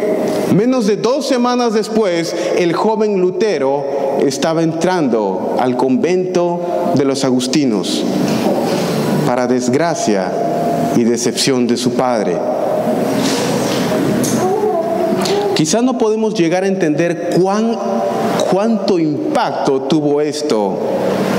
Menos 0.55 0.87
de 0.87 0.97
dos 0.97 1.27
semanas 1.27 1.73
después, 1.73 2.35
el 2.59 2.75
joven 2.75 3.21
Lutero 3.21 3.85
estaba 4.21 4.63
entrando 4.63 5.57
al 5.59 5.77
convento 5.77 6.93
de 6.95 7.07
los 7.07 7.25
agustinos, 7.25 8.05
para 9.27 9.47
desgracia 9.47 10.31
y 10.97 11.05
decepción 11.05 11.67
de 11.67 11.79
su 11.79 11.93
padre. 11.93 12.37
Quizás 15.55 15.83
no 15.83 15.97
podemos 15.97 16.35
llegar 16.35 16.65
a 16.65 16.69
entender 16.69 17.31
cuán, 17.41 17.79
cuánto 18.51 18.99
impacto 18.99 19.83
tuvo 19.83 20.21
esto 20.21 20.77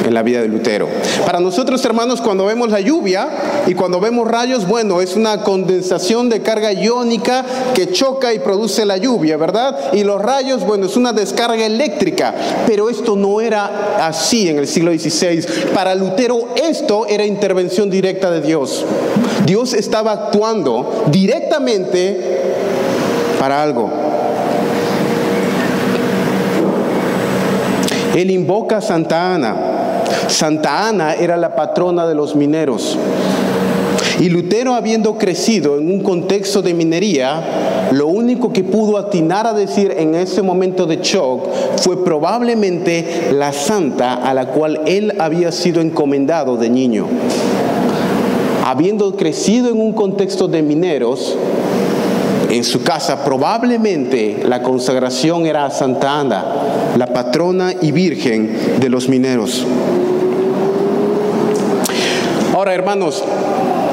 en 0.05 0.13
la 0.13 0.23
vida 0.23 0.41
de 0.41 0.47
Lutero. 0.47 0.87
Para 1.25 1.39
nosotros, 1.39 1.83
hermanos, 1.85 2.21
cuando 2.21 2.45
vemos 2.45 2.69
la 2.69 2.79
lluvia 2.79 3.29
y 3.67 3.73
cuando 3.73 3.99
vemos 3.99 4.27
rayos, 4.27 4.67
bueno, 4.67 5.01
es 5.01 5.15
una 5.15 5.41
condensación 5.43 6.29
de 6.29 6.41
carga 6.41 6.73
iónica 6.73 7.45
que 7.73 7.91
choca 7.91 8.33
y 8.33 8.39
produce 8.39 8.85
la 8.85 8.97
lluvia, 8.97 9.37
¿verdad? 9.37 9.93
Y 9.93 10.03
los 10.03 10.21
rayos, 10.21 10.65
bueno, 10.65 10.85
es 10.85 10.97
una 10.97 11.13
descarga 11.13 11.65
eléctrica, 11.65 12.33
pero 12.67 12.89
esto 12.89 13.15
no 13.15 13.41
era 13.41 13.97
así 14.05 14.49
en 14.49 14.57
el 14.59 14.67
siglo 14.67 14.91
XVI. 14.91 15.45
Para 15.73 15.95
Lutero 15.95 16.49
esto 16.55 17.05
era 17.07 17.25
intervención 17.25 17.89
directa 17.89 18.31
de 18.31 18.41
Dios. 18.41 18.85
Dios 19.45 19.73
estaba 19.73 20.11
actuando 20.11 21.05
directamente 21.11 22.41
para 23.39 23.61
algo. 23.61 23.89
Él 28.15 28.29
invoca 28.29 28.77
a 28.77 28.81
Santa 28.81 29.33
Ana. 29.33 29.72
Santa 30.27 30.87
Ana 30.87 31.15
era 31.15 31.37
la 31.37 31.55
patrona 31.55 32.05
de 32.07 32.15
los 32.15 32.35
mineros. 32.35 32.97
Y 34.19 34.29
Lutero, 34.29 34.73
habiendo 34.73 35.17
crecido 35.17 35.77
en 35.77 35.91
un 35.91 36.01
contexto 36.01 36.61
de 36.61 36.73
minería, 36.73 37.89
lo 37.91 38.07
único 38.07 38.53
que 38.53 38.63
pudo 38.63 38.97
atinar 38.97 39.47
a 39.47 39.53
decir 39.53 39.93
en 39.97 40.15
ese 40.15 40.41
momento 40.41 40.85
de 40.85 40.97
shock 40.97 41.47
fue 41.77 42.03
probablemente 42.03 43.29
la 43.33 43.53
santa 43.53 44.13
a 44.13 44.33
la 44.33 44.47
cual 44.47 44.81
él 44.85 45.13
había 45.19 45.51
sido 45.51 45.81
encomendado 45.81 46.57
de 46.57 46.69
niño. 46.69 47.07
Habiendo 48.65 49.15
crecido 49.17 49.69
en 49.69 49.79
un 49.79 49.93
contexto 49.93 50.47
de 50.47 50.61
mineros, 50.61 51.35
en 52.53 52.63
su 52.63 52.83
casa 52.83 53.23
probablemente 53.23 54.43
la 54.45 54.61
consagración 54.61 55.47
era 55.47 55.65
a 55.65 55.71
Santa 55.71 56.19
Ana, 56.19 56.45
la 56.95 57.07
patrona 57.07 57.73
y 57.81 57.91
virgen 57.91 58.79
de 58.79 58.89
los 58.89 59.09
mineros. 59.09 59.65
Ahora, 62.53 62.75
hermanos, 62.75 63.23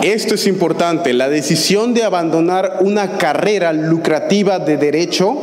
esto 0.03 0.35
es 0.35 0.47
importante, 0.47 1.15
la 1.15 1.31
decisión 1.31 1.95
de 1.95 2.05
abandonar 2.05 2.81
una 2.83 3.17
carrera 3.17 3.73
lucrativa 3.73 4.59
de 4.59 4.77
derecho 4.77 5.39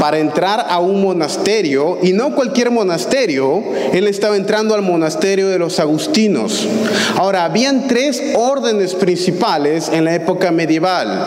para 0.00 0.18
entrar 0.18 0.66
a 0.68 0.78
un 0.78 1.02
monasterio, 1.02 1.98
y 2.02 2.12
no 2.12 2.34
cualquier 2.34 2.70
monasterio, 2.70 3.62
él 3.92 4.06
estaba 4.08 4.36
entrando 4.36 4.74
al 4.74 4.82
monasterio 4.82 5.48
de 5.48 5.58
los 5.58 5.78
agustinos. 5.78 6.66
Ahora, 7.16 7.44
habían 7.44 7.86
tres 7.88 8.22
órdenes 8.34 8.94
principales 8.94 9.88
en 9.88 10.04
la 10.04 10.14
época 10.14 10.50
medieval. 10.50 11.24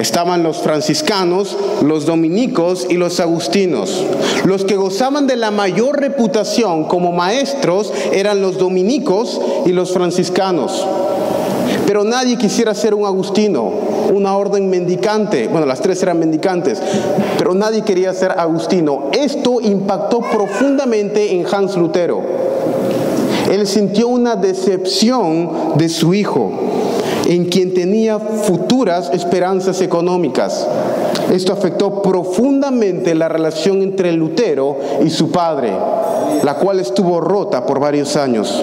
Estaban 0.00 0.42
los 0.42 0.58
franciscanos, 0.58 1.56
los 1.82 2.04
dominicos 2.04 2.86
y 2.90 2.94
los 2.94 3.20
agustinos. 3.20 4.04
Los 4.44 4.64
que 4.64 4.76
gozaban 4.76 5.26
de 5.26 5.36
la 5.36 5.50
mayor 5.50 6.00
reputación 6.00 6.84
como 6.84 7.12
maestros 7.12 7.92
eran 8.12 8.42
los 8.42 8.58
dominicos 8.58 9.40
y 9.64 9.70
los 9.70 9.92
franciscanos. 9.92 10.86
Pero 11.86 12.04
nadie 12.04 12.36
quisiera 12.36 12.74
ser 12.74 12.94
un 12.94 13.06
agustino, 13.06 13.72
una 14.12 14.36
orden 14.36 14.68
mendicante. 14.70 15.48
Bueno, 15.48 15.66
las 15.66 15.80
tres 15.80 16.02
eran 16.02 16.18
mendicantes, 16.18 16.80
pero 17.38 17.54
nadie 17.54 17.82
quería 17.82 18.12
ser 18.12 18.32
agustino. 18.32 19.10
Esto 19.12 19.60
impactó 19.60 20.20
profundamente 20.20 21.32
en 21.32 21.46
Hans 21.52 21.76
Lutero. 21.76 22.22
Él 23.50 23.66
sintió 23.66 24.08
una 24.08 24.36
decepción 24.36 25.76
de 25.76 25.88
su 25.88 26.14
hijo 26.14 26.52
en 27.26 27.46
quien 27.46 27.72
tenía 27.74 28.18
futuras 28.18 29.10
esperanzas 29.12 29.80
económicas. 29.80 30.66
Esto 31.32 31.52
afectó 31.52 32.02
profundamente 32.02 33.14
la 33.14 33.28
relación 33.28 33.82
entre 33.82 34.12
Lutero 34.12 34.76
y 35.04 35.10
su 35.10 35.30
padre, 35.30 35.72
la 36.42 36.56
cual 36.56 36.80
estuvo 36.80 37.20
rota 37.20 37.64
por 37.64 37.80
varios 37.80 38.16
años. 38.16 38.62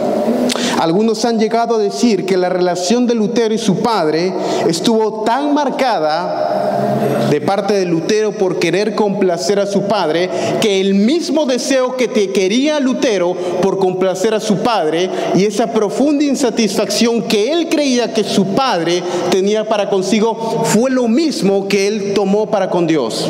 Algunos 0.81 1.25
han 1.25 1.37
llegado 1.37 1.75
a 1.75 1.77
decir 1.77 2.25
que 2.25 2.37
la 2.37 2.49
relación 2.49 3.05
de 3.05 3.13
Lutero 3.13 3.53
y 3.53 3.59
su 3.59 3.83
padre 3.83 4.33
estuvo 4.67 5.23
tan 5.23 5.53
marcada 5.53 7.27
de 7.29 7.39
parte 7.39 7.75
de 7.75 7.85
Lutero 7.85 8.31
por 8.31 8.57
querer 8.57 8.95
complacer 8.95 9.59
a 9.59 9.67
su 9.67 9.83
padre, 9.83 10.27
que 10.59 10.81
el 10.81 10.95
mismo 10.95 11.45
deseo 11.45 11.95
que 11.97 12.07
te 12.07 12.31
quería 12.31 12.79
Lutero 12.79 13.35
por 13.61 13.77
complacer 13.77 14.33
a 14.33 14.39
su 14.39 14.57
padre 14.63 15.07
y 15.35 15.45
esa 15.45 15.71
profunda 15.71 16.23
insatisfacción 16.23 17.21
que 17.27 17.53
él 17.53 17.69
creía 17.69 18.11
que 18.11 18.23
su 18.23 18.47
padre 18.47 19.03
tenía 19.29 19.69
para 19.69 19.87
consigo 19.87 20.63
fue 20.63 20.89
lo 20.89 21.07
mismo 21.07 21.67
que 21.67 21.85
él 21.85 22.13
tomó 22.15 22.49
para 22.49 22.71
con 22.71 22.87
Dios. 22.87 23.29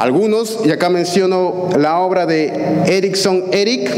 Algunos, 0.00 0.60
y 0.64 0.70
acá 0.70 0.88
menciono 0.88 1.68
la 1.78 1.98
obra 1.98 2.24
de 2.24 2.50
Erickson 2.86 3.44
Eric, 3.52 3.94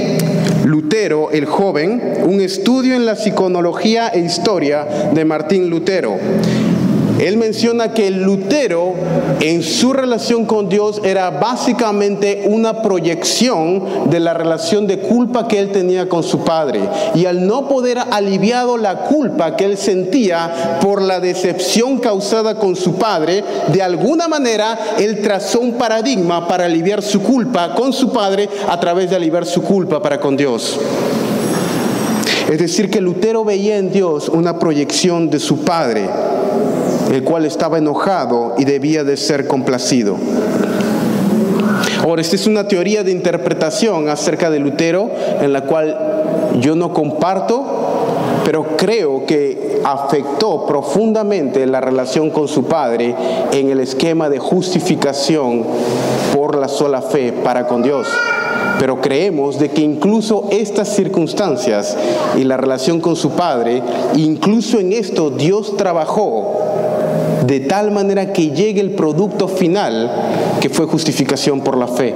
Lutero 0.65 1.31
el 1.31 1.47
joven, 1.47 2.03
un 2.25 2.41
estudio 2.41 2.97
en 2.97 3.07
la 3.07 3.15
psicología 3.15 4.09
e 4.09 4.19
historia 4.19 4.85
de 5.15 5.25
Martín 5.25 5.71
Lutero. 5.71 6.17
Él 7.23 7.37
menciona 7.37 7.95
que 7.95 8.11
Lutero 8.11 8.95
en 9.39 9.63
su 9.63 9.93
relación 9.93 10.45
con 10.45 10.69
Dios 10.69 11.01
era 11.05 11.31
básicamente 11.31 12.47
una 12.49 12.83
proyección 12.83 14.11
de 14.11 14.19
la 14.19 14.35
relación 14.35 14.89
de 14.89 14.99
culpa 14.99 15.47
que 15.47 15.61
él 15.61 15.71
tenía 15.71 16.09
con 16.09 16.25
su 16.25 16.41
padre. 16.41 16.81
Y 17.15 17.27
al 17.27 17.47
no 17.47 17.69
poder 17.69 17.99
aliviado 18.11 18.77
la 18.77 19.05
culpa 19.05 19.55
que 19.55 19.67
él 19.67 19.79
sentía 19.79 20.81
por 20.83 21.01
la 21.01 21.21
decepción 21.21 21.99
causada 21.99 22.57
con 22.57 22.75
su 22.75 22.97
padre, 22.97 23.45
de 23.69 23.83
alguna 23.83 24.27
manera 24.27 24.77
él 24.99 25.23
trazó 25.23 25.61
un 25.61 25.75
paradigma 25.75 26.49
para 26.49 26.65
aliviar 26.65 27.03
su 27.03 27.23
culpa 27.23 27.73
con 27.77 27.93
su 27.93 28.13
padre 28.13 28.49
a 28.69 28.81
través 28.81 29.11
de 29.11 29.15
aliviar 29.15 29.47
su 29.47 29.63
culpa 29.63 30.03
para 30.03 30.19
con 30.19 30.37
Dios. 30.37 30.77
Es 32.51 32.59
decir, 32.59 32.91
que 32.91 33.01
Lutero 33.01 33.45
veía 33.45 33.77
en 33.77 33.93
Dios 33.93 34.29
una 34.29 34.59
proyección 34.59 35.31
de 35.31 35.39
su 35.39 35.59
padre 35.59 36.09
el 37.13 37.25
cual 37.25 37.45
estaba 37.45 37.77
enojado 37.77 38.55
y 38.57 38.65
debía 38.65 39.05
de 39.05 39.19
ser 39.19 39.47
complacido. 39.47 40.17
Ahora, 42.01 42.23
esta 42.23 42.37
es 42.37 42.47
una 42.47 42.67
teoría 42.67 43.05
de 43.05 43.13
interpretación 43.13 44.09
acerca 44.09 44.51
de 44.51 44.59
Lutero, 44.59 45.11
en 45.41 45.53
la 45.53 45.65
cual 45.67 46.59
yo 46.59 46.75
no 46.75 46.95
comparto, 46.95 47.65
pero 48.47 48.79
creo 48.79 49.27
que 49.27 49.81
afectó 49.85 50.65
profundamente 50.67 51.67
la 51.67 51.83
relación 51.83 52.31
con 52.31 52.49
su 52.49 52.65
padre 52.65 53.15
en 53.53 53.71
el 53.71 53.81
esquema 53.81 54.31
de 54.31 54.39
justificación 54.39 55.65
por 56.35 56.57
la 56.57 56.69
sola 56.69 57.03
fe 57.03 57.33
para 57.33 57.67
con 57.67 57.83
Dios. 57.83 58.09
Pero 58.79 59.01
creemos 59.03 59.59
de 59.59 59.69
que 59.71 59.83
incluso 59.83 60.49
estas 60.51 60.89
circunstancias 60.89 61.95
y 62.37 62.45
la 62.45 62.57
relación 62.57 63.01
con 63.01 63.17
su 63.17 63.31
padre, 63.33 63.83
incluso 64.17 64.81
en 64.81 64.93
esto 64.93 65.31
Dios 65.31 65.77
trabajó 65.77 66.63
de 67.53 67.61
tal 67.61 67.91
manera 67.91 68.33
que 68.33 68.51
llegue 68.51 68.81
el 68.81 68.93
producto 68.93 69.47
final 69.47 70.11
que 70.59 70.71
fue 70.71 70.87
justificación 70.87 71.61
por 71.61 71.77
la 71.77 71.87
fe. 71.87 72.15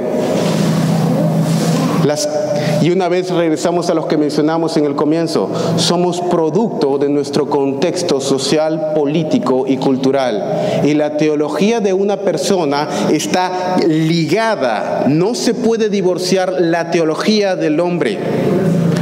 y 2.80 2.88
una 2.90 3.10
vez 3.10 3.30
regresamos 3.30 3.90
a 3.90 3.94
los 3.94 4.06
que 4.06 4.16
mencionamos 4.16 4.78
en 4.78 4.86
el 4.86 4.94
comienzo, 4.94 5.50
somos 5.76 6.22
producto 6.22 6.96
de 6.96 7.10
nuestro 7.10 7.50
contexto 7.50 8.18
social, 8.18 8.92
político 8.94 9.66
y 9.68 9.76
cultural. 9.76 10.80
Y 10.84 10.94
la 10.94 11.18
teología 11.18 11.80
de 11.80 11.92
una 11.92 12.16
persona 12.16 12.88
está 13.12 13.76
ligada, 13.86 15.04
no 15.06 15.34
se 15.34 15.52
puede 15.52 15.90
divorciar 15.90 16.50
la 16.60 16.90
teología 16.90 17.56
del 17.56 17.78
hombre. 17.80 18.18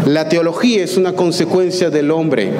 La 0.07 0.29
teología 0.29 0.83
es 0.83 0.97
una 0.97 1.13
consecuencia 1.13 1.91
del 1.91 2.11
hombre 2.11 2.53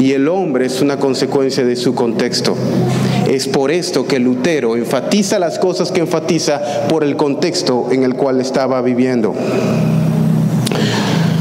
y 0.00 0.12
el 0.12 0.28
hombre 0.28 0.64
es 0.66 0.80
una 0.80 0.98
consecuencia 0.98 1.64
de 1.64 1.76
su 1.76 1.94
contexto. 1.94 2.56
Es 3.28 3.46
por 3.46 3.70
esto 3.70 4.06
que 4.06 4.18
Lutero 4.18 4.76
enfatiza 4.76 5.38
las 5.38 5.58
cosas 5.58 5.92
que 5.92 6.00
enfatiza 6.00 6.88
por 6.88 7.04
el 7.04 7.16
contexto 7.16 7.88
en 7.92 8.02
el 8.02 8.14
cual 8.14 8.40
estaba 8.40 8.80
viviendo. 8.80 9.34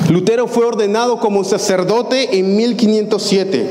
Lutero 0.09 0.47
fue 0.47 0.65
ordenado 0.65 1.19
como 1.19 1.45
sacerdote 1.45 2.37
en 2.37 2.57
1507. 2.57 3.67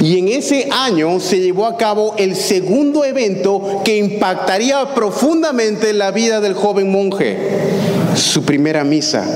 Y 0.00 0.18
en 0.18 0.28
ese 0.28 0.68
año 0.70 1.20
se 1.20 1.40
llevó 1.40 1.66
a 1.66 1.76
cabo 1.76 2.14
el 2.16 2.34
segundo 2.34 3.04
evento 3.04 3.82
que 3.84 3.98
impactaría 3.98 4.94
profundamente 4.94 5.92
la 5.92 6.12
vida 6.12 6.40
del 6.40 6.54
joven 6.54 6.90
monje, 6.90 7.36
su 8.14 8.44
primera 8.44 8.84
misa. 8.84 9.26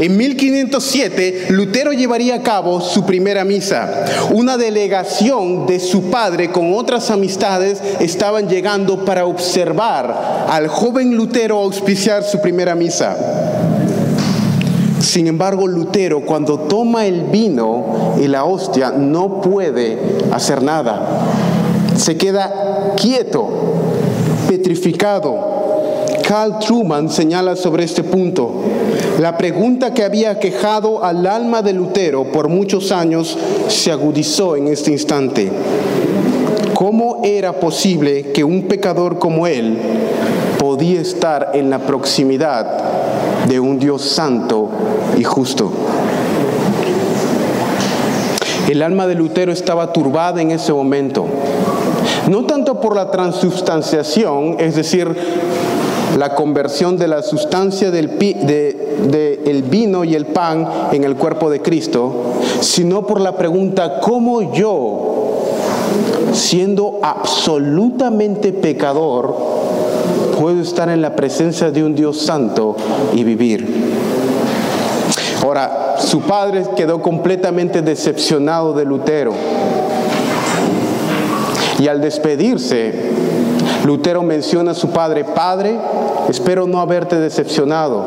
En 0.00 0.16
1507, 0.16 1.46
Lutero 1.50 1.92
llevaría 1.92 2.36
a 2.36 2.42
cabo 2.42 2.80
su 2.80 3.04
primera 3.04 3.44
misa. 3.44 4.04
Una 4.32 4.56
delegación 4.56 5.66
de 5.66 5.80
su 5.80 6.04
padre 6.04 6.50
con 6.50 6.74
otras 6.74 7.10
amistades 7.10 7.80
estaban 7.98 8.48
llegando 8.48 9.04
para 9.04 9.26
observar 9.26 10.46
al 10.48 10.68
joven 10.68 11.16
Lutero 11.16 11.58
auspiciar 11.58 12.22
su 12.22 12.40
primera 12.40 12.74
misa. 12.74 13.16
Sin 15.00 15.26
embargo, 15.26 15.66
Lutero 15.66 16.20
cuando 16.20 16.58
toma 16.58 17.06
el 17.06 17.22
vino 17.22 18.14
y 18.20 18.28
la 18.28 18.44
hostia 18.44 18.90
no 18.90 19.40
puede 19.40 19.98
hacer 20.32 20.62
nada. 20.62 21.24
Se 21.96 22.16
queda 22.16 22.94
quieto, 22.96 23.48
petrificado. 24.48 25.57
Carl 26.28 26.58
Truman 26.58 27.08
señala 27.08 27.56
sobre 27.56 27.84
este 27.84 28.04
punto. 28.04 28.52
La 29.18 29.38
pregunta 29.38 29.94
que 29.94 30.04
había 30.04 30.38
quejado 30.38 31.02
al 31.02 31.26
alma 31.26 31.62
de 31.62 31.72
Lutero 31.72 32.30
por 32.30 32.50
muchos 32.50 32.92
años 32.92 33.38
se 33.68 33.90
agudizó 33.90 34.54
en 34.54 34.68
este 34.68 34.90
instante. 34.90 35.50
¿Cómo 36.74 37.22
era 37.24 37.54
posible 37.54 38.30
que 38.32 38.44
un 38.44 38.64
pecador 38.64 39.18
como 39.18 39.46
él 39.46 39.78
podía 40.58 41.00
estar 41.00 41.52
en 41.54 41.70
la 41.70 41.78
proximidad 41.78 42.76
de 43.48 43.58
un 43.58 43.78
Dios 43.78 44.02
santo 44.02 44.68
y 45.16 45.24
justo? 45.24 45.72
El 48.68 48.82
alma 48.82 49.06
de 49.06 49.14
Lutero 49.14 49.50
estaba 49.50 49.94
turbada 49.94 50.42
en 50.42 50.50
ese 50.50 50.74
momento, 50.74 51.24
no 52.28 52.44
tanto 52.44 52.82
por 52.82 52.94
la 52.94 53.10
transubstanciación, 53.10 54.56
es 54.58 54.76
decir, 54.76 55.16
la 56.18 56.34
conversión 56.34 56.96
de 56.96 57.06
la 57.06 57.22
sustancia 57.22 57.90
del 57.92 58.18
de, 58.18 59.64
vino 59.70 60.02
y 60.04 60.14
el 60.14 60.26
pan 60.26 60.68
en 60.92 61.04
el 61.04 61.14
cuerpo 61.14 61.48
de 61.48 61.62
Cristo, 61.62 62.34
sino 62.60 63.06
por 63.06 63.20
la 63.20 63.36
pregunta, 63.36 64.00
¿cómo 64.00 64.52
yo, 64.52 65.44
siendo 66.32 66.98
absolutamente 67.02 68.52
pecador, 68.52 69.36
puedo 70.38 70.60
estar 70.60 70.88
en 70.88 71.02
la 71.02 71.14
presencia 71.14 71.70
de 71.70 71.84
un 71.84 71.94
Dios 71.94 72.18
santo 72.18 72.74
y 73.14 73.22
vivir? 73.22 73.66
Ahora, 75.42 75.96
su 75.98 76.20
padre 76.22 76.64
quedó 76.76 77.00
completamente 77.00 77.80
decepcionado 77.80 78.72
de 78.72 78.84
Lutero. 78.84 79.32
Y 81.78 81.86
al 81.86 82.00
despedirse, 82.00 82.92
Lutero 83.84 84.22
menciona 84.22 84.72
a 84.72 84.74
su 84.74 84.90
padre, 84.90 85.24
Padre, 85.24 85.78
espero 86.28 86.66
no 86.66 86.80
haberte 86.80 87.16
decepcionado, 87.16 88.04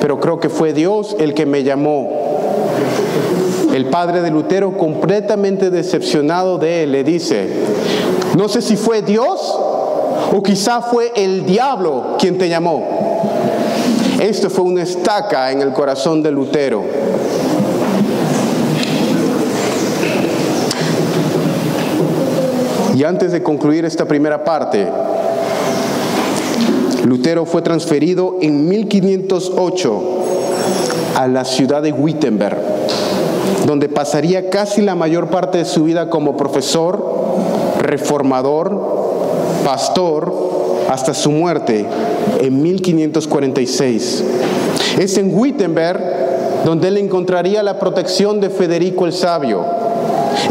pero 0.00 0.20
creo 0.20 0.40
que 0.40 0.48
fue 0.48 0.72
Dios 0.72 1.16
el 1.18 1.34
que 1.34 1.46
me 1.46 1.62
llamó. 1.62 2.10
El 3.74 3.86
padre 3.86 4.20
de 4.20 4.30
Lutero, 4.30 4.76
completamente 4.76 5.70
decepcionado 5.70 6.58
de 6.58 6.82
él, 6.82 6.92
le 6.92 7.04
dice, 7.04 7.48
no 8.36 8.48
sé 8.48 8.62
si 8.62 8.76
fue 8.76 9.02
Dios 9.02 9.58
o 10.32 10.42
quizá 10.42 10.82
fue 10.82 11.12
el 11.14 11.46
diablo 11.46 12.16
quien 12.18 12.36
te 12.36 12.48
llamó. 12.48 12.84
Esto 14.20 14.50
fue 14.50 14.64
una 14.64 14.82
estaca 14.82 15.50
en 15.50 15.62
el 15.62 15.72
corazón 15.72 16.22
de 16.22 16.30
Lutero. 16.30 16.82
Y 23.00 23.04
antes 23.04 23.32
de 23.32 23.42
concluir 23.42 23.86
esta 23.86 24.04
primera 24.04 24.44
parte, 24.44 24.86
Lutero 27.06 27.46
fue 27.46 27.62
transferido 27.62 28.36
en 28.42 28.68
1508 28.68 30.02
a 31.16 31.26
la 31.26 31.46
ciudad 31.46 31.80
de 31.80 31.92
Wittenberg, 31.92 32.58
donde 33.66 33.88
pasaría 33.88 34.50
casi 34.50 34.82
la 34.82 34.96
mayor 34.96 35.28
parte 35.28 35.56
de 35.56 35.64
su 35.64 35.84
vida 35.84 36.10
como 36.10 36.36
profesor, 36.36 37.02
reformador, 37.80 38.78
pastor, 39.64 40.30
hasta 40.90 41.14
su 41.14 41.30
muerte 41.30 41.86
en 42.42 42.62
1546. 42.62 44.24
Es 44.98 45.16
en 45.16 45.34
Wittenberg 45.34 46.02
donde 46.66 46.88
él 46.88 46.98
encontraría 46.98 47.62
la 47.62 47.78
protección 47.78 48.42
de 48.42 48.50
Federico 48.50 49.06
el 49.06 49.14
Sabio. 49.14 49.64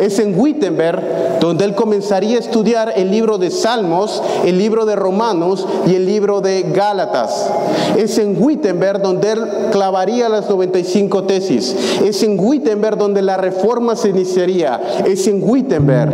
Es 0.01 0.17
en 0.17 0.33
Wittenberg 0.35 1.28
donde 1.39 1.65
él 1.65 1.75
comenzaría 1.75 2.37
a 2.37 2.39
estudiar 2.39 2.93
el 2.95 3.11
libro 3.11 3.37
de 3.37 3.51
Salmos, 3.51 4.21
el 4.45 4.57
libro 4.57 4.85
de 4.85 4.95
Romanos 4.95 5.65
y 5.87 5.95
el 5.95 6.05
libro 6.05 6.41
de 6.41 6.63
Gálatas. 6.73 7.49
Es 7.97 8.17
en 8.17 8.41
Wittenberg 8.41 9.01
donde 9.01 9.31
él 9.31 9.41
clavaría 9.71 10.29
las 10.29 10.49
95 10.49 11.23
tesis. 11.23 11.75
Es 12.03 12.23
en 12.23 12.39
Wittenberg 12.39 12.97
donde 12.97 13.21
la 13.21 13.37
reforma 13.37 13.95
se 13.95 14.09
iniciaría. 14.09 14.79
Es 15.05 15.27
en 15.27 15.41
Wittenberg 15.43 16.13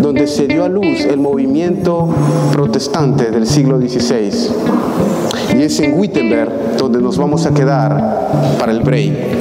donde 0.00 0.26
se 0.26 0.46
dio 0.46 0.64
a 0.64 0.68
luz 0.68 1.00
el 1.00 1.18
movimiento 1.18 2.08
protestante 2.52 3.30
del 3.30 3.46
siglo 3.46 3.78
XVI. 3.78 4.30
Y 5.56 5.62
es 5.62 5.80
en 5.80 5.98
Wittenberg 5.98 6.76
donde 6.76 7.00
nos 7.00 7.16
vamos 7.16 7.46
a 7.46 7.54
quedar 7.54 8.56
para 8.58 8.72
el 8.72 8.80
break. 8.80 9.35